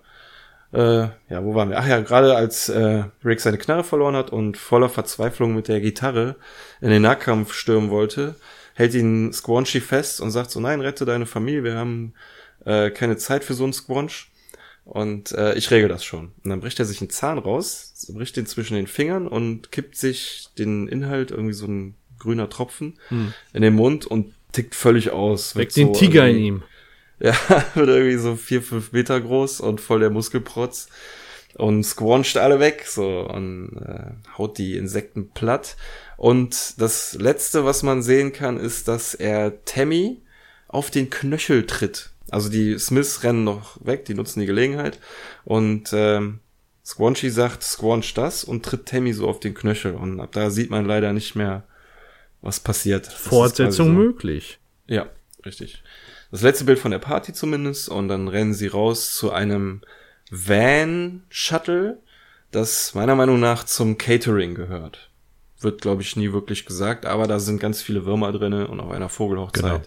[0.73, 1.79] Äh, ja, wo waren wir?
[1.79, 5.81] Ach ja, gerade als äh, Rick seine Knarre verloren hat und voller Verzweiflung mit der
[5.81, 6.37] Gitarre
[6.81, 8.37] in den Nahkampf stürmen wollte,
[8.75, 12.15] hält ihn Squanchy fest und sagt so, nein, rette deine Familie, wir haben
[12.65, 14.29] äh, keine Zeit für so einen Squanch.
[14.85, 16.33] Und äh, ich regel das schon.
[16.43, 19.97] Und dann bricht er sich einen Zahn raus, bricht den zwischen den Fingern und kippt
[19.97, 23.33] sich den Inhalt, irgendwie so ein grüner Tropfen, Hm.
[23.53, 25.55] in den Mund und tickt völlig aus.
[25.55, 26.63] Weckt Wird den so Tiger in ihm.
[27.27, 27.37] ja,
[27.75, 30.89] wird irgendwie so vier, fünf Meter groß und voll der Muskelprotz
[31.55, 35.77] und squanscht alle weg, so und äh, haut die Insekten platt.
[36.17, 40.21] Und das letzte, was man sehen kann, ist, dass er Tammy
[40.69, 42.11] auf den Knöchel tritt.
[42.31, 44.99] Also die Smiths rennen noch weg, die nutzen die Gelegenheit.
[45.45, 46.41] Und ähm,
[46.85, 49.93] Squanchy sagt, squanch das und tritt Tammy so auf den Knöchel.
[49.93, 51.65] Und ab da sieht man leider nicht mehr,
[52.41, 53.07] was passiert.
[53.07, 54.59] Das Fortsetzung so- möglich.
[54.87, 55.07] Ja,
[55.45, 55.83] richtig.
[56.33, 57.89] Das letzte Bild von der Party zumindest.
[57.89, 59.83] Und dann rennen sie raus zu einem
[60.31, 61.99] Van-Shuttle,
[62.51, 65.11] das meiner Meinung nach zum Catering gehört.
[65.61, 68.91] Wird, glaube ich, nie wirklich gesagt, aber da sind ganz viele Würmer drinne und auf
[68.91, 69.81] einer Vogelhochzeit Genau.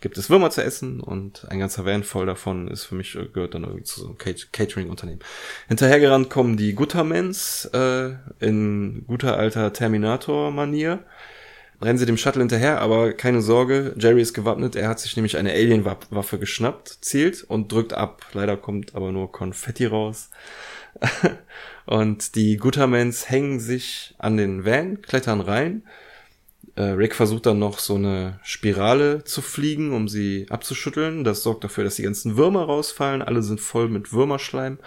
[0.00, 3.52] gibt es Würmer zu essen und ein ganzer Van voll davon ist für mich, gehört
[3.54, 5.20] dann irgendwie zu so einem Cat- Catering-Unternehmen.
[5.68, 11.00] Hinterhergerannt kommen die Guttermans äh, in guter alter Terminator-Manier
[11.80, 15.36] rennen sie dem Shuttle hinterher, aber keine Sorge, Jerry ist gewappnet, er hat sich nämlich
[15.36, 18.26] eine Alien-Waffe geschnappt, zielt und drückt ab.
[18.32, 20.30] Leider kommt aber nur Konfetti raus.
[21.86, 25.82] und die Guttermans hängen sich an den Van, klettern rein.
[26.78, 31.24] Äh, Rick versucht dann noch so eine Spirale zu fliegen, um sie abzuschütteln.
[31.24, 33.20] Das sorgt dafür, dass die ganzen Würmer rausfallen.
[33.20, 34.78] Alle sind voll mit Würmerschleim.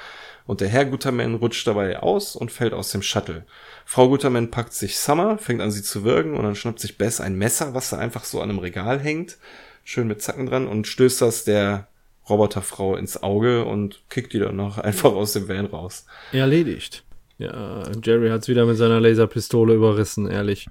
[0.47, 3.45] Und der Herr Gutterman rutscht dabei aus und fällt aus dem Shuttle.
[3.85, 7.21] Frau Gutterman packt sich Summer, fängt an sie zu würgen und dann schnappt sich Bess
[7.21, 9.37] ein Messer, was da einfach so an einem Regal hängt,
[9.83, 11.87] schön mit Zacken dran und stößt das der
[12.29, 16.05] Roboterfrau ins Auge und kickt die dann noch einfach aus dem Van raus.
[16.31, 17.03] Erledigt.
[17.39, 20.67] Ja, Jerry hat's wieder mit seiner Laserpistole überrissen, ehrlich.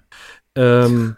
[0.54, 1.16] Ähm,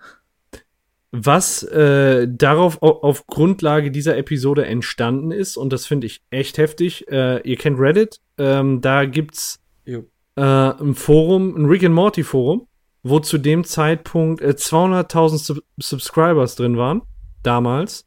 [1.10, 6.56] was äh, darauf au- auf Grundlage dieser Episode entstanden ist, und das finde ich echt
[6.56, 10.04] heftig, äh, ihr kennt Reddit, ähm, da gibt's Jo.
[10.36, 12.66] äh, ein Forum, ein Rick and Morty Forum,
[13.02, 17.02] wo zu dem Zeitpunkt äh, 200.000 Sub Subscribers drin waren,
[17.42, 18.06] damals.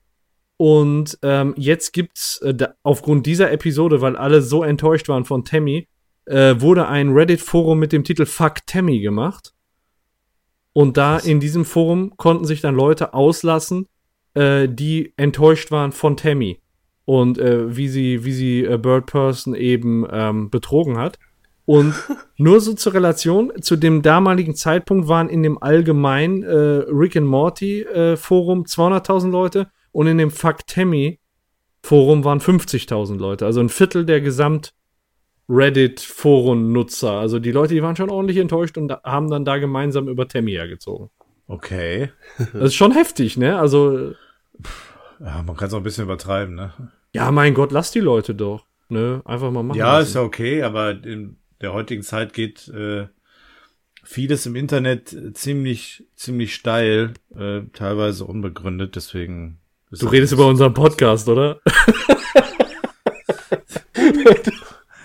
[0.57, 5.43] Und ähm, jetzt gibt's äh, da, aufgrund dieser Episode, weil alle so enttäuscht waren von
[5.43, 5.88] Tammy,
[6.26, 9.53] äh, wurde ein Reddit-Forum mit dem Titel Fuck Tammy gemacht.
[10.73, 13.88] Und da in diesem Forum konnten sich dann Leute auslassen,
[14.34, 16.61] äh, die enttäuscht waren von Tammy.
[17.06, 21.20] Und äh, wie sie, wie sie äh, Bird Person eben ähm, betrogen hat.
[21.66, 21.93] Und
[22.38, 26.49] nur so zur Relation, zu dem damaligen Zeitpunkt waren in dem allgemeinen äh,
[26.91, 31.20] Rick and Morty äh, Forum 200.000 Leute und in dem Fuck Tammy
[31.84, 33.45] Forum waren 50.000 Leute.
[33.45, 34.74] Also ein Viertel der Gesamt
[35.47, 37.12] Reddit-Foren-Nutzer.
[37.12, 40.28] Also die Leute, die waren schon ordentlich enttäuscht und da- haben dann da gemeinsam über
[40.28, 41.10] Tammy hergezogen.
[41.47, 42.10] Okay.
[42.53, 43.60] Das ist schon heftig, ne?
[43.60, 44.14] Also,
[45.20, 46.74] Ja, man kann es auch ein bisschen übertreiben, ne?
[47.16, 48.66] Ja, mein Gott, lass die Leute doch.
[48.89, 49.22] Ne?
[49.24, 49.78] Einfach mal machen.
[49.78, 50.07] Ja, lassen.
[50.09, 53.07] ist ja okay, aber in der heutigen Zeit geht äh,
[54.03, 59.59] vieles im Internet ziemlich, ziemlich steil, äh, teilweise unbegründet, deswegen.
[59.91, 61.61] Du redest über unseren Podcast, oder?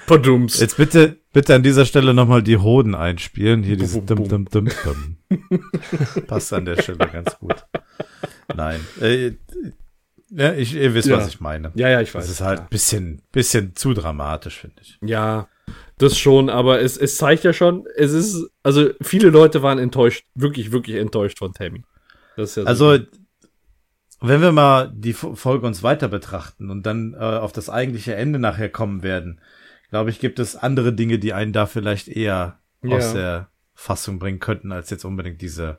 [0.06, 0.58] Verdumms.
[0.58, 3.62] Jetzt bitte, bitte an dieser Stelle nochmal die Hoden einspielen.
[3.62, 5.16] Hier diese Dum Dum Dum Dum.
[6.26, 7.64] Passt an der Stelle ganz gut.
[8.56, 8.80] Nein.
[9.00, 9.34] Äh,
[10.30, 11.16] ja, ich, ihr wisst, Ja.
[11.18, 11.72] was ich meine.
[11.74, 12.24] Ja, ja, ich weiß.
[12.24, 14.98] Das ist halt ein bisschen, bisschen zu dramatisch, finde ich.
[15.02, 15.48] Ja,
[15.98, 20.24] das schon, aber es, es zeigt ja schon, es ist, also viele Leute waren enttäuscht,
[20.34, 21.82] wirklich, wirklich enttäuscht von Tammy.
[22.36, 23.04] Das ist ja so- Also,
[24.20, 28.14] wenn wir mal die Fo- Folge uns weiter betrachten und dann äh, auf das eigentliche
[28.14, 29.40] Ende nachher kommen werden,
[29.90, 32.96] glaube ich, gibt es andere Dinge, die einen da vielleicht eher Ja.
[32.96, 35.78] aus der Fassung bringen könnten, als jetzt unbedingt diese,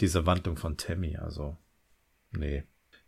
[0.00, 1.16] diese Wandlung von Tammy.
[1.16, 1.56] Also,
[2.32, 2.64] nee.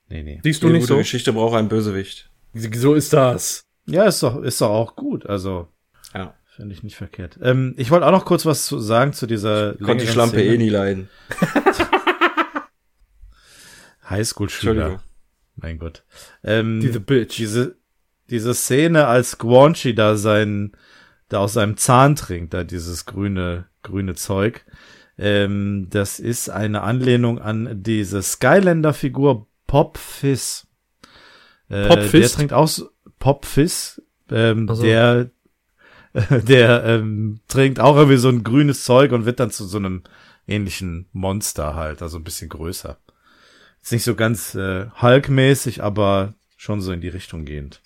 [0.08, 0.40] Nee, nee.
[0.42, 0.98] siehst du Jede nicht gute so?
[0.98, 2.30] Geschichte braucht einen Bösewicht.
[2.54, 3.62] So ist das.
[3.86, 5.26] Ja, ist doch, ist doch auch gut.
[5.26, 5.68] Also,
[6.14, 6.34] Ja.
[6.46, 7.38] finde ich nicht verkehrt.
[7.42, 10.54] Ähm, ich wollte auch noch kurz was zu sagen zu dieser Konnte die Schlampe Szene.
[10.54, 11.08] eh nie leiden.
[14.08, 15.02] Highschool-Schüler.
[15.56, 16.04] Mein Gott.
[16.44, 17.36] Ähm, Diese Bitch.
[17.36, 17.76] diese,
[18.30, 20.72] diese Szene, als Guanchi da sein,
[21.28, 24.64] da aus seinem Zahn trinkt, da dieses grüne, grüne Zeug,
[25.18, 30.66] ähm, das ist eine Anlehnung an diese Skylander-Figur Pop Fizz.
[31.68, 32.10] Äh?
[32.10, 32.88] Der trinkt auch so,
[33.20, 34.82] Pop Fizz, ähm, Ach so.
[34.82, 35.30] der,
[36.30, 40.02] der ähm, trinkt auch irgendwie so ein grünes Zeug und wird dann zu so einem
[40.48, 42.98] ähnlichen Monster halt, also ein bisschen größer.
[43.82, 47.80] Ist nicht so ganz äh, Hulk-mäßig, aber schon so in die Richtung gehend.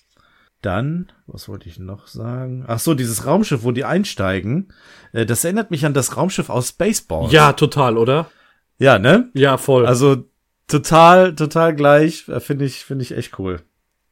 [0.61, 2.63] Dann, was wollte ich noch sagen?
[2.67, 4.71] Ach so, dieses Raumschiff, wo die einsteigen,
[5.11, 7.33] äh, das erinnert mich an das Raumschiff aus Spaceballs.
[7.33, 8.31] Ja, total, oder?
[8.77, 9.29] Ja, ne?
[9.33, 9.85] Ja, voll.
[9.85, 10.23] Also
[10.67, 12.27] total, total gleich.
[12.27, 13.61] Äh, Finde ich, finde ich echt cool.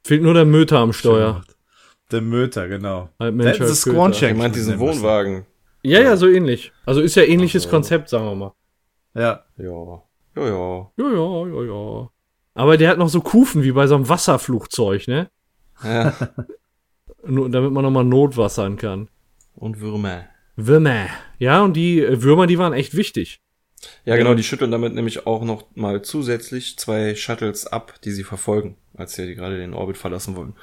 [0.04, 1.44] Fehlt nur der Möter am Steuer.
[2.12, 3.10] Der Möter, genau.
[3.20, 4.32] Halb Mensch, Hätten sie halb Squanch Köter.
[4.32, 4.80] Ich meint diesen.
[4.80, 5.46] Wohnwagen.
[5.84, 6.72] Ja, ja, so ähnlich.
[6.86, 7.76] Also ist ja ähnliches Ach so.
[7.76, 8.54] Konzept, sagen wir mal.
[9.14, 9.46] Ja.
[9.58, 10.04] Ja.
[10.36, 10.92] Ja, ja.
[10.98, 12.10] Ja, ja, ja, ja.
[12.54, 15.30] Aber der hat noch so Kufen wie bei so einem Wasserflugzeug, ne?
[15.84, 16.14] ja.
[17.24, 19.08] Nur, damit man nochmal notwassern kann.
[19.54, 20.26] Und Würmer.
[20.56, 21.06] Würmer.
[21.38, 23.42] Ja, und die äh, Würmer, die waren echt wichtig.
[24.06, 28.24] Ja, genau, die schütteln damit nämlich auch noch mal zusätzlich zwei Shuttles ab, die sie
[28.24, 30.54] verfolgen, als sie gerade den Orbit verlassen wollen.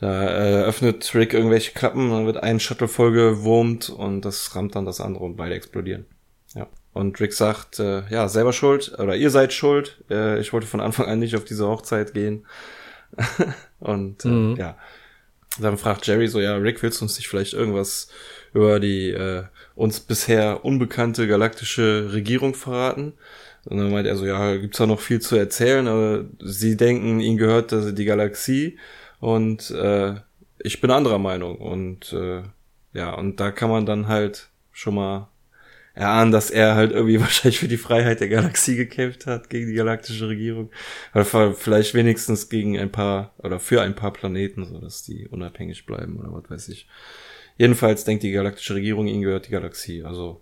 [0.00, 4.84] Da äh, öffnet Rick irgendwelche Klappen, dann wird ein Shuttle vollgewurmt und das rammt dann
[4.86, 6.06] das andere und beide explodieren.
[6.54, 6.68] Ja.
[6.92, 10.02] Und Rick sagt, äh, ja, selber schuld, oder ihr seid schuld.
[10.10, 12.46] Äh, ich wollte von Anfang an nicht auf diese Hochzeit gehen.
[13.80, 14.56] und äh, Mhm.
[14.56, 14.76] ja.
[15.60, 18.08] Dann fragt Jerry so, ja, Rick, willst du uns nicht vielleicht irgendwas
[18.54, 19.44] über die äh,
[19.78, 23.14] uns bisher unbekannte galaktische Regierung verraten?
[23.64, 27.20] Und dann meint er so, ja, gibt's da noch viel zu erzählen, aber sie denken,
[27.20, 28.78] ihnen gehört also die Galaxie
[29.20, 30.14] und äh,
[30.58, 31.56] ich bin anderer Meinung.
[31.58, 32.42] Und äh,
[32.92, 35.28] ja, und da kann man dann halt schon mal
[35.94, 39.74] erahnen, dass er halt irgendwie wahrscheinlich für die Freiheit der Galaxie gekämpft hat, gegen die
[39.74, 40.70] galaktische Regierung.
[41.14, 45.86] Oder vielleicht wenigstens gegen ein paar, oder für ein paar Planeten, so dass die unabhängig
[45.86, 46.88] bleiben oder was weiß ich.
[47.58, 50.04] Jedenfalls denkt die galaktische Regierung, ihnen gehört die Galaxie.
[50.04, 50.40] Also,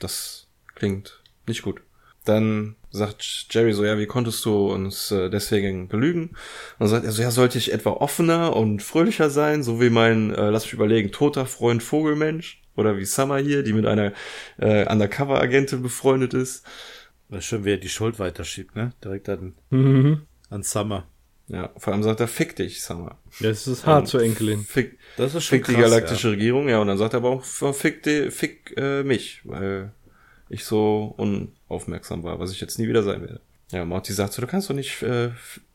[0.00, 1.82] das klingt nicht gut.
[2.24, 6.28] Dann sagt Jerry so, ja, wie konntest du uns äh, deswegen belügen?
[6.30, 6.36] Und
[6.80, 10.34] dann sagt er so, ja, sollte ich etwa offener und fröhlicher sein, so wie mein,
[10.34, 12.62] äh, lass mich überlegen, toter Freund Vogelmensch?
[12.76, 14.12] Oder wie Summer hier, die mit einer
[14.58, 16.64] äh, Undercover-Agentin befreundet ist.
[17.28, 18.92] Das ist schön, wie er die Schuld weiterschiebt, ne?
[19.04, 20.22] Direkt an, Mhm.
[20.50, 21.06] an Summer.
[21.48, 23.18] Ja, vor allem sagt er, fick dich, Summer.
[23.40, 24.64] Das ist hart zur Enkelin.
[24.64, 27.30] Fick, Das ist schon fick die krass, galaktische Regierung, ja, und dann sagt er aber
[27.30, 29.92] auch, fick, die, fick äh, mich, weil
[30.48, 33.40] ich so unaufmerksam war, was ich jetzt nie wieder sein werde.
[33.72, 35.30] Ja, Morty sagt so, du kannst doch nicht äh,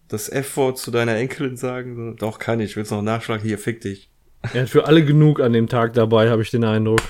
[0.07, 1.95] das F-Wort zu deiner Enkelin sagen.
[1.95, 3.45] So, doch, kann ich, willst du noch nachschlagen?
[3.45, 4.09] Hier, fick dich.
[4.53, 7.01] Er hat für alle genug an dem Tag dabei, habe ich den Eindruck.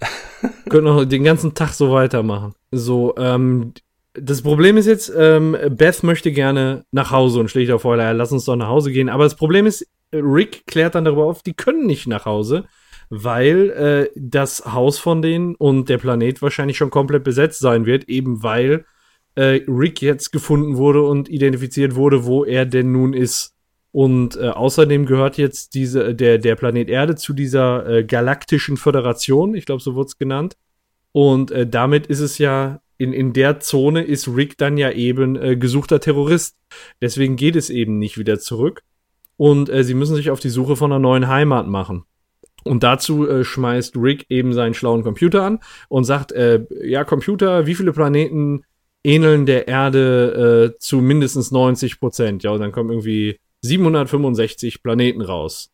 [0.68, 2.54] Können noch den ganzen Tag so weitermachen.
[2.70, 3.74] So, ähm,
[4.14, 8.32] das Problem ist jetzt, ähm, Beth möchte gerne nach Hause und schlägt auf Euler, lass
[8.32, 9.08] uns doch nach Hause gehen.
[9.08, 12.64] Aber das Problem ist, Rick klärt dann darüber auf, die können nicht nach Hause,
[13.08, 18.08] weil äh, das Haus von denen und der Planet wahrscheinlich schon komplett besetzt sein wird,
[18.08, 18.84] eben weil
[19.34, 23.54] äh, Rick jetzt gefunden wurde und identifiziert wurde, wo er denn nun ist.
[23.92, 29.54] Und äh, außerdem gehört jetzt diese, der, der Planet Erde zu dieser äh, galaktischen Föderation,
[29.54, 30.56] ich glaube, so wurde es genannt.
[31.12, 35.36] Und äh, damit ist es ja, in, in der Zone ist Rick dann ja eben
[35.36, 36.56] äh, gesuchter Terrorist.
[37.00, 38.82] Deswegen geht es eben nicht wieder zurück.
[39.36, 42.04] Und äh, sie müssen sich auf die Suche von einer neuen Heimat machen.
[42.64, 45.58] Und dazu äh, schmeißt Rick eben seinen schlauen Computer an
[45.88, 48.62] und sagt, äh, ja, Computer, wie viele Planeten
[49.02, 52.44] ähneln der Erde äh, zu mindestens 90 Prozent?
[52.44, 55.71] Ja, und dann kommen irgendwie 765 Planeten raus.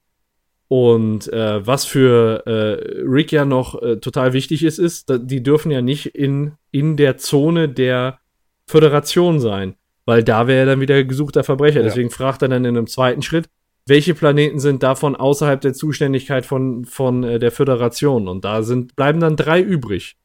[0.69, 5.71] Und äh, was für äh, Rick ja noch äh, total wichtig ist, ist, die dürfen
[5.71, 8.19] ja nicht in, in der Zone der
[8.67, 11.81] Föderation sein, weil da wäre er dann wieder gesuchter Verbrecher.
[11.81, 11.87] Ja.
[11.87, 13.49] Deswegen fragt er dann in einem zweiten Schritt,
[13.87, 18.29] welche Planeten sind davon außerhalb der Zuständigkeit von, von äh, der Föderation?
[18.29, 20.17] Und da sind, bleiben dann drei übrig.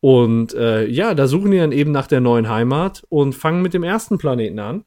[0.00, 3.72] Und äh, ja, da suchen die dann eben nach der neuen Heimat und fangen mit
[3.72, 4.84] dem ersten Planeten an,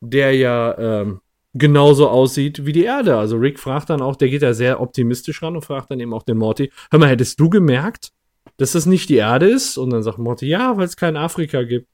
[0.00, 1.20] der ja ähm,
[1.58, 3.16] genauso aussieht wie die Erde.
[3.16, 6.14] Also Rick fragt dann auch, der geht da sehr optimistisch ran und fragt dann eben
[6.14, 8.12] auch den Morty, hör mal, hättest du gemerkt,
[8.56, 9.76] dass das nicht die Erde ist?
[9.76, 11.88] Und dann sagt Morty, ja, weil es kein Afrika gibt.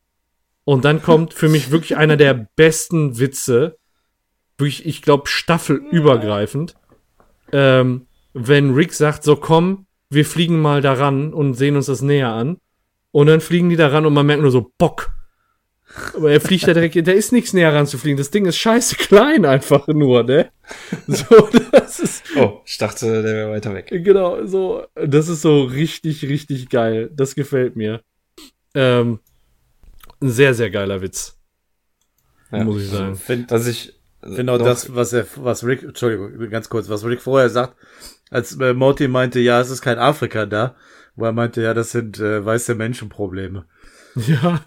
[0.65, 3.79] Und dann kommt für mich wirklich einer der besten Witze,
[4.59, 6.77] wirklich, ich glaube, staffelübergreifend,
[7.53, 12.33] ähm, wenn Rick sagt, so komm, wir fliegen mal daran und sehen uns das näher
[12.33, 12.59] an.
[13.11, 15.13] Und dann fliegen die daran und man merkt nur so, Bock.
[16.15, 18.17] Aber er fliegt da direkt, da ist nichts näher ranzufliegen.
[18.17, 20.51] Das Ding ist scheiße klein einfach nur, ne?
[21.07, 23.89] So, das ist, Oh, ich dachte, der wäre weiter weg.
[23.91, 27.11] genau, so, das ist so richtig, richtig geil.
[27.15, 28.01] Das gefällt mir.
[28.75, 29.21] Ähm,
[30.21, 31.39] ein sehr, sehr geiler Witz.
[32.51, 32.65] Ja.
[32.65, 33.17] Muss ich sagen.
[33.17, 33.93] Find, Was ich
[34.23, 37.77] Genau noch- das, was er, was Rick, Entschuldigung, ganz kurz, was Rick vorher sagt,
[38.31, 40.77] als äh, Morty meinte, ja, es ist kein Afrika da,
[41.17, 43.67] wo er meinte, ja, das sind äh, weiße Menschenprobleme.
[44.15, 44.65] Ja.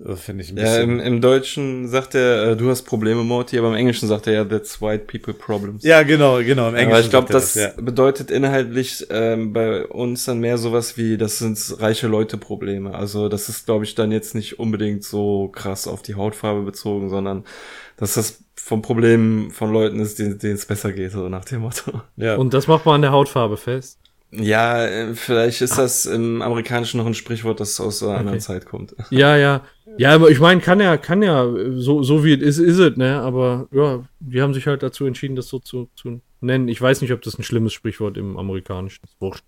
[0.00, 1.14] Das finde ich ein Ja, im, bisschen.
[1.14, 4.44] im Deutschen sagt er, äh, du hast Probleme, Morty, aber im englischen sagt er ja,
[4.44, 5.84] that's white people problems.
[5.84, 6.90] Ja, genau, genau, im Englischen.
[6.90, 11.38] aber ich glaube, er das, bedeutet inhaltlich ähm, bei uns dann mehr sowas wie, das
[11.38, 12.92] sind reiche Leute Probleme.
[12.94, 17.08] Also das ist, glaube ich, dann jetzt nicht unbedingt so krass auf die Hautfarbe bezogen,
[17.08, 17.44] sondern
[17.96, 22.00] dass das vom Problem von Leuten ist, denen es besser geht, so nach dem Motto.
[22.16, 22.26] ja.
[22.26, 22.36] ja.
[22.36, 23.98] Und das macht man an der Hautfarbe fest.
[24.36, 28.66] Ja, äh, vielleicht ist das im Amerikanischen noch ein Sprichwort, das aus einer anderen Zeit
[28.66, 28.94] kommt.
[29.10, 29.62] Ja, ja.
[29.96, 32.96] Ja, aber ich meine, kann ja, kann ja, so, so wie es ist, ist es,
[32.96, 33.20] ne?
[33.20, 36.66] Aber ja, die haben sich halt dazu entschieden, das so zu, zu nennen.
[36.66, 39.14] Ich weiß nicht, ob das ein schlimmes Sprichwort im Amerikanischen ist.
[39.20, 39.44] Wurscht.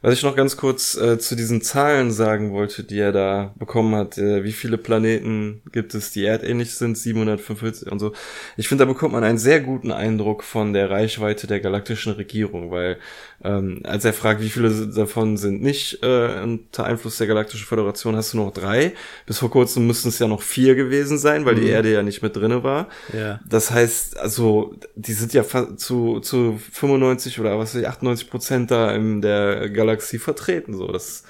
[0.00, 3.94] Was ich noch ganz kurz äh, zu diesen Zahlen sagen wollte, die er da bekommen
[3.94, 8.12] hat, äh, wie viele Planeten gibt es, die erdähnlich sind, 745 und so.
[8.56, 12.70] Ich finde, da bekommt man einen sehr guten Eindruck von der Reichweite der galaktischen Regierung,
[12.72, 12.98] weil
[13.44, 18.14] ähm, als er fragt, wie viele davon sind nicht äh, unter Einfluss der galaktischen Föderation,
[18.14, 18.92] hast du noch drei.
[19.26, 21.60] Bis vor kurzem müssten es ja noch vier gewesen sein, weil mhm.
[21.60, 22.88] die Erde ja nicht mit drinne war.
[23.12, 23.40] Ja.
[23.48, 25.44] Das heißt, also die sind ja
[25.76, 30.74] zu zu 95 oder was weiß ich, 98 Prozent da in der Galaxie vertreten.
[30.74, 31.24] So, das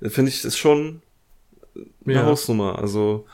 [0.00, 1.02] finde ich ist schon
[2.04, 2.24] eine ja.
[2.24, 2.78] Hausnummer.
[2.80, 3.26] Also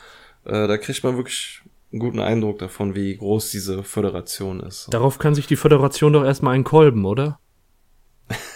[0.45, 4.89] äh, da kriegt man wirklich einen guten Eindruck davon, wie groß diese Föderation ist.
[4.91, 7.39] Darauf kann sich die Föderation doch erstmal einen kolben, oder?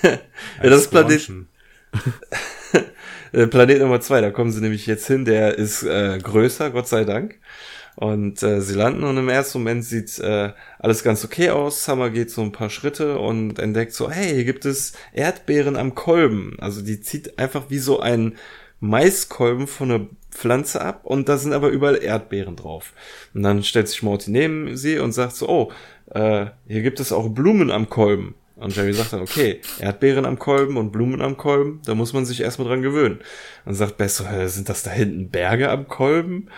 [0.03, 0.19] Ja,
[0.63, 1.31] das ist Planet.
[3.51, 7.05] Planet Nummer zwei, da kommen sie nämlich jetzt hin, der ist äh, größer, Gott sei
[7.05, 7.39] Dank.
[7.95, 11.85] Und äh, sie landen und im ersten Moment sieht äh, alles ganz okay aus.
[11.85, 15.95] Summer geht so ein paar Schritte und entdeckt so, hey, hier gibt es Erdbeeren am
[15.95, 16.57] Kolben.
[16.59, 18.37] Also die zieht einfach wie so ein
[18.81, 22.95] Maiskolben von einer Pflanze ab und da sind aber überall Erdbeeren drauf.
[23.35, 25.73] Und dann stellt sich Morty neben sie und sagt so, oh,
[26.11, 28.35] äh, hier gibt es auch Blumen am Kolben.
[28.63, 32.25] Und Jerry sagt dann, okay, Erdbeeren am Kolben und Blumen am Kolben, da muss man
[32.25, 33.19] sich erstmal dran gewöhnen.
[33.65, 36.49] Und sagt Bess sind das da hinten Berge am Kolben?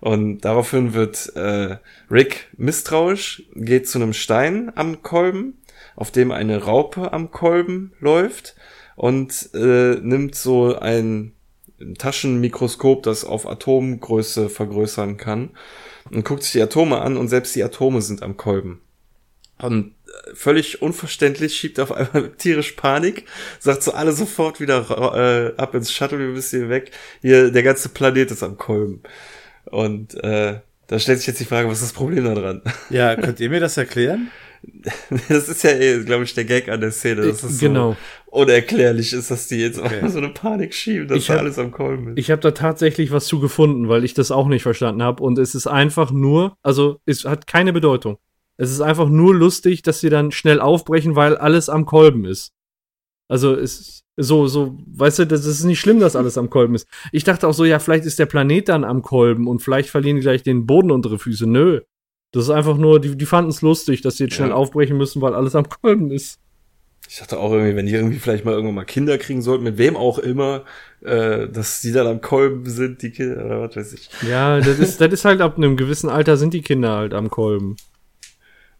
[0.00, 1.78] Und daraufhin wird äh,
[2.10, 5.54] Rick misstrauisch, geht zu einem Stein am Kolben,
[5.96, 8.56] auf dem eine Raupe am Kolben läuft
[8.94, 11.32] und äh, nimmt so ein
[11.96, 15.50] Taschenmikroskop, das auf Atomgröße vergrößern kann
[16.10, 18.82] und guckt sich die Atome an und selbst die Atome sind am Kolben.
[19.58, 19.94] Und
[20.34, 23.24] völlig unverständlich schiebt auf einmal tierisch Panik,
[23.58, 26.90] sagt so alle sofort wieder äh, ab ins Shuttle, wir müssen hier weg.
[27.22, 29.02] Hier, der ganze Planet ist am Kolben.
[29.66, 32.62] Und äh, da stellt sich jetzt die Frage, was ist das Problem daran?
[32.90, 34.30] Ja, könnt ihr mir das erklären?
[35.28, 37.92] Das ist ja, eh, glaube ich, der Gag an der Szene, dass es genau.
[37.92, 37.96] so
[38.30, 40.00] unerklärlich ist, dass die jetzt okay.
[40.08, 42.18] so eine Panik schieben, dass da alles am Kolben ist.
[42.18, 45.22] Ich habe da tatsächlich was zu gefunden, weil ich das auch nicht verstanden habe.
[45.22, 48.16] Und es ist einfach nur, also es hat keine Bedeutung.
[48.56, 52.52] Es ist einfach nur lustig, dass sie dann schnell aufbrechen, weil alles am Kolben ist.
[53.28, 56.86] Also es so, so, weißt du, das ist nicht schlimm, dass alles am Kolben ist.
[57.10, 60.16] Ich dachte auch so, ja, vielleicht ist der Planet dann am Kolben und vielleicht verlieren
[60.16, 61.48] die gleich den Boden unter Füße.
[61.48, 61.80] Nö.
[62.30, 64.54] Das ist einfach nur, die, die fanden es lustig, dass sie jetzt schnell ja.
[64.54, 66.38] aufbrechen müssen, weil alles am Kolben ist.
[67.08, 69.78] Ich dachte auch irgendwie, wenn die irgendwie vielleicht mal irgendwann mal Kinder kriegen sollten, mit
[69.78, 70.64] wem auch immer,
[71.02, 74.08] äh, dass die dann am Kolben sind, die Kinder, oder was weiß ich.
[74.28, 77.30] Ja, das ist, das ist halt ab einem gewissen Alter sind die Kinder halt am
[77.30, 77.76] Kolben.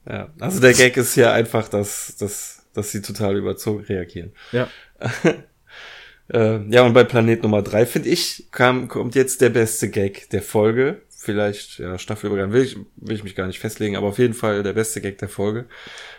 [0.09, 4.33] Ja, also der Gag ist ja einfach, dass, dass, dass sie total überzogen reagieren.
[4.53, 4.69] Ja.
[6.33, 10.29] äh, ja, und bei Planet Nummer drei finde ich, kam, kommt jetzt der beste Gag
[10.31, 11.03] der Folge.
[11.09, 14.63] Vielleicht, ja, Staffelübergang will ich, will ich mich gar nicht festlegen, aber auf jeden Fall
[14.63, 15.67] der beste Gag der Folge.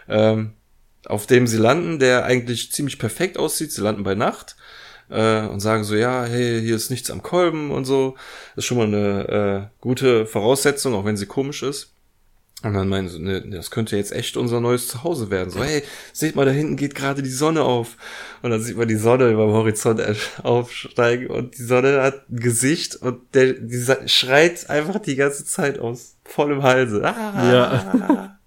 [0.09, 0.53] Ähm,
[1.05, 3.71] auf dem sie landen, der eigentlich ziemlich perfekt aussieht.
[3.71, 4.55] Sie landen bei Nacht
[5.09, 8.15] äh, und sagen so, ja, hey, hier ist nichts am Kolben und so.
[8.55, 11.94] Das ist schon mal eine äh, gute Voraussetzung, auch wenn sie komisch ist.
[12.65, 15.51] Und dann meinen sie, ne, das könnte jetzt echt unser neues Zuhause werden.
[15.51, 15.83] So, hey,
[16.13, 17.95] seht mal, da hinten geht gerade die Sonne auf.
[18.41, 20.01] Und dann sieht man die Sonne über dem Horizont
[20.41, 25.77] aufsteigen und die Sonne hat ein Gesicht und der, die schreit einfach die ganze Zeit
[25.77, 27.03] aus vollem Halse.
[27.05, 28.39] Ah, ja.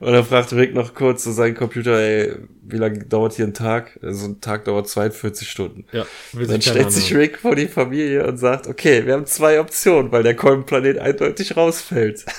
[0.00, 3.44] Und dann fragt Rick noch kurz zu so seinem Computer, ey, wie lange dauert hier
[3.44, 3.98] ein Tag?
[4.00, 5.84] So also ein Tag dauert 42 Stunden.
[5.92, 10.10] Ja, dann stellt sich Rick vor die Familie und sagt, okay, wir haben zwei Optionen,
[10.10, 12.24] weil der Kolbenplanet eindeutig rausfällt.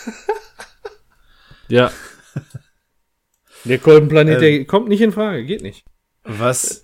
[1.72, 1.92] Ja.
[3.64, 5.86] Der Kolbenplanet, ähm, der kommt nicht in Frage, geht nicht.
[6.24, 6.84] Was?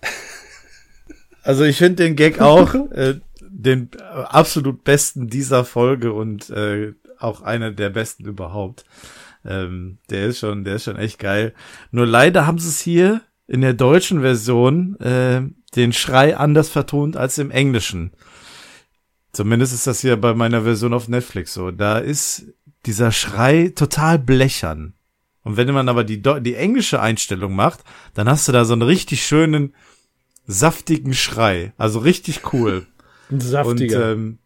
[1.43, 7.41] Also ich finde den Gag auch äh, den absolut besten dieser Folge und äh, auch
[7.41, 8.85] einer der besten überhaupt.
[9.45, 11.53] Ähm, der ist schon, der ist schon echt geil.
[11.91, 15.41] Nur leider haben sie es hier in der deutschen Version äh,
[15.75, 18.11] den Schrei anders vertont als im Englischen.
[19.31, 21.71] Zumindest ist das hier bei meiner Version auf Netflix so.
[21.71, 22.53] Da ist
[22.87, 24.93] dieser Schrei total blechern.
[25.43, 27.81] Und wenn man aber die, die englische Einstellung macht,
[28.13, 29.73] dann hast du da so einen richtig schönen,
[30.45, 31.73] saftigen Schrei.
[31.77, 32.87] Also richtig cool.
[33.29, 34.11] Saftiger.
[34.11, 34.37] Und, ähm,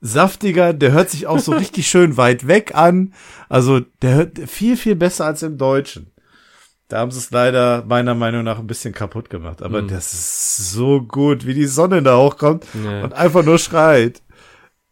[0.00, 3.14] saftiger, der hört sich auch so richtig schön weit weg an.
[3.48, 6.12] Also der hört viel, viel besser als im Deutschen.
[6.88, 9.62] Da haben sie es leider meiner Meinung nach ein bisschen kaputt gemacht.
[9.62, 9.88] Aber mm.
[9.88, 13.02] das ist so gut, wie die Sonne da hochkommt nee.
[13.02, 14.22] und einfach nur schreit.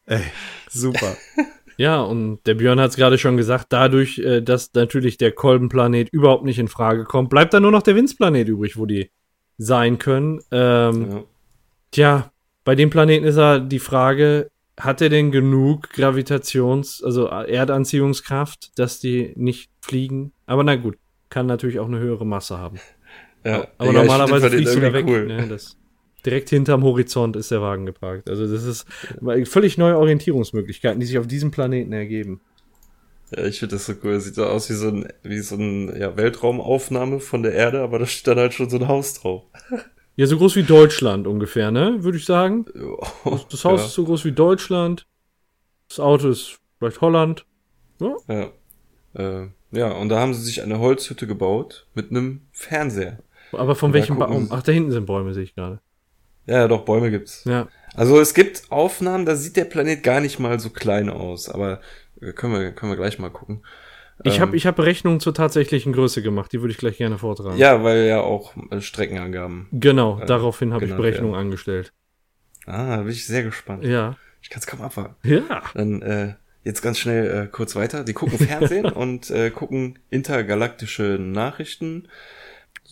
[0.07, 0.23] Ey,
[0.71, 1.17] super.
[1.77, 6.09] Ja, und der Björn hat es gerade schon gesagt, dadurch, äh, dass natürlich der Kolbenplanet
[6.11, 9.11] überhaupt nicht in Frage kommt, bleibt dann nur noch der Windsplanet übrig, wo die
[9.59, 10.41] sein können.
[10.51, 11.25] Ähm, ja.
[11.91, 12.33] Tja,
[12.65, 19.01] bei dem Planeten ist er die Frage, hat er denn genug Gravitations-, also Erdanziehungskraft, dass
[19.01, 20.33] die nicht fliegen?
[20.47, 20.97] Aber na gut,
[21.29, 22.79] kann natürlich auch eine höhere Masse haben.
[23.45, 25.05] Ja, Aber ich normalerweise fliegst du da weg.
[25.09, 25.27] cool.
[25.27, 25.49] Ne?
[25.49, 25.77] Das,
[26.25, 28.29] direkt hinterm Horizont ist der Wagen geparkt.
[28.29, 28.87] Also das ist
[29.49, 32.41] völlig neue Orientierungsmöglichkeiten, die sich auf diesem Planeten ergeben.
[33.35, 34.21] Ja, ich finde das so cool.
[34.21, 37.99] Sieht so aus wie so ein, wie so ein ja, Weltraumaufnahme von der Erde, aber
[37.99, 39.45] da steht dann halt schon so ein Haus drauf.
[40.15, 42.05] Ja, so groß wie Deutschland ungefähr, ne?
[42.05, 42.67] Würde ich sagen.
[43.25, 45.07] Das, Das Haus ist so groß wie Deutschland.
[45.89, 47.47] Das Auto ist vielleicht Holland.
[48.29, 48.53] Ja.
[49.15, 53.21] Äh, ja, und da haben sie sich eine Holzhütte gebaut mit einem Fernseher.
[53.53, 54.49] Aber von Ja, welchem Baum?
[54.51, 55.81] Ach, da hinten sind Bäume, sehe ich gerade.
[56.47, 57.45] Ja, ja, doch, Bäume gibt's.
[57.45, 57.69] Ja.
[57.95, 61.81] Also es gibt Aufnahmen, da sieht der Planet gar nicht mal so klein aus, aber
[62.21, 63.63] äh, können wir, können wir gleich mal gucken.
[64.25, 67.19] Ich Ähm, habe ich hab Berechnungen zur tatsächlichen Größe gemacht, die würde ich gleich gerne
[67.19, 67.57] vortragen.
[67.59, 69.69] Ja, weil ja auch äh, Streckenangaben.
[69.73, 71.47] Genau, äh, daraufhin habe ich Berechnungen werden.
[71.47, 71.93] angestellt.
[72.67, 73.85] Ah, da bin ich sehr gespannt.
[73.85, 74.17] Ja.
[74.41, 75.17] Ich kann es kaum abwarten.
[75.29, 75.63] Ja.
[75.75, 78.05] Dann äh, jetzt ganz schnell äh, kurz weiter.
[78.05, 82.09] Die gucken Fernsehen und äh, gucken intergalaktische Nachrichten,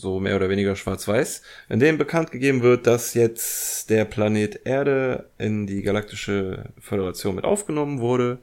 [0.01, 5.31] so mehr oder weniger schwarz-weiß, in dem bekannt gegeben wird, dass jetzt der Planet Erde
[5.39, 8.39] in die galaktische Föderation mit aufgenommen wurde.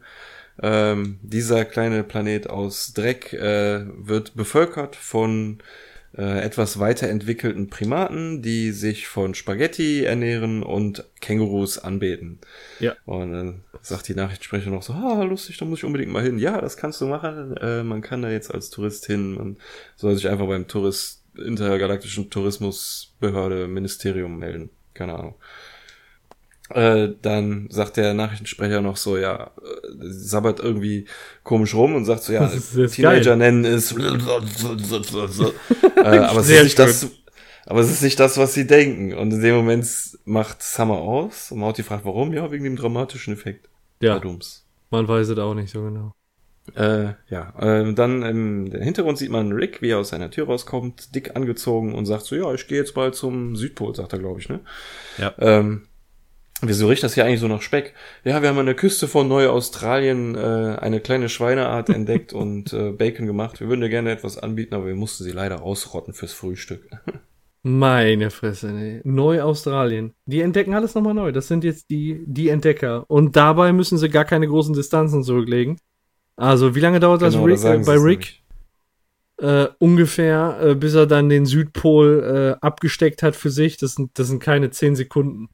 [0.62, 5.60] Ähm, dieser kleine Planet aus Dreck äh, wird bevölkert von
[6.18, 12.40] äh, etwas weiterentwickelten Primaten, die sich von Spaghetti ernähren und Kängurus anbeten.
[12.80, 12.96] Ja.
[13.06, 16.40] Und dann sagt die Nachrichtensprecher noch so, ah, lustig, da muss ich unbedingt mal hin.
[16.40, 17.56] Ja, das kannst du machen.
[17.58, 19.36] Äh, man kann da jetzt als Tourist hin.
[19.36, 19.58] Man
[19.96, 24.70] soll sich einfach beim Tourist, intergalaktischen Tourismusbehörde, Ministerium melden.
[24.94, 25.36] Keine Ahnung.
[26.70, 31.06] Äh, dann sagt der Nachrichtensprecher noch so, ja, äh, sabbert irgendwie
[31.44, 33.38] komisch rum und sagt so, ja, ist- ist Teenager geil.
[33.38, 34.02] nennen es, äh,
[36.02, 37.08] aber es ist nicht das,
[37.66, 39.14] aber es ist nicht das, was sie denken.
[39.14, 39.88] Und in dem Moment
[40.26, 42.34] macht Summer aus und Mauti fragt, warum?
[42.34, 43.70] Ja, wegen dem dramatischen Effekt.
[44.02, 44.66] Ja, Badums.
[44.90, 46.12] man weiß es auch nicht so genau.
[46.76, 51.16] Äh, ja, äh, dann im Hintergrund sieht man Rick, wie er aus seiner Tür rauskommt,
[51.16, 54.40] dick angezogen und sagt so, ja, ich gehe jetzt bald zum Südpol, sagt er, glaube
[54.40, 54.60] ich, ne?
[55.18, 55.34] Ja.
[55.40, 55.88] Ähm,
[56.62, 57.94] wieso riecht das hier eigentlich so nach Speck?
[58.24, 62.92] Ja, wir haben an der Küste von Neuaustralien äh, eine kleine Schweineart entdeckt und äh,
[62.92, 63.60] Bacon gemacht.
[63.60, 66.90] Wir würden dir gerne etwas anbieten, aber wir mussten sie leider ausrotten fürs Frühstück.
[67.64, 69.02] Meine Fresse, nee.
[69.04, 70.14] Neu-Australien.
[70.26, 71.34] Die entdecken alles nochmal neu.
[71.34, 73.04] Das sind jetzt die, die Entdecker.
[73.10, 75.78] Und dabei müssen sie gar keine großen Distanzen zurücklegen.
[76.38, 78.42] Also, wie lange dauert das Genau, da Rick, äh, sagen sie bei Rick?
[79.40, 83.78] Äh, ungefähr, äh, bis er dann den Südpol äh, abgesteckt hat für sich.
[83.78, 85.50] Das sind, das sind keine 10 Sekunden.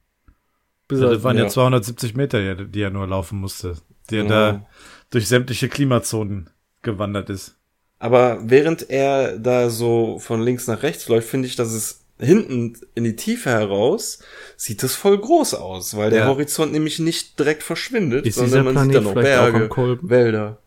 [0.88, 1.44] Bis Ja, das waren ja.
[1.44, 1.48] ja.
[1.48, 3.74] 270 Meter, die er nur laufen musste.
[4.10, 4.34] Der Genau.
[4.34, 4.66] da
[5.10, 6.50] durch sämtliche Klimazonen
[6.82, 7.56] gewandert ist.
[7.98, 12.74] Aber während er da so von links nach rechts läuft, finde ich, dass es hinten
[12.94, 14.18] in die Tiefe heraus
[14.56, 16.26] sieht das voll groß aus, weil der Ja.
[16.26, 20.08] Horizont nämlich nicht direkt verschwindet, Ist sondern man Planet sieht da noch Berge, Kolben?
[20.10, 20.58] Wälder.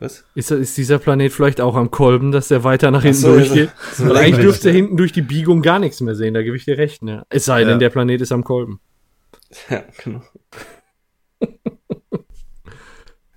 [0.00, 0.24] Was?
[0.34, 3.44] ist, ist dieser Planet vielleicht auch am Kolben, dass der weiter nach hinten so, ja,
[3.44, 3.70] so- durchgeht?
[3.92, 6.34] so Weil eigentlich dürfte er hinten durch die Biegung gar nichts mehr sehen.
[6.34, 7.02] Da gebe ich dir recht.
[7.02, 7.24] Ne?
[7.28, 7.78] Es sei denn, Ja.
[7.78, 8.80] der Planet ist am Kolben.
[9.68, 10.22] Ja, genau.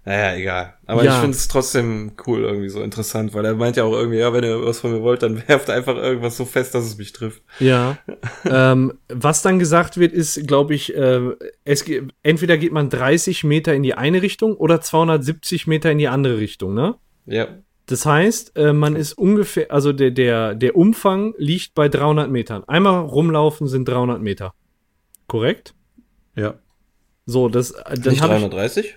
[0.05, 0.73] Naja, egal.
[0.85, 1.13] Aber Ja.
[1.15, 4.33] ich finde es trotzdem cool, irgendwie so interessant, weil er meint ja auch irgendwie, ja,
[4.33, 7.13] wenn ihr was von mir wollt, dann werft einfach irgendwas so fest, dass es mich
[7.13, 7.41] trifft.
[7.59, 7.97] Ja.
[8.45, 11.21] ähm, was dann gesagt wird, ist, glaube ich, äh,
[11.63, 11.85] es,
[12.21, 16.37] entweder geht man 30 Meter in die eine Richtung oder 270 Meter in die andere
[16.37, 16.95] Richtung, ne?
[17.25, 17.47] Ja,
[17.85, 22.63] Das heißt, äh, man ist ungefähr, also der, der, der Umfang liegt bei 300 Metern.
[22.67, 24.53] Einmal rumlaufen sind 300 Meter.
[25.27, 25.73] Korrekt?
[26.35, 26.55] Ja.
[27.25, 28.95] So, das, äh, dann nicht habe ich, 330?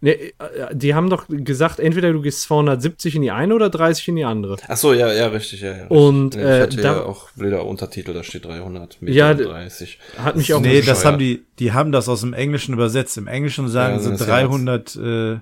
[0.00, 0.32] Ne, äh,
[0.72, 4.24] die haben doch gesagt, entweder du gehst 270 in die eine oder 30 in die
[4.24, 4.56] andere.
[4.68, 5.74] Ach so, ja, ja, richtig, ja, ja.
[5.82, 5.90] richtig.
[5.98, 9.30] Und, Nee, äh, ich hatte da- ja auch wilder Untertitel, da steht 300 Meter Ja,
[9.32, 9.98] und d- 30.
[10.16, 13.16] Hat mich auch Nee, das haben die, die haben das aus dem Englischen übersetzt.
[13.18, 15.38] Im Englischen sagen Ja, sie das ist 300, äh, äh,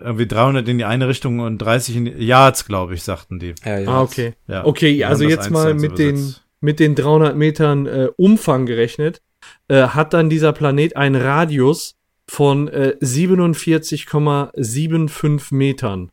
[0.00, 3.54] irgendwie 300 in die eine Richtung und 30 in die, Yards, glaube ich, sagten die.
[3.64, 3.88] Ja, ja.
[3.90, 4.34] Ah, okay.
[4.48, 4.64] Ja.
[4.64, 9.20] Okay, Die also jetzt mal mit den, mit den 300 Metern äh, Umfang gerechnet,
[9.68, 11.94] äh, hat dann dieser Planet einen Radius
[12.28, 16.10] von äh, 47,75 Metern.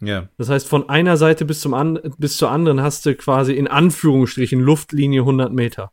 [0.00, 0.28] Ja.
[0.36, 3.68] Das heißt, von einer Seite bis, zum an bis zur anderen hast du quasi in
[3.68, 5.92] Anführungsstrichen Luftlinie 100 Meter.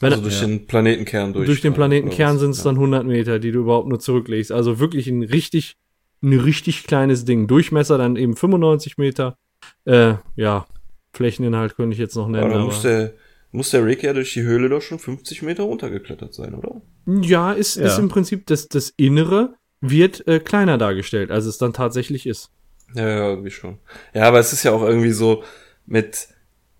[0.00, 0.46] Wenn Also durch Ja.
[0.46, 1.46] den Planetenkern durch.
[1.46, 4.52] durch den Planetenkern Oder sind es dann 100 Meter, die du überhaupt nur zurücklegst.
[4.52, 5.76] Also wirklich ein richtig,
[6.22, 7.46] ein richtig kleines Ding.
[7.46, 9.38] Durchmesser dann eben 95 Meter.
[9.86, 10.66] Äh, ja,
[11.14, 12.44] Flächeninhalt könnte ich jetzt noch Ja, nennen.
[12.44, 13.14] aber dann aber muss der,
[13.52, 16.82] muss der Rick ja durch die Höhle doch schon 50 Meter runtergeklettert sein, oder?
[17.06, 17.86] Ja, ist, Ja.
[17.86, 22.50] ist im Prinzip das, das Innere wird äh, kleiner dargestellt, als es dann tatsächlich ist.
[22.94, 23.78] Ja, ja, irgendwie schon.
[24.14, 25.42] Ja, aber es ist ja auch irgendwie so
[25.86, 26.28] mit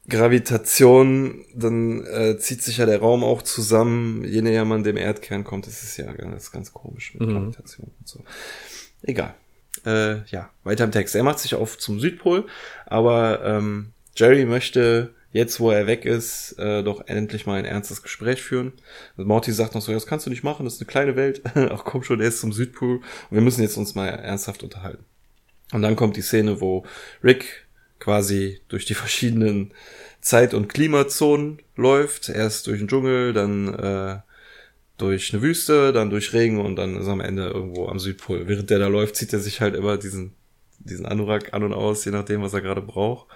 [0.09, 5.45] Gravitation, dann äh, zieht sich ja der Raum auch zusammen, je näher man dem Erdkern
[5.45, 5.67] kommt.
[5.67, 7.33] Das ist ja ganz, ganz komisch mit Mhm.
[7.35, 8.25] Gravitation und so.
[9.03, 9.35] Egal.
[9.85, 11.15] Äh, ja, weiter im Text.
[11.15, 12.47] Er macht sich auf zum Südpol,
[12.87, 18.03] aber ähm, Jerry möchte jetzt, wo er weg ist, äh, doch endlich mal ein ernstes
[18.03, 18.73] Gespräch führen.
[19.17, 21.43] Also Morty sagt noch so, das kannst du nicht machen, das ist eine kleine Welt.
[21.55, 22.97] Ach komm schon, der ist zum Südpol.
[22.97, 25.05] Und wir müssen jetzt uns mal ernsthaft unterhalten.
[25.73, 26.85] Und dann kommt die Szene, wo
[27.23, 27.67] Rick
[27.99, 29.73] quasi durch die verschiedenen
[30.21, 32.31] Zeit- und Klimazonen läuft.
[32.31, 34.19] Erst durch den Dschungel, dann äh,
[34.97, 38.49] durch eine Wüste, dann durch Regen und dann ist er am Ende irgendwo am Südpol.
[38.49, 40.33] Während der da läuft, zieht er sich halt immer diesen,
[40.79, 43.27] diesen Anorak an und aus, je nachdem, was er gerade braucht.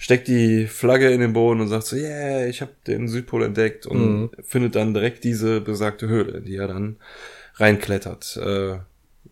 [0.00, 3.84] Steckt die Flagge in den Boden und sagt so, yeah, ich habe den Südpol entdeckt
[3.84, 4.30] und Mhm.
[4.44, 6.96] findet dann direkt diese besagte Höhle, die er dann
[7.56, 8.36] reinklettert.
[8.42, 8.78] Äh,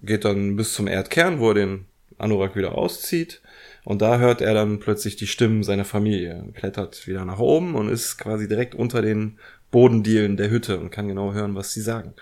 [0.03, 1.87] geht dann bis zum Erdkern, wo er den
[2.19, 3.41] Anorak wieder auszieht.
[3.85, 7.89] Und da hört er dann plötzlich die Stimmen seiner Familie, klettert wieder nach oben und
[7.89, 9.39] ist quasi direkt unter den
[9.71, 12.15] Bodendielen der Hütte und kann genau hören, was sie sagen.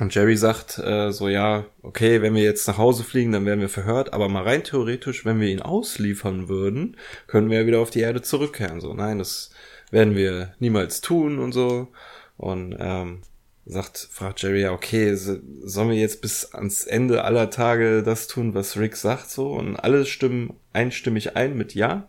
[0.00, 3.60] Und Jerry sagt äh, so, ja, okay, wenn wir jetzt nach Hause fliegen, dann werden
[3.60, 6.96] wir verhört, aber mal rein theoretisch, wenn wir ihn ausliefern würden,
[7.28, 8.80] können wir ja wieder auf die Erde zurückkehren.
[8.80, 9.50] So, nein, das
[9.92, 11.88] werden wir niemals tun und so.
[12.36, 13.22] Und ähm,
[13.66, 18.26] sagt, fragt Jerry, ja, okay, so- sollen wir jetzt bis ans Ende aller Tage das
[18.26, 19.52] tun, was Rick sagt, so?
[19.52, 22.08] Und alle stimmen einstimmig ein mit Ja.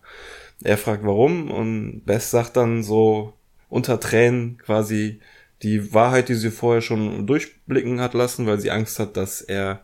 [0.64, 3.34] Er fragt warum und Bess sagt dann so
[3.70, 5.20] unter Tränen quasi
[5.62, 9.82] die Wahrheit, die sie vorher schon durchblicken hat lassen, weil sie Angst hat, dass er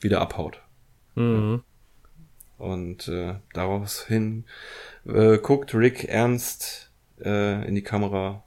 [0.00, 0.60] wieder abhaut.
[1.14, 1.62] Mhm.
[2.58, 4.44] Und äh, daraufhin
[5.04, 8.44] äh, guckt Rick ernst äh, in die Kamera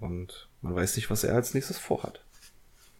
[0.00, 2.24] und man weiß nicht, was er als nächstes vorhat.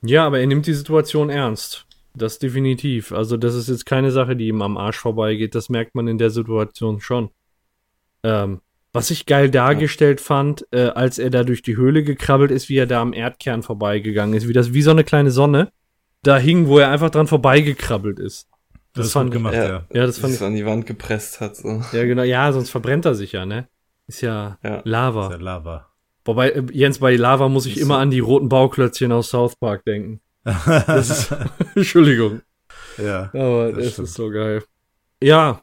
[0.02, 1.86] Ja, aber er nimmt die Situation ernst.
[2.14, 3.12] Das definitiv.
[3.12, 5.54] Also, das ist jetzt keine Sache, die ihm am Arsch vorbeigeht.
[5.54, 7.30] Das merkt man in der Situation schon.
[8.24, 8.60] Ähm,
[8.98, 12.76] was ich geil dargestellt fand, äh, als er da durch die Höhle gekrabbelt ist, wie
[12.76, 15.70] er da am Erdkern vorbeigegangen ist, wie das wie so eine kleine Sonne
[16.22, 18.48] da hing, wo er einfach dran vorbeigekrabbelt ist.
[18.94, 19.64] Das, ist fand gut ich- gemacht, Ja.
[19.68, 19.86] ja.
[19.92, 20.46] Ja, das fand es ich.
[20.46, 21.56] an die Wand gepresst hat.
[21.56, 21.82] So.
[21.92, 22.22] Ja, genau.
[22.24, 23.68] Ja, sonst verbrennt er sich ja, ne?
[24.08, 24.80] Ist ja, Ja.
[24.84, 25.28] Lava.
[25.28, 25.86] Der Lava.
[26.24, 28.00] Wobei, äh, Jens, bei Lava muss ich Ist immer so.
[28.00, 30.20] an die roten Bauklötzchen aus South Park denken.
[30.44, 31.34] Das ist,
[31.76, 32.40] Entschuldigung.
[32.96, 33.30] ja.
[33.32, 34.08] Aber Das stimmt.
[34.08, 34.62] ist so geil.
[35.22, 35.62] Ja.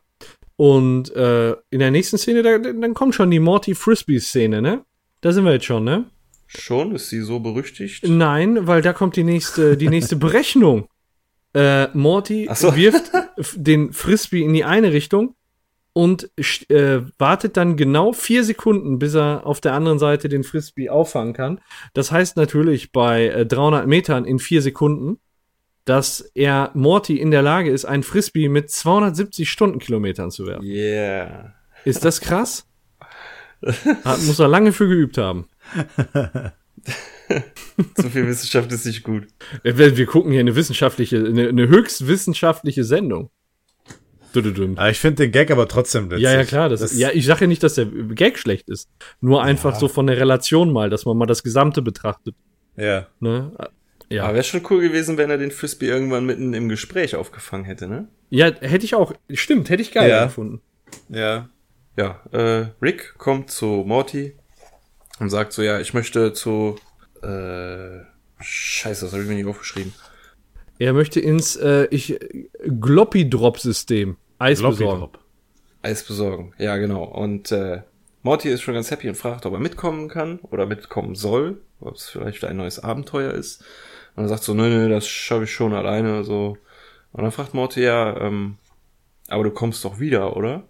[0.58, 4.86] Und äh, in der nächsten Szene, da, dann kommt schon die Morty Frisbee-Szene, ne?
[5.22, 6.06] Da sind wir jetzt schon, ne?
[6.48, 6.96] Schon?
[6.96, 8.08] Ist sie so berüchtigt?
[8.08, 10.88] Nein, weil da kommt die nächste, die nächste Berechnung.
[11.54, 12.76] Äh, Morty so.
[12.76, 13.12] wirft
[13.56, 15.36] den Frisbee in die eine Richtung
[15.94, 16.30] und
[16.70, 21.34] äh, wartet dann genau vier Sekunden, bis er auf der anderen Seite den Frisbee auffangen
[21.34, 21.62] kann.
[21.94, 25.20] Das heißt natürlich bei äh, 300 Metern in vier Sekunden,
[25.86, 30.66] dass er Morty in der Lage ist, ein Frisbee mit 270 Stundenkilometern zu werfen.
[30.66, 31.54] Yeah.
[31.86, 32.68] Ist das krass?
[34.04, 35.48] Hat, muss er lange für geübt haben.
[37.96, 39.28] Zu viel Wissenschaft ist nicht gut.
[39.64, 43.30] Äh, Wir, gucken hier eine wissenschaftliche, eine, eine höchst wissenschaftliche Sendung.
[44.78, 46.24] Aber ich finde den Gag aber trotzdem witzig.
[46.24, 46.68] Ja, ja, klar.
[46.70, 48.90] Das, ja, ich sage ja nicht, dass der Gag schlecht ist.
[49.22, 52.36] Nur einfach so von der Relation mal, dass man mal das Gesamte betrachtet.
[52.76, 53.08] ja.
[53.20, 53.52] Ne?
[54.10, 54.24] Ja.
[54.26, 57.88] Aber wäre schon cool gewesen, wenn er den Frisbee irgendwann mitten im Gespräch aufgefangen hätte,
[57.88, 58.08] ne?
[58.30, 59.14] ja, hätte ich auch.
[59.34, 60.26] Stimmt, hätte ich geil Ja.
[60.26, 60.62] gefunden.
[61.10, 61.50] Ja.
[61.98, 64.36] Ja, äh, Rick kommt zu Morty
[65.20, 66.76] und sagt so, ja, ich möchte zu,
[67.24, 68.00] äh,
[68.42, 69.94] scheiße, das habe ich mir nicht aufgeschrieben.
[70.78, 72.20] Er möchte ins äh, ich,
[72.68, 74.80] Gloppy-Drop-System Eis besorgen.
[75.02, 75.20] Loppidrop.
[75.82, 76.54] Eis besorgen.
[76.58, 77.04] Ja, genau.
[77.06, 77.82] Und äh,
[78.24, 81.96] Morty ist schon ganz happy und fragt, ob er mitkommen kann oder mitkommen soll, ob
[81.96, 83.64] es vielleicht ein neues Abenteuer ist.
[84.16, 86.58] Und er sagt so, nö, nö, das schaffe ich schon alleine, so.
[87.12, 88.58] Und dann fragt Morty ja, ähm,
[89.28, 90.64] aber du kommst doch wieder, oder?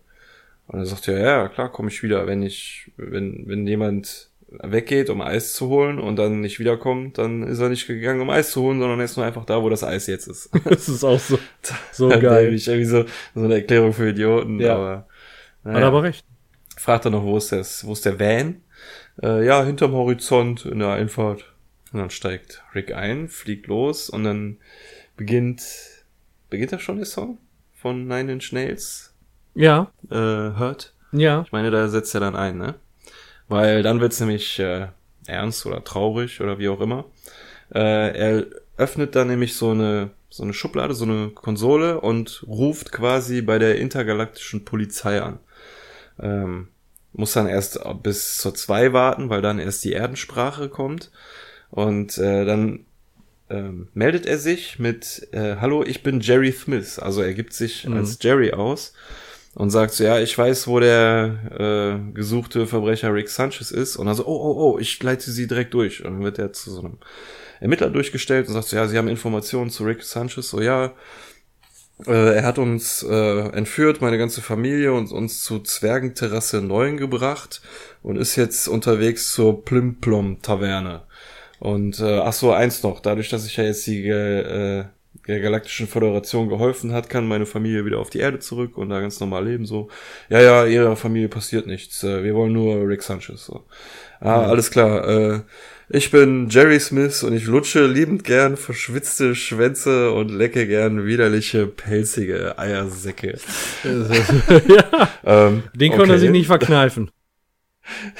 [0.67, 5.09] Und er sagt ja, ja, klar, komme ich wieder, wenn ich, wenn, wenn jemand weggeht,
[5.09, 8.51] um Eis zu holen und dann nicht wiederkommt, dann ist er nicht gegangen, um Eis
[8.51, 10.49] zu holen, sondern er ist nur einfach da, wo das Eis jetzt ist.
[10.63, 11.37] Das ist auch so,
[11.91, 12.21] so Geil.
[12.21, 12.45] geil.
[12.53, 14.75] Irgendwie so, so eine Erklärung für Idioten, Ja.
[14.75, 15.07] aber.
[15.65, 15.87] Hat naja.
[15.87, 16.23] aber recht.
[16.77, 18.61] Fragt er noch, wo ist das, wo ist der Van?
[19.21, 21.53] Äh, ja, hinterm Horizont in der Einfahrt.
[21.95, 24.57] Und dann steigt Rick ein, fliegt los und dann
[25.15, 25.63] beginnt,
[26.49, 27.37] beginnt da schon der Song
[27.73, 29.13] von Nine Inch Nails?
[29.53, 30.15] Ja, Äh,
[30.59, 30.91] Hurt?
[31.13, 31.43] ja.
[31.45, 32.75] Ich meine, da setzt er dann ein, ne?
[33.47, 34.87] Weil dann wird's nämlich äh,
[35.25, 37.05] ernst oder traurig oder wie auch immer.
[37.73, 37.79] Äh,
[38.17, 38.45] er
[38.75, 43.57] öffnet dann nämlich so eine so eine Schublade, so eine Konsole und ruft quasi bei
[43.57, 45.39] der intergalaktischen Polizei an.
[46.19, 46.67] Ähm,
[47.13, 51.09] muss dann erst bis zur 2 warten, weil dann erst die Erdensprache kommt.
[51.71, 52.85] Und äh, dann
[53.49, 56.99] ähm, meldet er sich mit äh, Hallo, ich bin Jerry Smith.
[56.99, 57.97] Also er gibt sich Mhm.
[57.97, 58.93] als Jerry aus
[59.53, 63.97] und sagt so, ja, ich weiß, wo der äh, gesuchte Verbrecher Rick Sanchez ist.
[63.97, 66.03] Und dann so, oh, oh, oh, ich leite sie direkt durch.
[66.03, 66.97] Und dann wird er zu so einem
[67.59, 70.49] Ermittler durchgestellt und sagt so, ja, sie haben Informationen zu Rick Sanchez.
[70.49, 70.93] So, ja,
[72.05, 77.61] Äh, er hat uns äh, entführt, meine ganze Familie, und uns zu Zwergenterrasse 9 gebracht
[78.03, 81.03] und ist jetzt unterwegs zur Plimplom-Taverne.
[81.59, 84.85] Und äh, ach so, eins noch, dadurch, dass ich ja jetzt die äh,
[85.27, 88.99] der Galaktischen Föderation geholfen hat, kann meine Familie wieder auf die Erde zurück und da
[88.99, 89.65] ganz normal leben.
[89.65, 89.89] So,
[90.29, 92.03] ja, ja, ihrer Familie passiert nichts.
[92.03, 93.45] Äh, wir wollen nur Rick Sanchez.
[93.45, 93.63] So.
[94.19, 94.47] Ah, Ja.
[94.47, 95.07] alles klar.
[95.07, 95.39] Äh,
[95.87, 101.67] ich bin Jerry Smith und ich lutsche liebend gern verschwitzte Schwänze und lecke gern widerliche,
[101.67, 103.37] pelzige Eiersäcke.
[103.83, 106.19] ja, Ähm, den konnte er okay.
[106.19, 107.09] sich nicht verkneifen.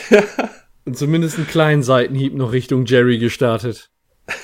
[0.86, 3.90] Und zumindest einen kleinen Seitenhieb noch Richtung Jerry gestartet.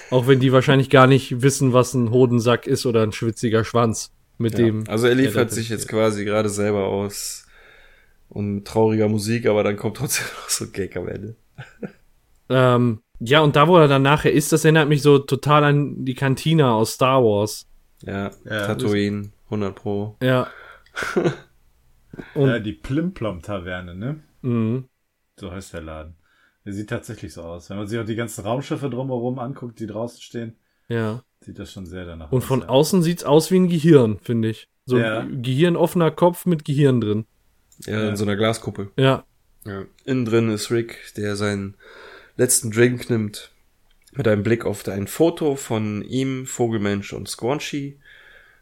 [0.09, 4.11] Auch wenn die wahrscheinlich gar nicht wissen, was ein Hodensack ist oder ein schwitziger Schwanz.
[4.37, 4.83] Mit Ja, dem.
[4.87, 7.45] also er er liefert sich jetzt quasi gerade selber aus
[8.29, 11.35] und trauriger Musik, aber dann kommt trotzdem noch so ein Gag am Ende.
[12.49, 16.05] Ähm, ja, und da, wo er dann nachher ist, das erinnert mich so total an
[16.05, 17.67] die Kantina aus Star Wars.
[18.03, 20.15] Ja, Ja, Tatooine, 100 pro.
[20.21, 20.47] Ja.
[22.33, 24.19] Und, ja, die Plimplom-Taverne, ne?
[24.41, 24.83] mh,
[25.39, 26.15] So heißt der Laden.
[26.65, 27.69] Der sieht tatsächlich so aus.
[27.69, 30.55] Wenn man sich auch die ganzen Raumschiffe drumherum anguckt, die draußen stehen,
[30.87, 31.23] ja.
[31.43, 32.45] sieht das schon sehr danach Und aus.
[32.47, 32.69] von ja.
[32.69, 34.67] außen sieht's aus wie ein Gehirn, finde ich.
[34.85, 35.19] So Ja.
[35.19, 37.25] ein gehirnoffener Kopf mit Gehirn drin.
[37.85, 38.09] Ja, Ja.
[38.09, 38.91] in so einer Glaskuppel.
[38.97, 39.23] Ja.
[39.65, 39.85] Ja.
[40.05, 41.75] Innen drin ist Rick, der seinen
[42.35, 43.51] letzten Drink nimmt,
[44.13, 47.97] mit einem Blick auf ein Foto von ihm, Vogelmensch und Squanchy.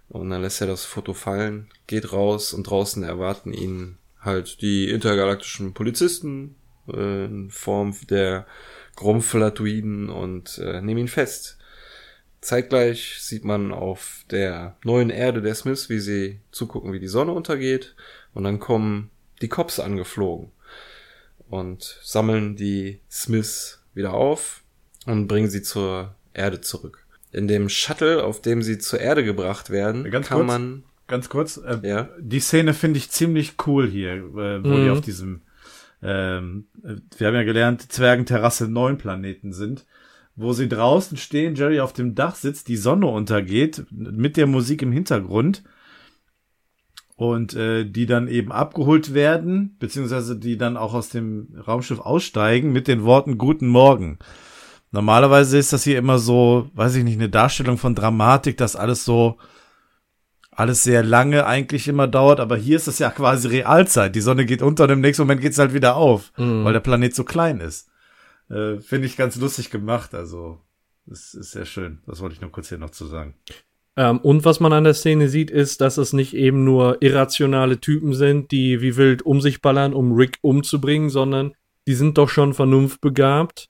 [0.09, 4.89] Und dann lässt er das Foto fallen, geht raus und draußen erwarten ihn halt die
[4.89, 6.55] intergalaktischen Polizisten
[6.93, 8.45] äh, in Form der
[8.95, 11.57] Gromflatoiden und äh, nehmen ihn fest.
[12.41, 17.33] Zeitgleich sieht man auf der neuen Erde der Smiths, wie sie zugucken, wie die Sonne
[17.33, 17.95] untergeht.
[18.33, 19.09] Und dann kommen
[19.41, 20.51] die Cops angeflogen
[21.49, 24.63] und sammeln die Smiths wieder auf
[25.05, 27.05] und bringen sie zur Erde zurück.
[27.31, 30.47] In dem Shuttle, auf dem sie zur Erde gebracht werden, Ganz kann kurz.
[30.47, 32.09] man Ganz kurz, äh, Ja.
[32.19, 34.83] die Szene finde ich ziemlich cool hier, äh, wo Mhm.
[34.83, 35.41] die auf diesem,
[36.01, 39.85] ähm, äh, wir haben ja gelernt, Zwergenterrasse 9 Planeten sind,
[40.35, 44.81] wo sie draußen stehen, Jerry auf dem Dach sitzt, die Sonne untergeht, mit der Musik
[44.81, 45.63] im Hintergrund
[47.15, 52.71] und äh, die dann eben abgeholt werden, beziehungsweise die dann auch aus dem Raumschiff aussteigen
[52.71, 54.19] mit den Worten Guten Morgen.
[54.91, 59.03] Normalerweise ist das hier immer so, weiß ich nicht, eine Darstellung von Dramatik, dass alles
[59.03, 59.37] so
[60.59, 64.15] alles sehr lange eigentlich immer dauert, aber hier ist es ja quasi Realzeit.
[64.15, 66.63] Die Sonne geht unter und im nächsten Moment geht es halt wieder auf, Mhm.
[66.65, 67.89] weil der Planet so klein ist.
[68.49, 70.59] Äh, Finde ich ganz lustig gemacht, also
[71.05, 71.99] das ist sehr schön.
[72.05, 73.35] Das wollte ich nur kurz hier noch zu sagen.
[73.95, 77.79] Ähm, und was man an der Szene sieht, ist, dass es nicht eben nur irrationale
[77.79, 81.53] Typen sind, die wie wild um sich ballern, um Rick umzubringen, sondern
[81.87, 83.67] die sind doch schon vernunftbegabt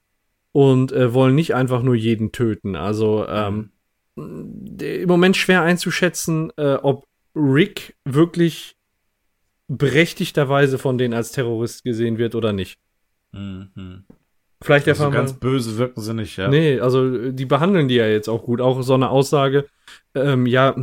[0.52, 2.76] und äh, wollen nicht einfach nur jeden töten.
[2.76, 3.72] Also ähm,
[4.20, 7.06] im Moment schwer einzuschätzen, äh, ob
[7.36, 8.76] Rick wirklich
[9.68, 12.80] berechtigterweise von denen als Terrorist gesehen wird oder nicht.
[13.32, 14.04] Mhm.
[14.62, 16.50] Vielleicht Also erfahren ganz böse wirken sie nicht, ja.
[16.50, 18.60] Nee, also äh, die behandeln die ja jetzt auch gut.
[18.62, 19.68] Auch so eine Aussage,
[20.16, 20.76] ähm, ja,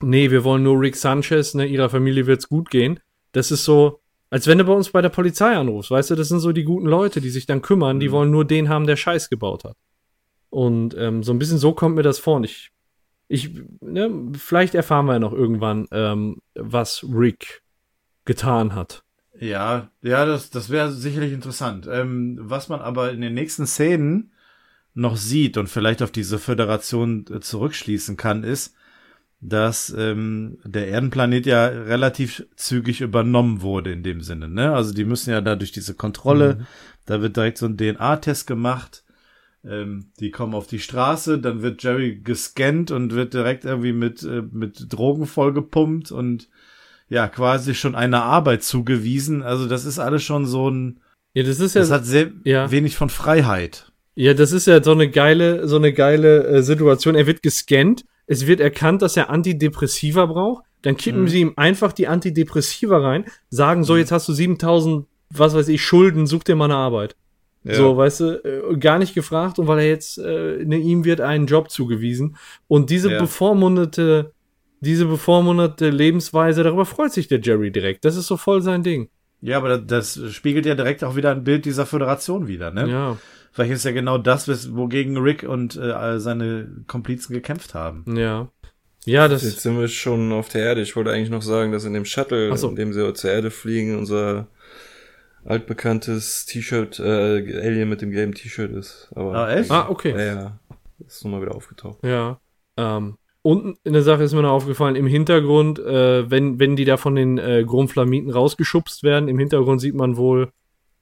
[0.00, 2.98] nee, wir wollen nur Rick Sanchez, ne, ihrer Familie wird's gut gehen.
[3.32, 4.00] Das ist so,
[4.30, 6.64] als wenn du bei uns bei der Polizei anrufst, weißt du, das sind so die
[6.64, 8.12] guten Leute, die sich dann kümmern, die Mhm.
[8.12, 9.76] wollen nur den haben, der Scheiß gebaut hat.
[10.52, 12.36] Und ähm, so ein bisschen so kommt mir das vor.
[12.36, 12.72] Und ich,
[13.26, 13.50] ich,
[13.80, 17.62] ne, vielleicht erfahren wir ja noch irgendwann, ähm, was Rick
[18.26, 19.02] getan hat.
[19.40, 21.88] Ja, ja, das, das wäre sicherlich interessant.
[21.90, 24.32] Ähm, was man aber in den nächsten Szenen
[24.92, 28.74] noch sieht und vielleicht auf diese Föderation äh, zurückschließen kann, ist,
[29.40, 34.50] dass ähm, der Erdenplanet ja relativ zügig übernommen wurde in dem Sinne.
[34.50, 34.74] Ne?
[34.74, 36.66] Also die müssen ja da durch diese Kontrolle,
[37.06, 39.01] da wird direkt so ein DNA-Test gemacht.
[39.64, 44.22] Ähm, die kommen auf die Straße, dann wird Jerry gescannt und wird direkt irgendwie mit,
[44.24, 46.48] äh, mit Drogen vollgepumpt und
[47.08, 49.42] ja, quasi schon einer Arbeit zugewiesen.
[49.42, 51.00] Also das ist alles schon so ein,
[51.34, 52.70] Ja, das ist ja, das hat sehr ja.
[52.70, 53.92] wenig von Freiheit.
[54.14, 57.14] Ja, das ist ja so eine geile, so eine geile äh, Situation.
[57.14, 60.64] Er wird gescannt, es wird erkannt, dass er Antidepressiva braucht.
[60.82, 61.28] Dann kippen Mhm.
[61.28, 65.82] sie ihm einfach die Antidepressiva rein, sagen so, jetzt hast du 7000, was weiß ich,
[65.82, 67.14] Schulden, such dir mal eine Arbeit.
[67.64, 68.24] So, weißt du,
[68.72, 72.36] äh, gar nicht gefragt und weil er jetzt, äh, ne, ihm wird ein Job zugewiesen.
[72.68, 73.20] Und diese Ja.
[73.20, 74.32] bevormundete,
[74.80, 78.04] diese bevormundete Lebensweise, darüber freut sich der Jerry direkt.
[78.04, 79.08] Das ist so voll sein Ding.
[79.40, 82.88] Ja, aber das, das spiegelt ja direkt auch wieder ein Bild dieser Föderation wieder, ne?
[82.88, 83.16] Ja,
[83.52, 88.04] Vielleicht ist ja genau das, wogegen Rick und äh, all seine Komplizen gekämpft haben.
[88.16, 88.48] ja.
[89.04, 90.80] Ja, das Jetzt sind wir schon auf der Erde.
[90.80, 92.68] Ich wollte eigentlich noch sagen, dass in dem Shuttle, so.
[92.68, 94.46] in dem sie zur Erde fliegen, unser
[95.44, 97.02] altbekanntes T-Shirt, äh,
[97.60, 99.10] Alien mit dem gelben T-Shirt ist.
[99.14, 99.70] Aber Ah, echt?
[99.70, 100.10] Ah, okay.
[100.12, 100.58] Ja, ja.
[101.06, 101.98] Ist nochmal wieder aufgetaucht.
[102.04, 102.38] Ja.
[102.76, 106.96] Ähm, Und eine Sache ist mir noch aufgefallen, im Hintergrund, äh, wenn, wenn die da
[106.96, 110.52] von den äh, Grumflamiten rausgeschubst werden, im Hintergrund sieht man wohl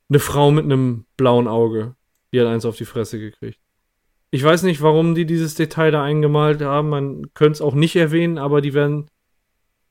[0.09, 1.95] eine Frau mit einem blauen Auge.
[2.33, 3.59] Die hat eins auf die Fresse gekriegt.
[4.31, 6.89] Ich weiß nicht, warum die dieses Detail da eingemalt haben.
[6.89, 9.11] Man könnte es auch nicht erwähnen, aber die werden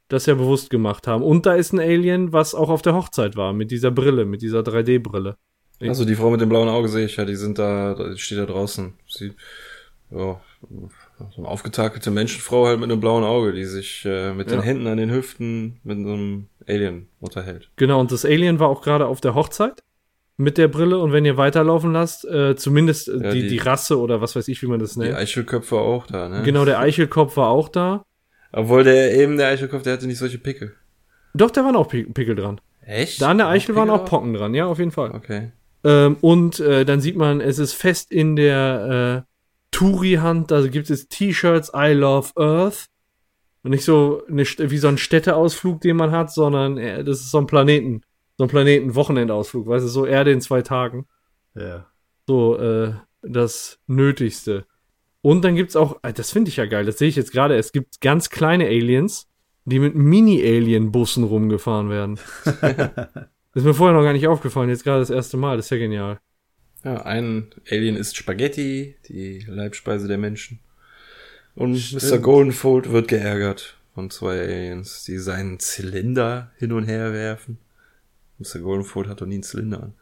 [0.09, 1.23] das ja bewusst gemacht haben.
[1.23, 4.41] Und da ist ein Alien, was auch auf der Hochzeit war, mit dieser Brille, mit
[4.41, 5.37] dieser 3D-Brille.
[5.81, 8.37] Also die Frau mit dem blauen Auge sehe ich ja, die sind da, die steht
[8.39, 8.93] da draußen.
[9.07, 9.31] Sie,
[10.11, 10.41] ja,
[11.31, 14.57] so eine aufgetakelte Menschenfrau halt mit einem blauen Auge, die sich äh, mit Ja.
[14.57, 17.69] den Händen an den Hüften mit so einem Alien unterhält.
[17.77, 19.81] Genau, und das Alien war auch gerade auf der Hochzeit
[20.37, 20.99] mit der Brille.
[20.99, 24.35] Und wenn ihr weiterlaufen lasst, äh, zumindest äh, Ja, die, die- die Rasse oder was
[24.35, 25.15] weiß ich, wie man das Die nennt.
[25.15, 26.41] Eichelköpfe auch da, ne?
[26.43, 28.03] Genau, der Eichelkopf war auch da.
[28.51, 30.75] Obwohl der eben, der Eichelkopf, der hatte nicht solche Pickel.
[31.33, 32.59] Doch, da waren auch Pi- Pickel dran.
[32.81, 33.21] Echt?
[33.21, 35.11] Da an der Eichel waren auch Pocken dran, ja, auf jeden Fall.
[35.11, 35.51] Okay.
[35.83, 39.31] Ähm, und äh, dann sieht man, es ist fest in der äh,
[39.71, 42.87] Touri-Hand, da gibt es T-Shirts I Love Earth.
[43.61, 47.29] Und nicht so eine, wie so ein Städteausflug, den man hat, sondern äh, das ist
[47.31, 48.01] so ein Planeten,
[48.37, 51.05] so ein Planeten-Wochenendausflug, weißt du, so Erde in zwei Tagen.
[51.55, 51.85] Ja.
[52.25, 54.65] So äh, das Nötigste.
[55.21, 57.57] Und dann gibt's auch, äh, das finde ich ja geil, das sehe ich jetzt gerade,
[57.57, 59.27] es gibt ganz kleine Aliens,
[59.65, 62.19] die mit Mini-Alien-Bussen rumgefahren werden.
[63.53, 65.77] ist mir vorher noch gar nicht aufgefallen, jetzt gerade das erste Mal, das ist ja
[65.77, 66.19] genial.
[66.83, 70.59] Ja, ein Alien isst Spaghetti, die Leibspeise der Menschen.
[71.55, 72.19] Und Mr.
[72.19, 77.57] Goldenfold wird geärgert von zwei Aliens, die seinen Zylinder hin und her werfen.
[78.37, 78.61] Mr.
[78.61, 79.93] Goldenfold hat doch nie einen Zylinder an.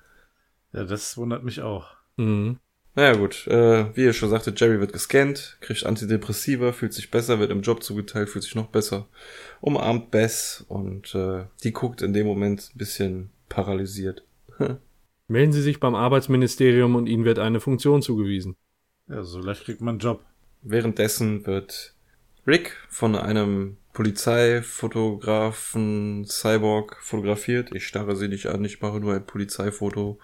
[0.71, 1.95] Ja, das wundert mich auch.
[2.17, 2.59] Mhm.
[2.97, 7.37] Naja gut, äh, wie ihr schon sagte, Jerry wird gescannt, kriegt Antidepressiva, fühlt sich besser,
[7.37, 9.07] wird im Job zugeteilt, fühlt sich noch besser,
[9.61, 14.23] umarmt Bess und äh, die guckt in dem Moment ein bisschen paralysiert.
[15.27, 18.55] Melden Sie sich beim Arbeitsministerium und Ihnen wird eine Funktion zugewiesen.
[19.07, 20.25] Ja, so leicht kriegt man einen Job.
[20.63, 21.93] Währenddessen wird
[22.47, 27.75] Rick von einem Polizeifotografen Cyborg fotografiert.
[27.75, 30.17] Ich starre sie nicht an, ich mache nur ein Polizeifoto.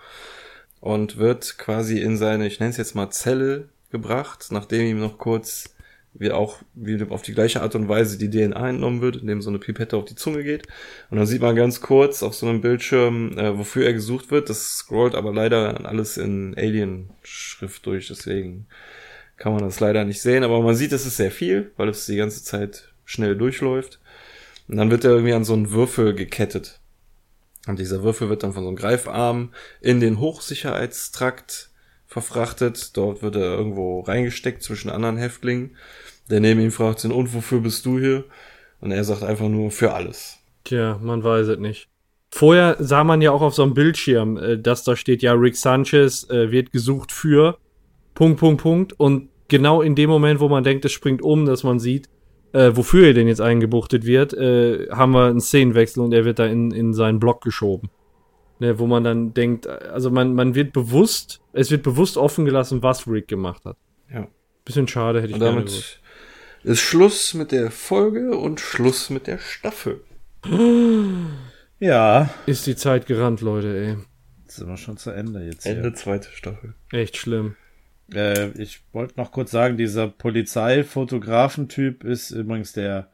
[0.83, 5.17] Und wird quasi in seine, ich nenne es jetzt mal Zelle gebracht, nachdem ihm noch
[5.17, 5.73] kurz
[6.13, 9.49] wie auch wie auf die gleiche Art und Weise die DNA entnommen wird, indem so
[9.49, 10.67] eine Pipette auf die Zunge geht.
[11.09, 14.49] Und dann sieht man ganz kurz auf so einem Bildschirm, äh, wofür er gesucht wird.
[14.49, 18.67] Das scrollt aber leider alles in Alien-Schrift durch, deswegen
[19.37, 22.07] kann man das leider nicht sehen, aber man sieht, es ist sehr viel, weil es
[22.07, 24.01] die ganze Zeit schnell durchläuft.
[24.67, 26.81] Und dann wird er irgendwie an so einen Würfel gekettet.
[27.67, 31.71] Und dieser Würfel wird dann von so einem Greifarm in den Hochsicherheitstrakt
[32.05, 32.95] verfrachtet.
[32.97, 35.77] Dort wird er irgendwo reingesteckt zwischen anderen Häftlingen.
[36.29, 38.25] Der neben ihm fragt ihn, und wofür bist du hier?
[38.79, 40.37] Und er sagt einfach nur, für alles.
[40.63, 41.87] Tja, man weiß es nicht.
[42.31, 45.55] Vorher sah man ja auch auf so einem Bildschirm, äh, dass da steht, ja, Rick
[45.55, 47.57] Sanchez äh, wird gesucht für
[48.13, 48.93] Punkt, Punkt, Punkt.
[48.99, 52.09] Und genau in dem Moment, wo man denkt, es springt um, dass man sieht,
[52.53, 56.39] äh, wofür er denn jetzt eingebuchtet wird, äh, haben wir einen Szenenwechsel und er wird
[56.39, 57.89] da in, in seinen Block geschoben.
[58.59, 62.81] Ne, wo man dann denkt, also man, man wird bewusst, es wird bewusst offen gelassen,
[62.83, 63.75] was Rick gemacht hat.
[64.13, 64.27] Ja.
[64.63, 65.99] Bisschen schade, hätte ich Und gerne damit gewusst.
[66.63, 70.01] ist Schluss mit der Folge und Schluss mit der Staffel.
[71.79, 72.29] Ja.
[72.45, 73.97] Ist die Zeit gerannt, Leute, ey.
[74.43, 75.93] Jetzt sind wir schon zu Ende jetzt Ende hier.
[75.95, 76.75] zweite Staffel.
[76.93, 77.57] Echt schlimm.
[78.15, 83.09] Äh, ich wollte noch kurz sagen, dieser Polizeifotografen-Typ ist übrigens der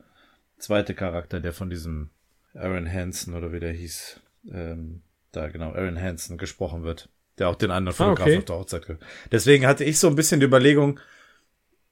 [0.58, 2.10] zweite Charakter, der von diesem
[2.54, 4.20] Aaron Hansen oder wie der hieß,
[4.52, 5.02] ähm,
[5.32, 8.40] da genau, Aaron Hansen gesprochen wird, der auch den anderen Fotografen okay.
[8.40, 9.04] auf der Hochzeit gehört.
[9.32, 11.00] Deswegen hatte ich so ein bisschen die Überlegung,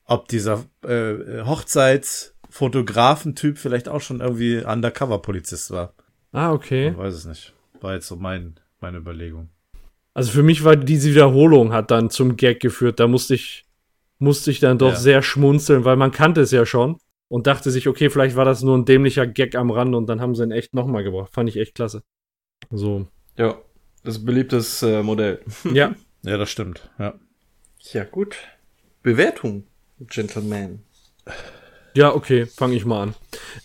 [0.05, 5.93] ob dieser äh, Hochzeitsfotografen-Typ vielleicht auch schon irgendwie Undercover-Polizist war.
[6.31, 6.89] Ah, okay.
[6.89, 7.53] Ich weiß es nicht.
[7.81, 9.49] War jetzt so mein, meine Überlegung.
[10.17, 12.99] Also für mich war diese Wiederholung hat dann zum Gag geführt.
[12.99, 13.65] Da musste ich,
[14.17, 14.95] musste ich dann doch Ja.
[14.95, 18.63] sehr schmunzeln, weil man kannte es ja schon und dachte sich, okay, vielleicht war das
[18.63, 21.31] nur ein dämlicher Gag am Rand und dann haben sie ihn echt nochmal gebracht.
[21.31, 22.01] Fand ich echt klasse.
[22.71, 23.07] So.
[23.37, 23.59] Ja,
[24.03, 25.41] das ist ein beliebtes äh, Modell.
[25.71, 25.93] Ja.
[26.23, 26.89] Ja, das stimmt.
[26.97, 27.13] Ja.
[27.93, 28.37] Ja, gut.
[29.03, 29.65] Bewertung,
[29.99, 30.79] Gentleman.
[31.93, 33.13] Ja, okay, fange ich mal an.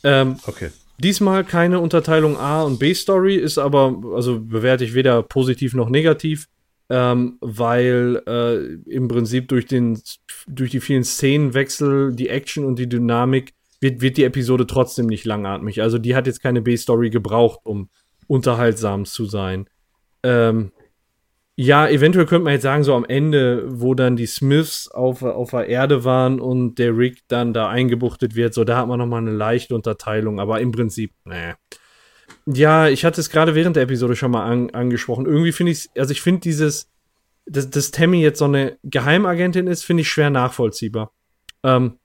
[0.05, 0.69] Ähm, Okay.
[1.03, 5.91] Diesmal keine Unterteilung A und B Story, ist aber, also bewerte ich weder positiv noch
[5.91, 6.47] negativ,
[6.91, 10.01] ähm, weil äh, im Prinzip durch, den,
[10.47, 15.25] durch die vielen Szenenwechsel, die Action und die Dynamik wird, wird die Episode trotzdem nicht
[15.25, 15.83] langatmig.
[15.83, 17.89] Also die hat jetzt keine B-Story gebraucht, um
[18.29, 19.67] unterhaltsam zu sein.
[20.23, 20.71] Ähm,
[21.55, 25.51] ja, eventuell könnte man jetzt sagen, so am Ende, wo dann die Smiths auf, auf
[25.51, 29.21] der Erde waren und der Rick dann da eingebuchtet wird, so da hat man nochmal
[29.21, 31.53] eine leichte Unterteilung, aber im Prinzip, nee.
[32.47, 35.27] Ja, ich hatte es gerade während der Episode schon mal an, angesprochen.
[35.27, 36.91] Irgendwie finde ich also ich finde dieses,
[37.47, 41.13] dass, dass Tammy jetzt so eine Geheimagentin ist, finde ich schwer nachvollziehbar.
[41.63, 41.99] Ähm,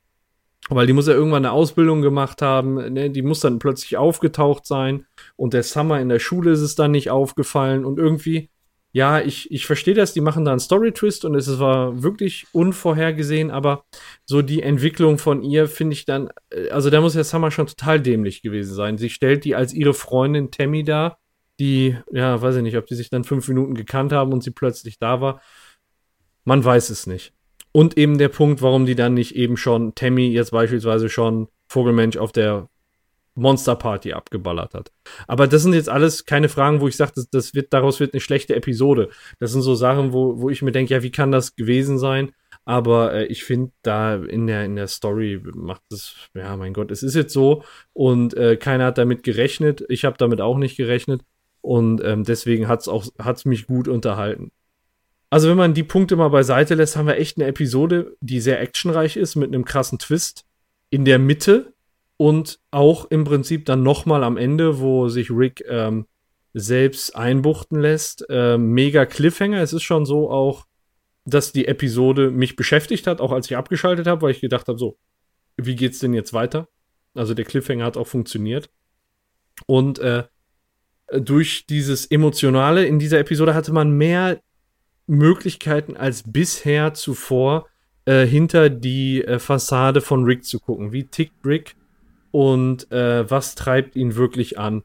[0.69, 3.09] weil die muss ja irgendwann eine Ausbildung gemacht haben, ne?
[3.09, 5.05] die muss dann plötzlich aufgetaucht sein
[5.35, 8.49] und der Summer in der Schule ist es dann nicht aufgefallen und irgendwie,
[8.91, 13.51] ja, ich, ich verstehe das, die machen da einen Story-Twist und es war wirklich unvorhergesehen,
[13.51, 13.83] aber
[14.25, 17.67] so die Entwicklung von ihr finde ich dann, äh, also da muss ja Summer schon
[17.67, 18.97] total dämlich gewesen sein.
[18.97, 21.19] Sie stellt die als ihre Freundin Tammy dar,
[21.59, 24.51] die, ja, weiß ich nicht, ob die sich dann fünf Minuten gekannt haben und sie
[24.51, 25.41] plötzlich da war.
[26.45, 27.33] Man weiß es nicht.
[27.71, 32.17] Und eben der Punkt, warum die dann nicht eben schon Tammy jetzt beispielsweise schon Vogelmensch
[32.17, 32.69] auf der
[33.37, 34.91] Monster Party abgeballert hat.
[35.27, 38.13] Aber das sind jetzt alles keine Fragen, wo ich sage, das, das, wird, daraus wird
[38.13, 39.09] eine schlechte Episode.
[39.39, 42.31] Das sind so Sachen, wo, wo ich mir denke, ja, wie kann das gewesen sein?
[42.65, 46.91] Aber äh, ich finde, da in der, in der Story macht es, ja, mein Gott,
[46.91, 49.85] es ist jetzt so und äh, keiner hat damit gerechnet.
[49.87, 51.21] Ich habe damit auch nicht gerechnet
[51.61, 54.51] und ähm, deswegen hat es auch hat's mich gut unterhalten.
[55.29, 58.61] Also wenn man die Punkte mal beiseite lässt, haben wir echt eine Episode, die sehr
[58.61, 60.45] actionreich ist mit einem krassen Twist
[60.89, 61.73] in der Mitte
[62.17, 66.07] und auch im Prinzip dann nochmal am Ende, wo sich Rick ähm,
[66.53, 68.25] selbst einbuchten lässt.
[68.29, 69.61] Ähm, mega Cliffhanger.
[69.61, 70.65] Es ist schon so auch,
[71.25, 74.79] dass die Episode mich beschäftigt hat, auch als ich abgeschaltet habe, weil ich gedacht habe,
[74.79, 74.97] so,
[75.57, 76.67] wie geht's denn jetzt weiter?
[77.13, 78.69] Also der Cliffhanger hat auch funktioniert.
[79.65, 80.23] Und äh,
[81.11, 84.41] durch dieses Emotionale in dieser Episode hatte man mehr
[85.05, 87.67] Möglichkeiten als bisher zuvor
[88.05, 90.91] äh, hinter die äh, Fassade von Rick zu gucken.
[90.91, 91.75] Wie tickt Rick
[92.31, 94.83] und äh, was treibt ihn wirklich an?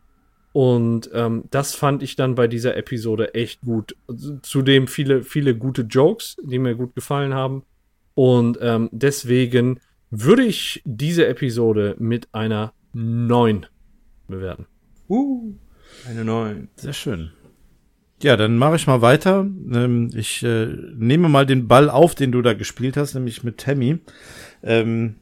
[0.52, 3.96] Und ähm, das fand ich dann bei dieser Episode echt gut.
[4.42, 7.62] Zudem viele, viele gute Jokes, die mir gut gefallen haben.
[8.14, 13.66] Und ähm, deswegen würde ich diese Episode mit einer 9
[14.28, 14.66] bewerten.
[15.08, 15.54] Uh,
[16.06, 16.68] eine 9.
[16.76, 17.30] Sehr schön.
[18.22, 19.40] Ja, dann mache ich mal weiter.
[19.40, 23.58] Ähm, ich äh, nehme mal den Ball auf, den du da gespielt hast, nämlich mit
[23.58, 23.98] Tammy.
[24.62, 25.16] Ähm,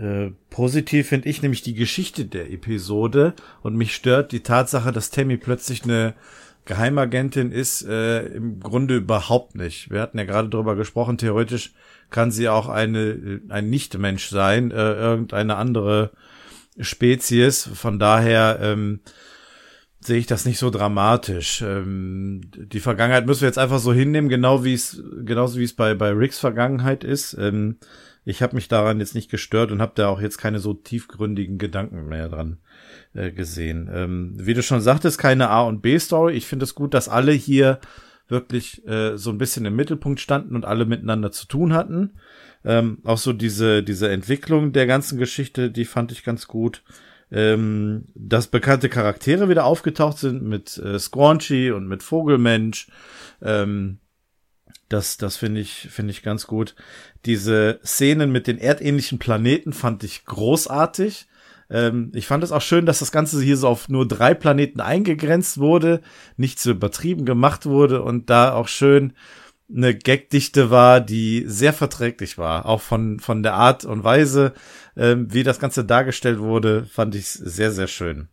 [0.00, 5.10] äh, positiv finde ich nämlich die Geschichte der Episode und mich stört die Tatsache, dass
[5.10, 6.14] Tammy plötzlich eine
[6.64, 9.90] Geheimagentin ist, äh, im Grunde überhaupt nicht.
[9.90, 11.74] Wir hatten ja gerade drüber gesprochen, theoretisch
[12.08, 16.12] kann sie auch eine, ein Nicht-Mensch sein, äh, irgendeine andere
[16.78, 17.68] Spezies.
[17.74, 19.00] Von daher ähm,
[20.00, 21.62] sehe ich das nicht so dramatisch.
[21.62, 25.74] Ähm, die Vergangenheit müssen wir jetzt einfach so hinnehmen, genau wie es, genauso wie es
[25.74, 27.36] bei, bei Ricks Vergangenheit ist.
[27.38, 27.76] Ähm,
[28.30, 31.58] ich habe mich daran jetzt nicht gestört und habe da auch jetzt keine so tiefgründigen
[31.58, 32.58] Gedanken mehr dran
[33.14, 33.90] äh, gesehen.
[33.92, 36.34] Ähm, wie du schon sagtest, keine A- und B-Story.
[36.34, 37.80] Ich finde es gut, dass alle hier
[38.28, 42.14] wirklich äh, so ein bisschen im Mittelpunkt standen und alle miteinander zu tun hatten.
[42.64, 46.82] Ähm, auch so diese, diese Entwicklung der ganzen Geschichte, die fand ich ganz gut
[47.32, 52.88] ähm, dass bekannte Charaktere wieder aufgetaucht sind mit äh, Squanchy und mit Vogelmensch.
[53.40, 53.98] Ähm,
[54.90, 56.74] das, das finde ich, finde ich ganz gut.
[57.24, 61.28] Diese Szenen mit den erdähnlichen Planeten fand ich großartig.
[61.70, 64.80] Ähm, ich fand es auch schön, dass das Ganze hier so auf nur drei Planeten
[64.80, 66.00] eingegrenzt wurde,
[66.36, 69.12] nicht so übertrieben gemacht wurde und da auch schön
[69.72, 72.66] eine Gagdichte war, die sehr verträglich war.
[72.66, 74.54] Auch von, von der Art und Weise,
[74.96, 78.28] ähm, wie das Ganze dargestellt wurde, fand ich sehr, sehr schön.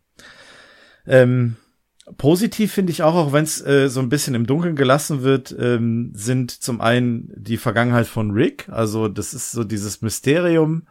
[1.06, 1.58] Ähm,
[2.16, 5.56] positiv finde ich auch, auch wenn es äh, so ein bisschen im Dunkeln gelassen wird,
[5.60, 8.70] ähm, sind zum einen die Vergangenheit von Rick.
[8.70, 10.88] Also das ist so dieses Mysterium.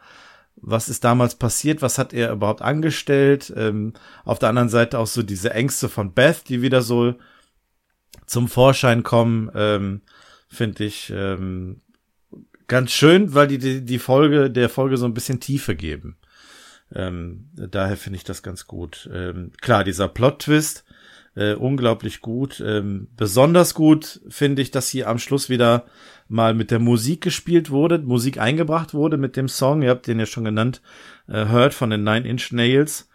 [0.55, 1.81] Was ist damals passiert?
[1.81, 3.53] Was hat er überhaupt angestellt?
[3.55, 3.93] Ähm,
[4.25, 7.15] auf der anderen Seite auch so diese Ängste von Beth, die wieder so
[8.25, 9.51] zum Vorschein kommen.
[9.55, 10.01] Ähm,
[10.49, 11.81] finde ich ähm,
[12.67, 16.17] ganz schön, weil die, die die Folge der Folge so ein bisschen Tiefe geben.
[16.93, 19.09] Ähm, daher finde ich das ganz gut.
[19.13, 20.85] Ähm, klar, dieser Plot-Twist,
[21.37, 22.63] äh, unglaublich gut.
[22.65, 25.85] Ähm, besonders gut finde ich, dass hier am Schluss wieder
[26.27, 29.83] mal mit der Musik gespielt wurde, Musik eingebracht wurde mit dem Song.
[29.83, 30.81] Ihr habt den ja schon genannt,
[31.27, 33.07] äh, Heard von den Nine Inch Nails.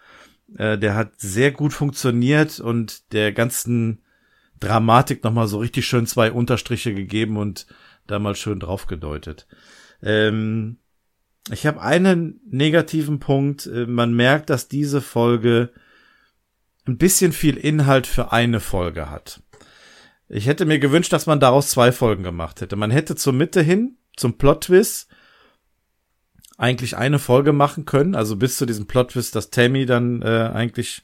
[0.57, 4.03] Äh, der hat sehr gut funktioniert und der ganzen
[4.61, 7.67] Dramatik nochmal so richtig schön zwei Unterstriche gegeben und
[8.07, 9.49] da mal schön drauf gedeutet.
[10.01, 10.79] Ähm,
[11.51, 13.67] ich habe einen negativen Punkt.
[13.67, 15.73] Äh, man merkt, dass diese Folge
[16.87, 19.41] ein bisschen viel Inhalt für eine Folge hat.
[20.29, 22.77] Ich hätte mir gewünscht, dass man daraus zwei Folgen gemacht hätte.
[22.77, 25.09] Man hätte zur Mitte hin, zum Plot-Twist,
[26.59, 31.03] eigentlich eine Folge machen können, also bis zu diesem Plot-Twist, dass Tammy dann äh, eigentlich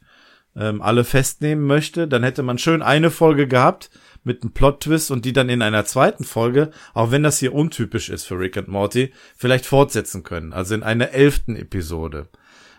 [0.57, 3.91] ähm, alle festnehmen möchte, dann hätte man schön eine Folge gehabt
[4.25, 8.09] mit einem Plot-Twist und die dann in einer zweiten Folge, auch wenn das hier untypisch
[8.09, 10.53] ist für Rick und Morty, vielleicht fortsetzen können.
[10.53, 12.29] Also in einer elften Episode.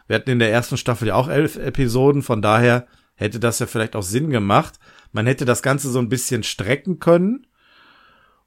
[0.10, 3.68] Wir hatten in der ersten Staffel ja auch elf Episoden, von daher hätte das ja
[3.68, 4.80] vielleicht auch Sinn gemacht.
[5.12, 7.46] Man hätte das Ganze so ein bisschen strecken können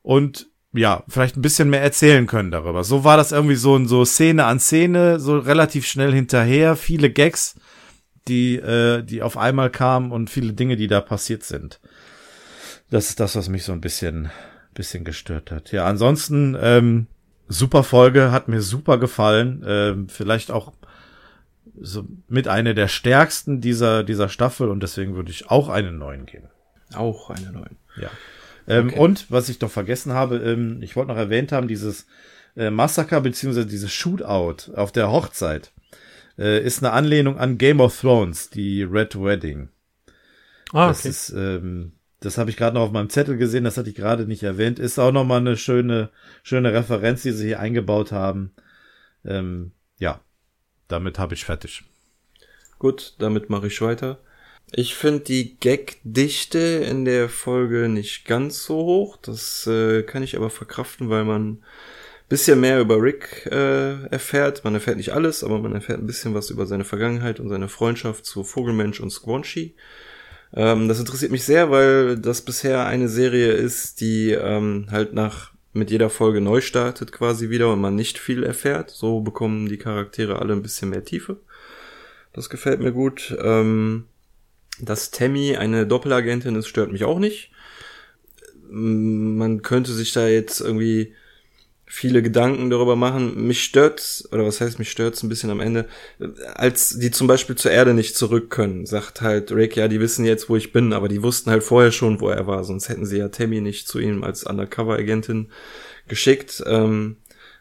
[0.02, 2.82] und ja, vielleicht ein bisschen mehr erzählen können darüber.
[2.82, 7.55] So war das irgendwie so, so Szene an Szene, so relativ schnell hinterher, viele Gags,
[8.26, 11.78] die, äh, die auf einmal kamen und viele Dinge, die da passiert sind.
[12.90, 14.32] Das ist das, was mich so ein bisschen,
[14.74, 15.70] bisschen gestört hat.
[15.70, 17.06] Ja, ansonsten, ähm,
[17.47, 19.62] super Folge, hat mir super gefallen.
[19.64, 20.72] Ähm, vielleicht auch
[21.81, 26.27] so mit einer der stärksten dieser, dieser Staffel und deswegen würde ich auch einen neuen
[26.27, 26.49] geben.
[26.94, 27.77] Auch einen neuen.
[27.97, 28.11] Ja.
[28.69, 28.99] Ähm, Okay.
[28.99, 32.07] Und was ich doch vergessen habe, ähm, ich wollte noch erwähnt haben, dieses
[32.57, 35.73] äh, Massaker beziehungsweise dieses Shootout auf der Hochzeit
[36.39, 39.69] äh, ist eine Anlehnung an Game of Thrones, die Red Wedding.
[40.73, 43.90] Ah, Das ist, ähm, das habe ich gerade noch auf meinem Zettel gesehen, das hatte
[43.90, 44.78] ich gerade nicht erwähnt.
[44.78, 46.11] Ist auch noch mal eine schöne,
[46.43, 48.53] schöne Referenz, die sie hier eingebaut haben.
[49.24, 49.73] Ähm,
[50.93, 51.82] damit habe ich fertig.
[52.78, 54.19] Gut, damit mache ich weiter.
[54.70, 59.16] Ich finde die Gag-Dichte in der Folge nicht ganz so hoch.
[59.16, 61.62] Das äh, kann ich aber verkraften, weil man
[62.32, 64.64] bisschen mehr über Rick äh, erfährt.
[64.64, 67.69] Man erfährt nicht alles, aber man erfährt ein bisschen was über seine Vergangenheit und seine
[67.69, 69.74] Freundschaft zu Vogelmensch und Squanchy.
[70.55, 75.52] Ähm, das interessiert mich sehr, weil das bisher eine Serie ist, die ähm, halt nach
[75.73, 78.90] mit jeder Folge neu startet quasi wieder und man nicht viel erfährt.
[78.90, 81.39] So bekommen die Charaktere alle ein bisschen mehr Tiefe.
[82.32, 83.36] Das gefällt mir gut.
[83.43, 84.07] Ähm,
[84.81, 87.51] dass Tammy eine Doppelagentin ist, stört mich auch nicht.
[88.69, 91.15] Man könnte sich da jetzt irgendwie
[91.94, 93.47] viele Gedanken darüber machen.
[93.47, 95.86] Mich stört's, oder was heißt mich stört's ein bisschen am Ende,
[96.55, 100.24] als die zum Beispiel zur Erde nicht zurück können, sagt halt Rick, ja, die wissen
[100.24, 103.05] jetzt, wo ich bin, aber die wussten halt vorher schon, wo er war, sonst hätten
[103.05, 105.51] sie ja Tammy nicht zu ihm als Undercover-Agentin
[106.09, 106.64] geschickt.
[106.66, 107.19] Ähm,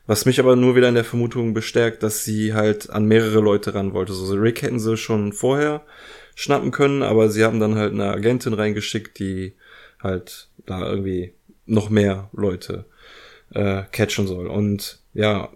[0.07, 3.73] was mich aber nur wieder in der Vermutung bestärkt, dass sie halt an mehrere Leute
[3.73, 4.13] ran wollte.
[4.13, 5.83] So, Rick hätten sie schon vorher
[6.35, 9.55] schnappen können, aber sie haben dann halt eine Agentin reingeschickt, die
[10.01, 11.33] halt da irgendwie
[11.65, 12.85] noch mehr Leute
[13.53, 14.47] äh, catchen soll.
[14.47, 15.49] Und ja,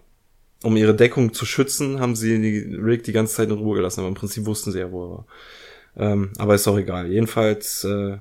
[0.62, 4.00] um ihre Deckung zu schützen, haben sie die, Rick die ganze Zeit in Ruhe gelassen,
[4.00, 5.26] aber im Prinzip wussten sie ja, wo er war.
[5.98, 7.10] Ähm, aber ist auch egal.
[7.10, 8.18] Jedenfalls äh,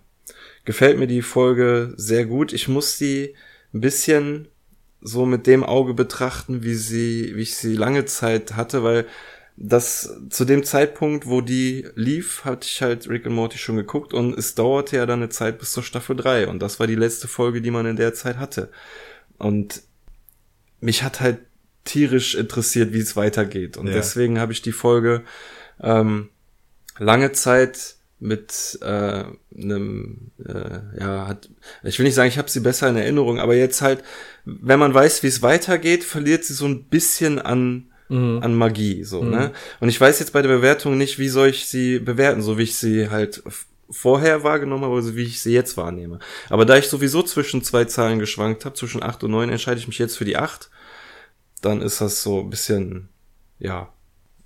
[0.63, 2.53] gefällt mir die Folge sehr gut.
[2.53, 3.35] Ich muss sie
[3.73, 4.47] ein bisschen
[5.01, 9.05] so mit dem Auge betrachten, wie sie, wie ich sie lange Zeit hatte, weil
[9.57, 14.13] das zu dem Zeitpunkt, wo die lief, hatte ich halt Rick and Morty schon geguckt
[14.13, 16.95] und es dauerte ja dann eine Zeit bis zur Staffel 3 und das war die
[16.95, 18.69] letzte Folge, die man in der Zeit hatte.
[19.37, 19.81] Und
[20.79, 21.39] mich hat halt
[21.83, 23.93] tierisch interessiert, wie es weitergeht und Ja.
[23.93, 25.21] deswegen habe ich die Folge
[25.81, 26.29] ähm,
[26.97, 29.23] lange Zeit mit äh,
[29.55, 31.49] einem äh, ja hat
[31.83, 34.03] ich will nicht sagen ich habe sie besser in Erinnerung aber jetzt halt
[34.45, 38.39] wenn man weiß wie es weitergeht verliert sie so ein bisschen an Mhm.
[38.43, 41.65] an Magie so ne und ich weiß jetzt bei der Bewertung nicht wie soll ich
[41.67, 43.41] sie bewerten so wie ich sie halt
[43.89, 47.85] vorher wahrgenommen habe oder wie ich sie jetzt wahrnehme aber da ich sowieso zwischen zwei
[47.85, 50.69] Zahlen geschwankt habe zwischen 8 und 9 entscheide ich mich jetzt für die 8
[51.61, 53.09] dann ist das so ein bisschen
[53.59, 53.89] ja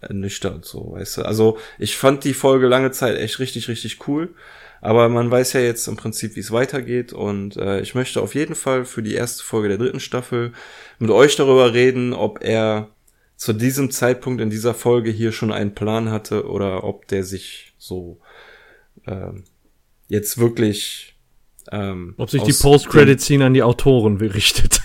[0.02, 1.22] ernüchternd so, weißt du.
[1.24, 4.34] Also ich fand die Folge lange Zeit echt richtig, richtig cool.
[4.82, 7.12] Aber man weiß ja jetzt im Prinzip, wie es weitergeht.
[7.12, 10.54] Und äh, ich möchte auf jeden Fall für die erste Folge der dritten Staffel
[11.00, 12.90] mit euch darüber reden, ob er
[13.36, 17.74] zu diesem Zeitpunkt in dieser Folge hier schon einen Plan hatte oder ob der sich
[17.78, 18.20] so
[19.08, 19.44] ähm,
[20.08, 21.16] jetzt wirklich
[21.72, 24.82] ähm, Ob sich die Post-Credit-Scene an die Autoren richtet.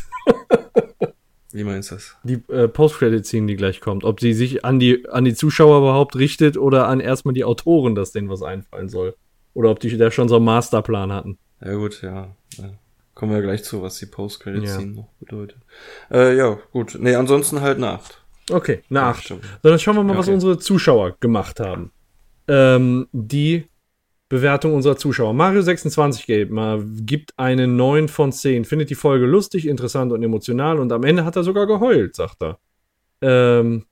[1.52, 2.16] Wie meinst du das?
[2.24, 4.02] Die äh, Post-Credit-Scene, die gleich kommt.
[4.04, 7.94] Ob sie sich an die, an die Zuschauer überhaupt richtet oder an erstmal die Autoren,
[7.94, 9.14] dass denen was einfallen soll.
[9.54, 11.38] Oder ob die da schon so einen Masterplan hatten.
[11.64, 12.34] Ja gut, ja.
[12.56, 12.70] ja.
[13.14, 15.02] Kommen wir gleich zu, was die Post-Credit-Scene Ja.
[15.02, 15.58] noch bedeutet.
[16.10, 16.96] Äh, ja, gut.
[16.98, 18.20] Nee, ansonsten halt eine 8.
[18.50, 19.22] Okay, eine Ja, 8.
[19.24, 19.44] stimmt.
[19.62, 20.34] So, dann schauen wir mal, was Okay.
[20.34, 21.92] unsere Zuschauer gemacht haben.
[22.48, 23.68] Ähm, die
[24.34, 25.32] Bewertung unserer Zuschauer.
[25.32, 28.64] Mario26 gibt, eine 9 von 10.
[28.64, 32.42] Findet die Folge lustig, interessant und emotional und am Ende hat er sogar geheult, sagt
[32.42, 32.58] er.
[33.22, 33.84] Ähm,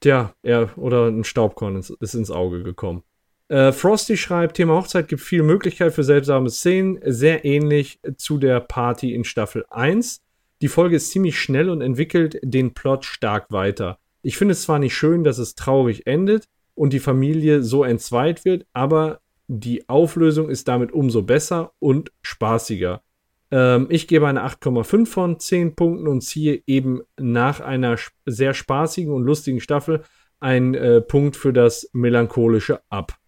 [0.00, 3.02] tja, er oder ein Staubkorn ist, ist ins Auge gekommen.
[3.48, 8.60] Äh, Frosty schreibt, Thema Hochzeit gibt viel Möglichkeit für seltsame Szenen, sehr ähnlich zu der
[8.60, 10.22] Party in Staffel 1.
[10.62, 13.98] Die Folge ist ziemlich schnell und entwickelt den Plot stark weiter.
[14.22, 18.46] Ich finde es zwar nicht schön, dass es traurig endet und die Familie so entzweit
[18.46, 19.20] wird, aber
[19.52, 23.02] die Auflösung ist damit umso besser und spaßiger.
[23.50, 27.96] Ähm, ich gebe eine 8,5 von 10 Punkten und ziehe eben nach einer
[28.26, 30.04] sehr spaßigen und lustigen Staffel
[30.38, 33.18] einen äh, Punkt für das Melancholische ab.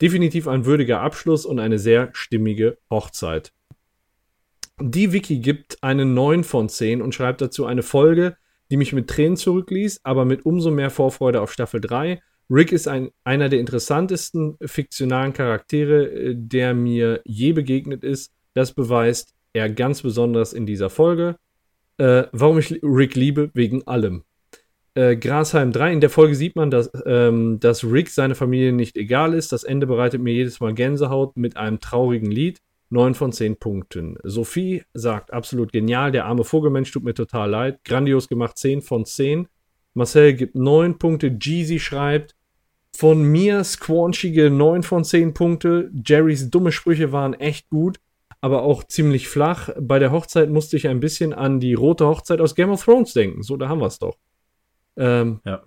[0.00, 3.52] Definitiv ein würdiger Abschluss und eine sehr stimmige Hochzeit.
[4.80, 8.36] Die Wiki gibt eine 9 von 10 und schreibt dazu eine Folge,
[8.70, 12.22] die mich mit Tränen zurückließ, aber mit umso mehr Vorfreude auf Staffel 3.
[12.52, 18.30] Rick ist ein, einer der interessantesten fiktionalen Charaktere, äh, der mir je begegnet ist.
[18.52, 21.36] Das beweist er ganz besonders in dieser Folge.
[21.96, 23.50] Äh, warum ich Rick liebe?
[23.54, 24.24] Wegen allem.
[24.94, 28.98] Äh, Grasheim 3, in der Folge sieht man, dass, ähm, dass Rick seine Familie nicht
[28.98, 29.52] egal ist.
[29.52, 32.60] Das Ende bereitet mir jedes Mal Gänsehaut mit einem traurigen Lied.
[32.90, 34.18] 9 von 10 Punkten.
[34.22, 36.12] Sophie sagt, absolut genial.
[36.12, 37.80] Der arme Vogelmensch tut mir total leid.
[37.86, 39.48] Grandios gemacht, 10 von 10.
[39.94, 41.28] Marcel gibt 9 Punkte.
[41.40, 42.34] Jeezy schreibt,
[42.94, 45.90] von mir squanchige 9 von 10 Punkte.
[46.04, 47.98] Jerrys dumme Sprüche waren echt gut,
[48.40, 49.70] aber auch ziemlich flach.
[49.80, 53.12] Bei der Hochzeit musste ich ein bisschen an die rote Hochzeit aus Game of Thrones
[53.14, 53.42] denken.
[53.42, 54.16] So, da haben wir es doch.
[54.96, 55.62] Ähm, Ja.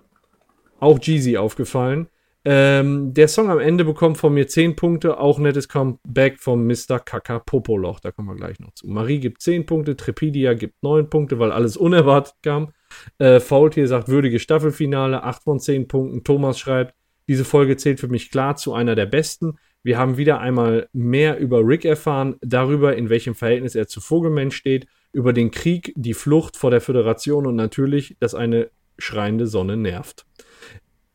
[0.80, 2.08] auch Jeezy aufgefallen.
[2.48, 7.00] Ähm, der Song am Ende bekommt von mir 10 Punkte, auch nettes Comeback vom Mr.
[7.00, 8.88] Kaka Popoloch, da kommen wir gleich noch zu.
[8.88, 12.72] Marie gibt 10 Punkte, Trepidia gibt 9 Punkte, weil alles unerwartet kam.
[13.18, 16.24] Äh, Faultier sagt würdige Staffelfinale, 8 von 10 Punkten.
[16.24, 16.94] Thomas schreibt,
[17.28, 19.58] diese Folge zählt für mich klar zu einer der besten.
[19.84, 24.56] Wir haben wieder einmal mehr über Rick erfahren, darüber, in welchem Verhältnis er zu Vogelmensch
[24.56, 29.78] steht, über den Krieg, die Flucht vor der Föderation und natürlich, dass eine schreiende Sonne
[29.78, 30.26] nervt.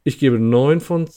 [0.05, 1.09] Ich gebe 9 von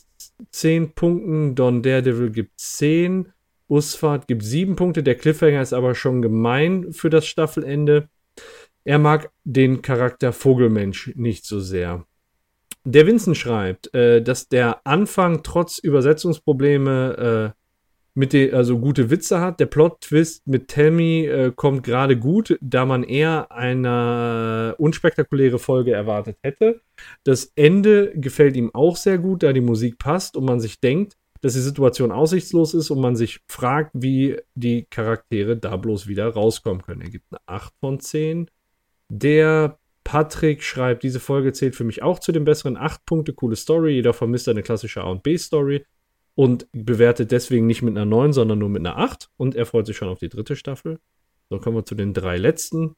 [0.52, 1.56] 10 Punkten.
[1.56, 3.32] Don Daredevil gibt 10.
[3.68, 5.04] Usfahrt gibt 7 Punkte.
[5.04, 8.10] Der Cliffhanger ist aber schon gemein für das Staffelende.
[8.84, 12.06] Er mag den Charakter Vogelmensch nicht so sehr.
[12.86, 17.60] Der Vincent schreibt, äh, dass der Anfang trotz Übersetzungsprobleme äh,
[18.14, 19.60] mit den, also gute Witze hat.
[19.60, 26.38] Der Plot-Twist mit Tammy äh, kommt gerade gut, da man eher eine unspektakuläre Folge erwartet
[26.44, 26.82] hätte.
[27.24, 31.16] Das Ende gefällt ihm auch sehr gut, da die Musik passt und man sich denkt,
[31.42, 36.28] dass die Situation aussichtslos ist und man sich fragt, wie die Charaktere da bloß wieder
[36.30, 37.02] rauskommen können.
[37.02, 38.50] Er gibt eine 8 von 10.
[39.10, 43.56] Der Patrick schreibt, diese Folge zählt für mich auch zu den besseren 8 Punkte, coole
[43.56, 43.94] Story.
[43.94, 45.86] Jeder vermisst eine klassische A- und B-Story
[46.36, 49.30] und bewertet deswegen nicht mit einer 9, sondern nur mit einer 8.
[49.38, 51.00] Und er freut sich schon auf die dritte Staffel.
[51.50, 52.96] So kommen wir zu den drei letzten.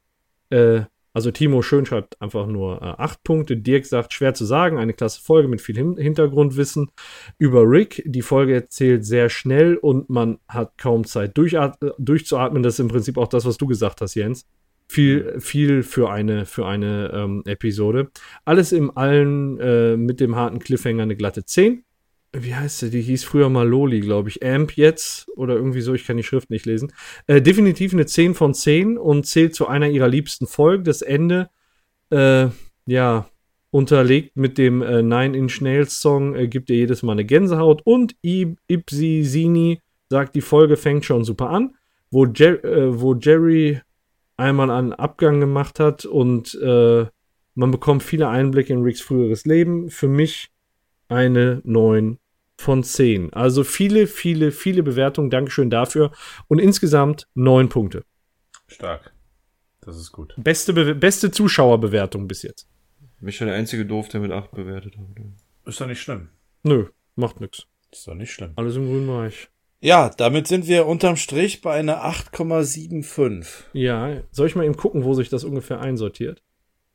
[0.49, 0.83] Äh,
[1.13, 3.57] also Timo Schön schreibt einfach nur äh, 8 Punkte.
[3.57, 6.91] Dirk sagt, schwer zu sagen, eine klasse Folge mit viel Hin Hintergrundwissen
[7.37, 8.03] über Rick.
[8.05, 12.63] Die Folge erzählt sehr schnell und man hat kaum Zeit durchzuatmen.
[12.63, 14.45] Das ist im Prinzip auch das, was du gesagt hast, Jens.
[14.87, 18.11] Viel, viel für eine, für eine ähm, Episode.
[18.45, 21.83] Alles im Allen äh, mit dem harten Cliffhanger eine glatte 10
[22.37, 22.89] wie heißt sie?
[22.89, 24.45] Die hieß früher mal Loli, glaube ich.
[24.45, 26.91] Amp jetzt oder irgendwie so, ich kann die Schrift nicht lesen.
[27.27, 30.83] Äh, definitiv eine 10 von 10 und zählt zu einer ihrer liebsten Folgen.
[30.83, 31.49] Das Ende,
[32.09, 32.47] äh,
[32.85, 33.29] ja,
[33.71, 37.81] unterlegt mit dem äh, Nine Inch Nails Song, äh, gibt ihr jedes Mal eine Gänsehaut.
[37.85, 41.75] Und I Ipsi Sini sagt, die Folge fängt schon super an,
[42.11, 43.81] wo, Jer äh, wo Jerry
[44.37, 47.05] einmal einen Abgang gemacht hat und äh,
[47.53, 49.89] man bekommt viele Einblicke in Ricks früheres Leben.
[49.89, 50.51] Für mich
[51.07, 52.19] eine 9
[52.57, 53.33] von 10.
[53.33, 55.29] Also viele, viele, viele Bewertungen.
[55.29, 56.11] Dankeschön dafür.
[56.47, 58.03] Und insgesamt 9 Punkte.
[58.67, 59.13] Stark.
[59.81, 60.33] Das ist gut.
[60.37, 62.67] Beste, Be beste Zuschauerbewertung bis jetzt.
[63.21, 65.05] Mich schon der einzige Doof, der mit 8 bewertet hat.
[65.65, 66.29] Ist doch nicht schlimm.
[66.63, 67.67] Nö, macht nix.
[67.91, 68.53] Ist doch nicht schlimm.
[68.55, 69.49] Alles im grünen Bereich.
[69.85, 73.45] Ja, damit sind wir unterm Strich bei einer 8,75.
[73.73, 76.41] Ja, soll ich mal eben gucken, wo sich das ungefähr einsortiert?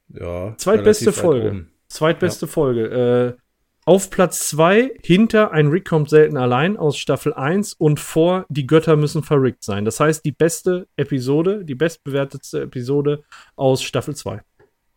[0.08, 0.54] Ja.
[0.56, 1.66] Zweitbeste Folge.
[1.86, 3.36] Zweitbeste Folge.
[3.36, 3.40] Äh,
[3.84, 8.66] auf Platz 2 hinter Ein Rick kommt selten allein aus Staffel 1 und vor Die
[8.66, 9.84] Götter müssen verrickt sein.
[9.84, 13.22] Das heißt, die beste Episode, die bestbewertetste Episode
[13.54, 14.40] aus Staffel 2.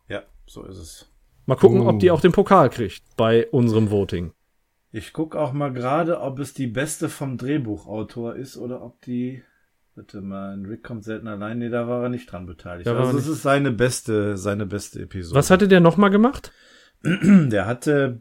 [0.08, 1.12] Ja, so ist es.
[1.46, 1.90] Mal gucken, Uh.
[1.90, 4.32] ob die auch den Pokal kriegt bei unserem Voting.
[4.96, 9.42] Ich guck auch mal gerade, ob es die beste vom Drehbuchautor ist oder ob die.
[9.96, 11.58] Bitte mal, ein Rick kommt selten allein.
[11.58, 12.86] Nee, da war er nicht dran beteiligt.
[12.86, 15.36] Da also es ist seine beste, seine beste Episode.
[15.36, 16.52] Was hatte der nochmal gemacht?
[17.02, 18.20] Der hatte,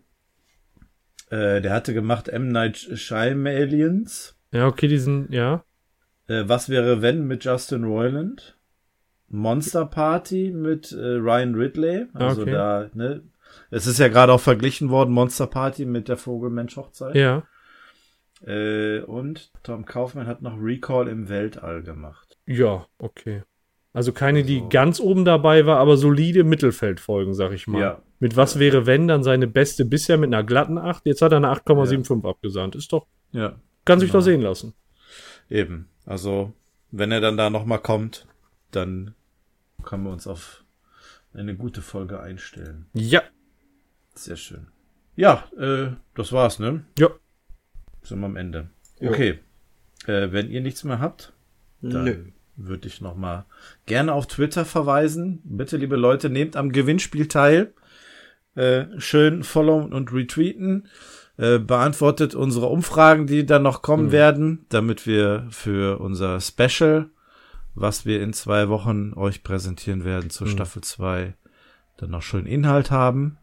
[1.30, 2.48] äh, der hatte gemacht M.
[2.48, 4.36] Night Shyamalan's.
[4.52, 5.64] Ja, okay, diesen, ja.
[6.28, 8.58] Äh, Was wäre wenn mit Justin Roiland?
[9.30, 12.08] Monster Party mit äh, Ryan Ridley.
[12.14, 12.52] Also Okay.
[12.52, 13.22] da, ne?
[13.74, 17.16] Es ist ja gerade auch verglichen worden, Monster Party mit der Vogelmensch-Hochzeit.
[17.16, 17.44] Ja.
[18.46, 22.38] Äh, und Tom Kaufman hat noch Recall im Weltall gemacht.
[22.46, 23.44] Ja, okay.
[23.94, 27.80] Also keine, die Also- ganz oben dabei war, aber solide Mittelfeldfolgen, sag ich mal.
[27.82, 28.02] Ja.
[28.20, 31.06] Mit was wäre, wenn, dann seine beste bisher mit einer glatten 8.
[31.06, 32.76] Jetzt hat er eine 8,75 abgesandt.
[32.76, 34.20] Ist doch, Ja, kann sich Genau.
[34.20, 34.74] doch sehen lassen.
[35.50, 35.90] eben.
[36.06, 36.54] Also,
[36.92, 38.28] wenn er dann da nochmal kommt,
[38.72, 39.14] dann
[39.84, 40.64] können wir uns auf
[41.34, 42.86] eine gute Folge einstellen.
[42.94, 43.22] Ja.
[44.16, 44.68] Sehr schön.
[45.16, 46.84] Ja, äh, das war's, ne?
[46.98, 47.10] Ja.
[48.02, 48.70] Sind wir am Ende.
[49.00, 49.10] Ja.
[49.10, 49.40] Okay.
[50.06, 51.34] Äh, wenn ihr nichts mehr habt,
[51.82, 52.26] dann Nö.
[52.56, 53.46] würde ich noch mal
[53.86, 55.42] gerne auf Twitter verweisen.
[55.44, 57.74] Bitte, liebe Leute, nehmt am Gewinnspiel teil.
[58.56, 60.88] Äh, schön followen und retweeten.
[61.38, 67.10] Äh, beantwortet unsere Umfragen, die dann noch kommen werden, damit wir für unser Special
[67.76, 70.52] was wir in zwei Wochen euch präsentieren werden zur Mhm.
[70.52, 71.34] Staffel 2,
[71.98, 73.38] dann noch schön Inhalt haben.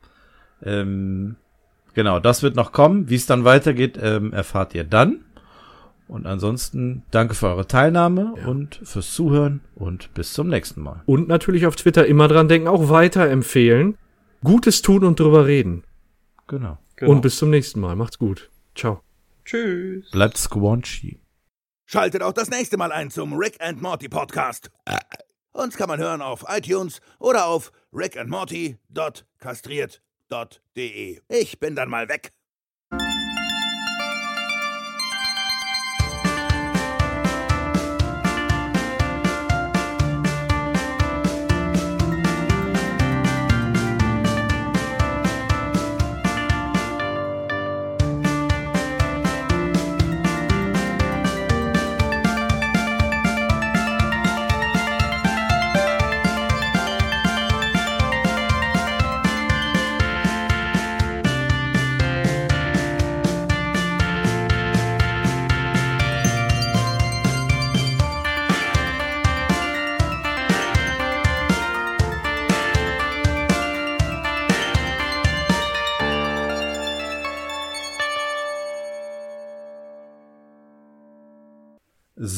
[0.63, 1.37] Ähm,
[1.95, 3.09] genau, das wird noch kommen.
[3.09, 5.25] Wie es dann weitergeht, ähm, erfahrt ihr dann.
[6.09, 8.47] Und ansonsten danke für eure Teilnahme Ja.
[8.49, 11.03] und fürs Zuhören und bis zum nächsten Mal.
[11.07, 13.97] Und natürlich auf Twitter immer dran denken, auch weiterempfehlen.
[14.43, 15.85] Gutes tun und drüber reden.
[16.49, 16.79] Genau.
[16.97, 17.13] Genau.
[17.13, 17.95] Und bis zum nächsten Mal.
[17.95, 18.51] Macht's gut.
[18.75, 19.03] Ciao.
[19.45, 20.11] Tschüss.
[20.11, 21.21] Bleibt squanchy.
[21.87, 24.71] Schaltet auch das nächste Mal ein zum Rick and Morty Podcast.
[25.53, 30.10] Uns kann man hören auf iTunes oder auf rickandmorty.kastriert.de.
[31.29, 32.33] Ich bin dann mal weg.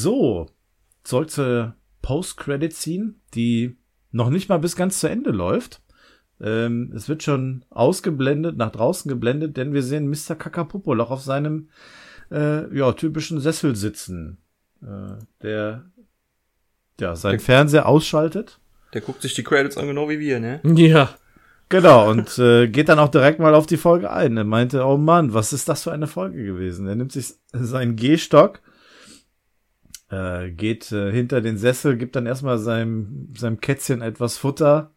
[0.03, 0.47] So,
[1.05, 3.77] zurück zur Post-Credit-Scene, die
[4.11, 5.81] noch nicht mal bis ganz zu Ende läuft.
[6.41, 10.35] Ähm, es wird schon ausgeblendet, nach draußen geblendet, denn wir sehen Mr.
[10.35, 11.69] Kakapopoloch auf seinem
[12.31, 14.39] äh, ja, typischen Sessel sitzen,
[14.81, 15.85] äh, der
[16.99, 18.59] ja, seinen Der- Fernseher ausschaltet.
[18.93, 20.59] Der guckt sich die Credits an, genau wie wir, ne?
[20.65, 21.11] Ja.
[21.69, 24.35] Genau, und äh, geht dann auch direkt mal auf die Folge ein.
[24.35, 26.87] Er meinte, oh Mann, was ist das für eine Folge gewesen?
[26.87, 28.59] Er nimmt sich seinen Gehstock,
[30.13, 34.91] äh, geht äh, hinter den Sessel, gibt dann erstmal seinem, seinem Kätzchen etwas Futter,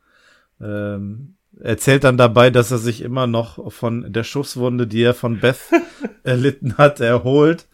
[0.60, 5.40] ähm, erzählt dann dabei, dass er sich immer noch von der Schusswunde, die er von
[5.40, 5.60] Beth
[6.22, 7.66] erlitten hat, erholt.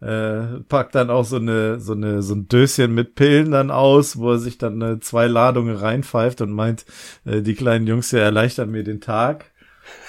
[0.00, 4.18] Äh, packt dann auch so eine, so eine, so ein Döschen mit Pillen dann aus,
[4.18, 6.84] wo er sich dann äh, zwei Ladungen reinpfeift und meint,
[7.24, 9.46] äh, die kleinen Jungs hier erleichtern mir den Tag.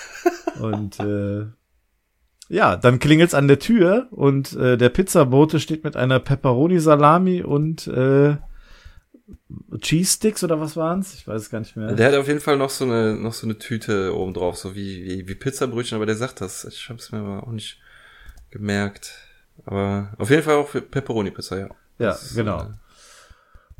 [0.59, 1.45] Und äh,
[2.49, 7.87] ja, dann klingelt's an der Tür und äh, der Pizzabote steht mit einer Pepperoni-Salami und
[7.87, 8.37] äh,
[9.79, 11.13] Cheese Sticks oder was waren's?
[11.15, 11.93] Ich weiß es gar nicht mehr.
[11.93, 14.75] Der hat auf jeden Fall noch so eine, noch so eine Tüte oben drauf, so
[14.75, 16.65] wie, wie, wie Pizzabrötchen, aber der sagt das.
[16.65, 17.79] Ich hab's mir aber auch nicht
[18.51, 19.13] gemerkt.
[19.65, 21.69] Aber auf jeden Fall auch für Pepperoni-Pizza, ja.
[21.97, 22.61] Ja, ist, genau.
[22.61, 22.67] äh,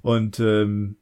[0.01, 0.97] Und ähm,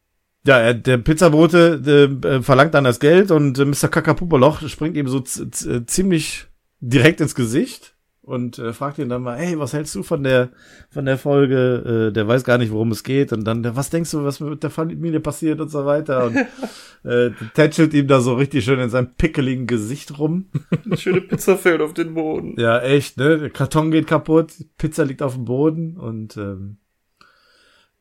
[0.45, 1.81] ja, er, der Pizzabote
[2.23, 3.87] äh, äh, verlangt dann das Geld und äh, Mr.
[3.87, 6.47] Kakapupoloch springt ihm so z- ziemlich
[6.83, 10.49] direkt ins Gesicht und äh, fragt ihn dann mal, hey, was hältst du von der
[10.89, 12.09] von der Folge?
[12.09, 14.63] Äh, der weiß gar nicht, worum es geht und dann, was denkst du, was mit
[14.63, 16.35] der Familie passiert und so weiter und
[17.09, 20.45] äh, tätschelt ihm da so richtig schön in seinem pickeligen Gesicht rum.
[20.85, 22.55] Eine schöne Pizza fällt auf den Boden.
[22.57, 23.37] Ja, echt, ne?
[23.39, 26.77] Der Karton geht kaputt, die Pizza liegt auf dem Boden und ähm,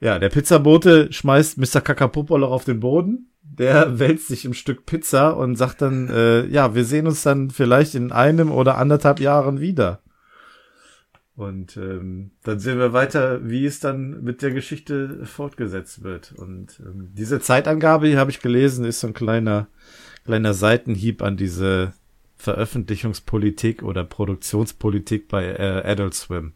[0.00, 1.80] ja, der Pizzabote schmeißt Mr.
[1.80, 3.31] Kakapopoloch auf den Boden.
[3.42, 7.50] Der wälzt sich im Stück Pizza und sagt dann, äh, ja, wir sehen uns dann
[7.50, 10.00] vielleicht in einem oder anderthalb Jahren wieder.
[11.34, 16.32] Und ähm, dann sehen wir weiter, wie es dann mit der Geschichte fortgesetzt wird.
[16.32, 19.68] Und ähm, diese Zeitangabe, die habe ich gelesen, ist so ein kleiner,
[20.24, 21.94] kleiner Seitenhieb an diese
[22.36, 26.52] Veröffentlichungspolitik oder Produktionspolitik bei äh, Adult Swim,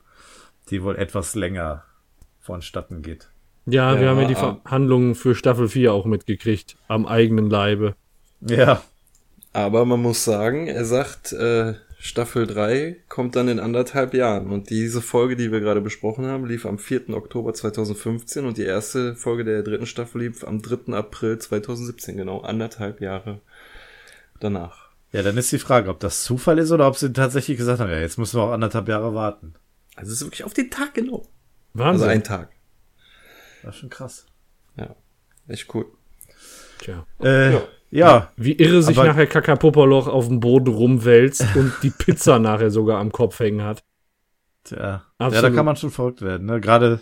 [0.70, 1.84] die wohl etwas länger
[2.40, 3.30] vonstatten geht.
[3.66, 4.60] Ja, wir Ja, haben ja die ah.
[4.62, 6.76] Verhandlungen für Staffel 4 auch mitgekriegt.
[6.88, 7.94] Am eigenen Leibe.
[8.40, 8.82] Ja,
[9.52, 14.50] Aber man muss sagen, er sagt, äh, Staffel 3 kommt dann in anderthalb Jahren.
[14.52, 17.10] Und diese Folge, die wir gerade besprochen haben, lief am 4.
[17.10, 20.92] Oktober 2015 und die erste Folge der dritten Staffel lief am 3.
[20.94, 23.40] April 2017, genau anderthalb Jahre
[24.38, 24.90] danach.
[25.12, 27.90] ja, dann ist die Frage, ob das Zufall ist oder ob sie tatsächlich gesagt haben,
[27.90, 29.54] ja, jetzt müssen wir auch anderthalb Jahre warten.
[29.96, 31.16] Also es ist wirklich auf den Tag genau.
[31.18, 31.30] Also
[31.74, 32.08] Wahnsinn.
[32.10, 32.50] ein Tag.
[33.66, 34.26] Das ist schon krass.
[34.76, 34.94] Ja,
[35.48, 35.86] echt cool.
[36.78, 37.06] Tja.
[37.22, 37.62] Äh, Ja.
[37.90, 38.32] ja.
[38.36, 42.98] Wie irre sich Aber- nachher Kakapopoloch auf dem Boden rumwälzt und die Pizza nachher sogar
[43.00, 43.82] am Kopf hängen hat.
[44.64, 45.04] Tja.
[45.20, 46.46] Ja, da kann man schon verrückt werden.
[46.46, 46.60] Ne?
[46.60, 47.00] Gerade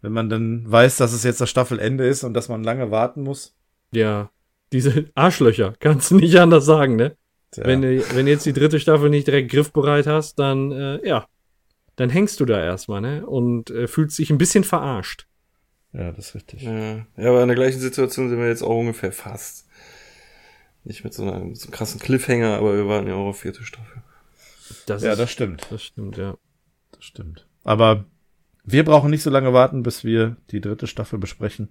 [0.00, 3.22] wenn man dann weiß, dass es jetzt das Staffelende ist und dass man lange warten
[3.22, 3.54] muss.
[3.92, 4.30] Ja.
[4.72, 7.16] Diese Arschlöcher, kannst du nicht anders sagen, ne?
[7.52, 7.64] Tja.
[7.66, 11.26] Wenn, du, wenn du jetzt die dritte Staffel nicht direkt griffbereit hast, dann, äh, ja.
[11.96, 13.26] Dann hängst du da erstmal, ne?
[13.26, 15.26] Und äh, fühlst dich ein bisschen verarscht.
[15.92, 16.62] Ja, das ist richtig.
[16.62, 19.66] Ja, ja, aber in der gleichen Situation sind wir jetzt auch ungefähr fast.
[20.84, 23.40] Nicht mit so, einer, mit so einem krassen Cliffhanger, aber wir warten ja auch auf
[23.40, 24.02] vierte Staffel.
[24.86, 25.66] Das Ja, ist, das stimmt.
[25.70, 26.36] das stimmt, ja.
[26.92, 27.46] Das stimmt.
[27.64, 28.04] Aber
[28.64, 31.70] wir brauchen nicht so lange warten, bis wir die dritte Staffel besprechen.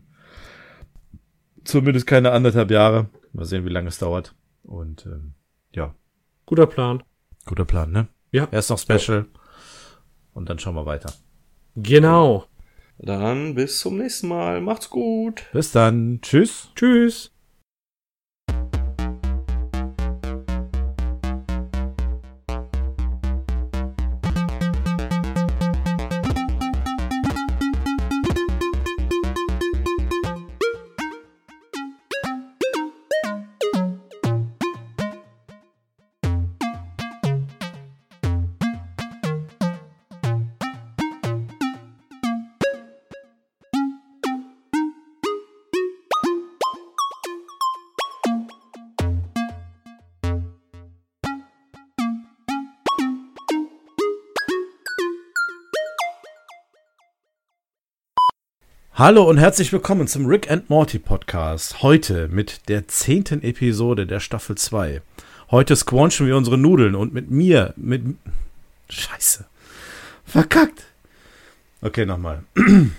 [1.63, 3.09] Zumindest keine anderthalb Jahre.
[3.33, 4.35] Mal sehen, wie lange es dauert.
[4.63, 5.33] Und ähm,
[5.73, 5.93] ja,
[6.45, 7.03] Guter Plan.
[7.45, 8.07] guter Plan, ne?
[8.31, 8.47] Ja.
[8.51, 9.25] Erst noch Special
[10.33, 11.11] und dann schauen wir weiter.
[11.75, 12.45] Genau.
[12.99, 14.61] Dann bis zum nächsten Mal.
[14.61, 15.43] Macht's gut.
[15.53, 16.19] Bis dann.
[16.21, 16.69] Tschüss.
[16.75, 17.31] Tschüss.
[58.99, 61.83] Hallo und herzlich willkommen zum Rick and Morty Podcast.
[61.83, 65.03] Heute mit der zehnten Episode der Staffel 2.
[65.51, 68.01] Heute squanchen wir unsere Nudeln und mit mir, mit.
[68.89, 69.45] Scheiße.
[70.25, 70.85] Verkackt.
[71.81, 72.43] Okay, nochmal.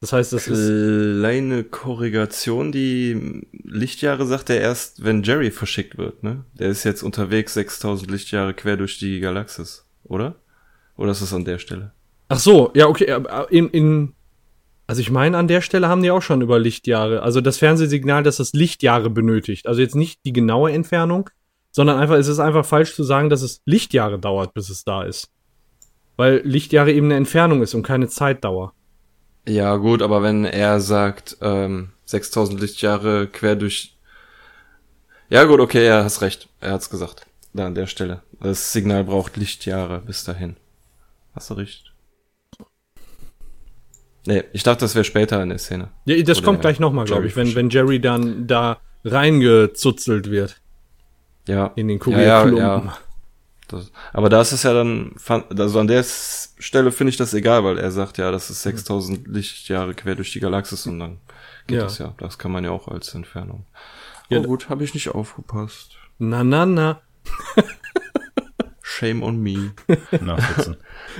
[0.00, 1.20] Das heißt, das ist.
[1.20, 2.72] Kleine Korrigation.
[2.72, 6.44] Die Lichtjahre sagt er erst, wenn Jerry verschickt wird, ne?
[6.54, 10.36] Der ist jetzt unterwegs 6000 Lichtjahre quer durch die Galaxis, oder?
[10.96, 11.92] Oder ist das an der Stelle?
[12.28, 13.10] Ach so, ja, okay.
[13.10, 14.14] aber In, in,
[14.86, 17.22] also ich meine, an der Stelle haben die auch schon über Lichtjahre.
[17.22, 19.66] Also das Fernsehsignal, dass das Lichtjahre benötigt.
[19.66, 21.30] Also jetzt nicht die genaue Entfernung,
[21.70, 25.02] sondern einfach, es ist einfach falsch zu sagen, dass es Lichtjahre dauert, bis es da
[25.02, 25.30] ist.
[26.16, 28.72] Weil Lichtjahre eben eine Entfernung ist und keine Zeitdauer.
[29.46, 33.96] Ja, gut, aber wenn er sagt, ähm, 6000 Lichtjahre quer durch.
[35.28, 36.48] Ja, gut, okay, er hast recht.
[36.60, 37.26] Er hat's gesagt.
[37.52, 38.22] Da an der Stelle.
[38.40, 40.56] Das Signal braucht Lichtjahre bis dahin.
[41.34, 41.93] Hast du recht.
[44.26, 45.90] Nee, ich dachte, das wäre später in der Szene.
[46.06, 50.60] Ja, das Oder kommt gleich nochmal, glaube ich, wenn, wenn Jerry dann da reingezuzelt wird
[51.46, 51.72] Ja.
[51.76, 52.88] in den ja, ja, Kurierklumpen.
[52.88, 52.98] ja.
[53.68, 56.04] Das, aber da ist es ja dann, also an der
[56.58, 60.32] Stelle finde ich das egal, weil er sagt ja, das ist 6000 Lichtjahre quer durch
[60.32, 61.18] die Galaxis und dann
[61.66, 61.84] geht Ja.
[61.84, 62.14] das ja.
[62.18, 63.64] Das kann man ja auch als Entfernung.
[64.28, 65.96] Ja, oh gut, habe ich nicht aufgepasst.
[66.18, 67.00] Na, na, na.
[68.82, 69.72] Shame on me.
[70.20, 70.76] Nachsitzen.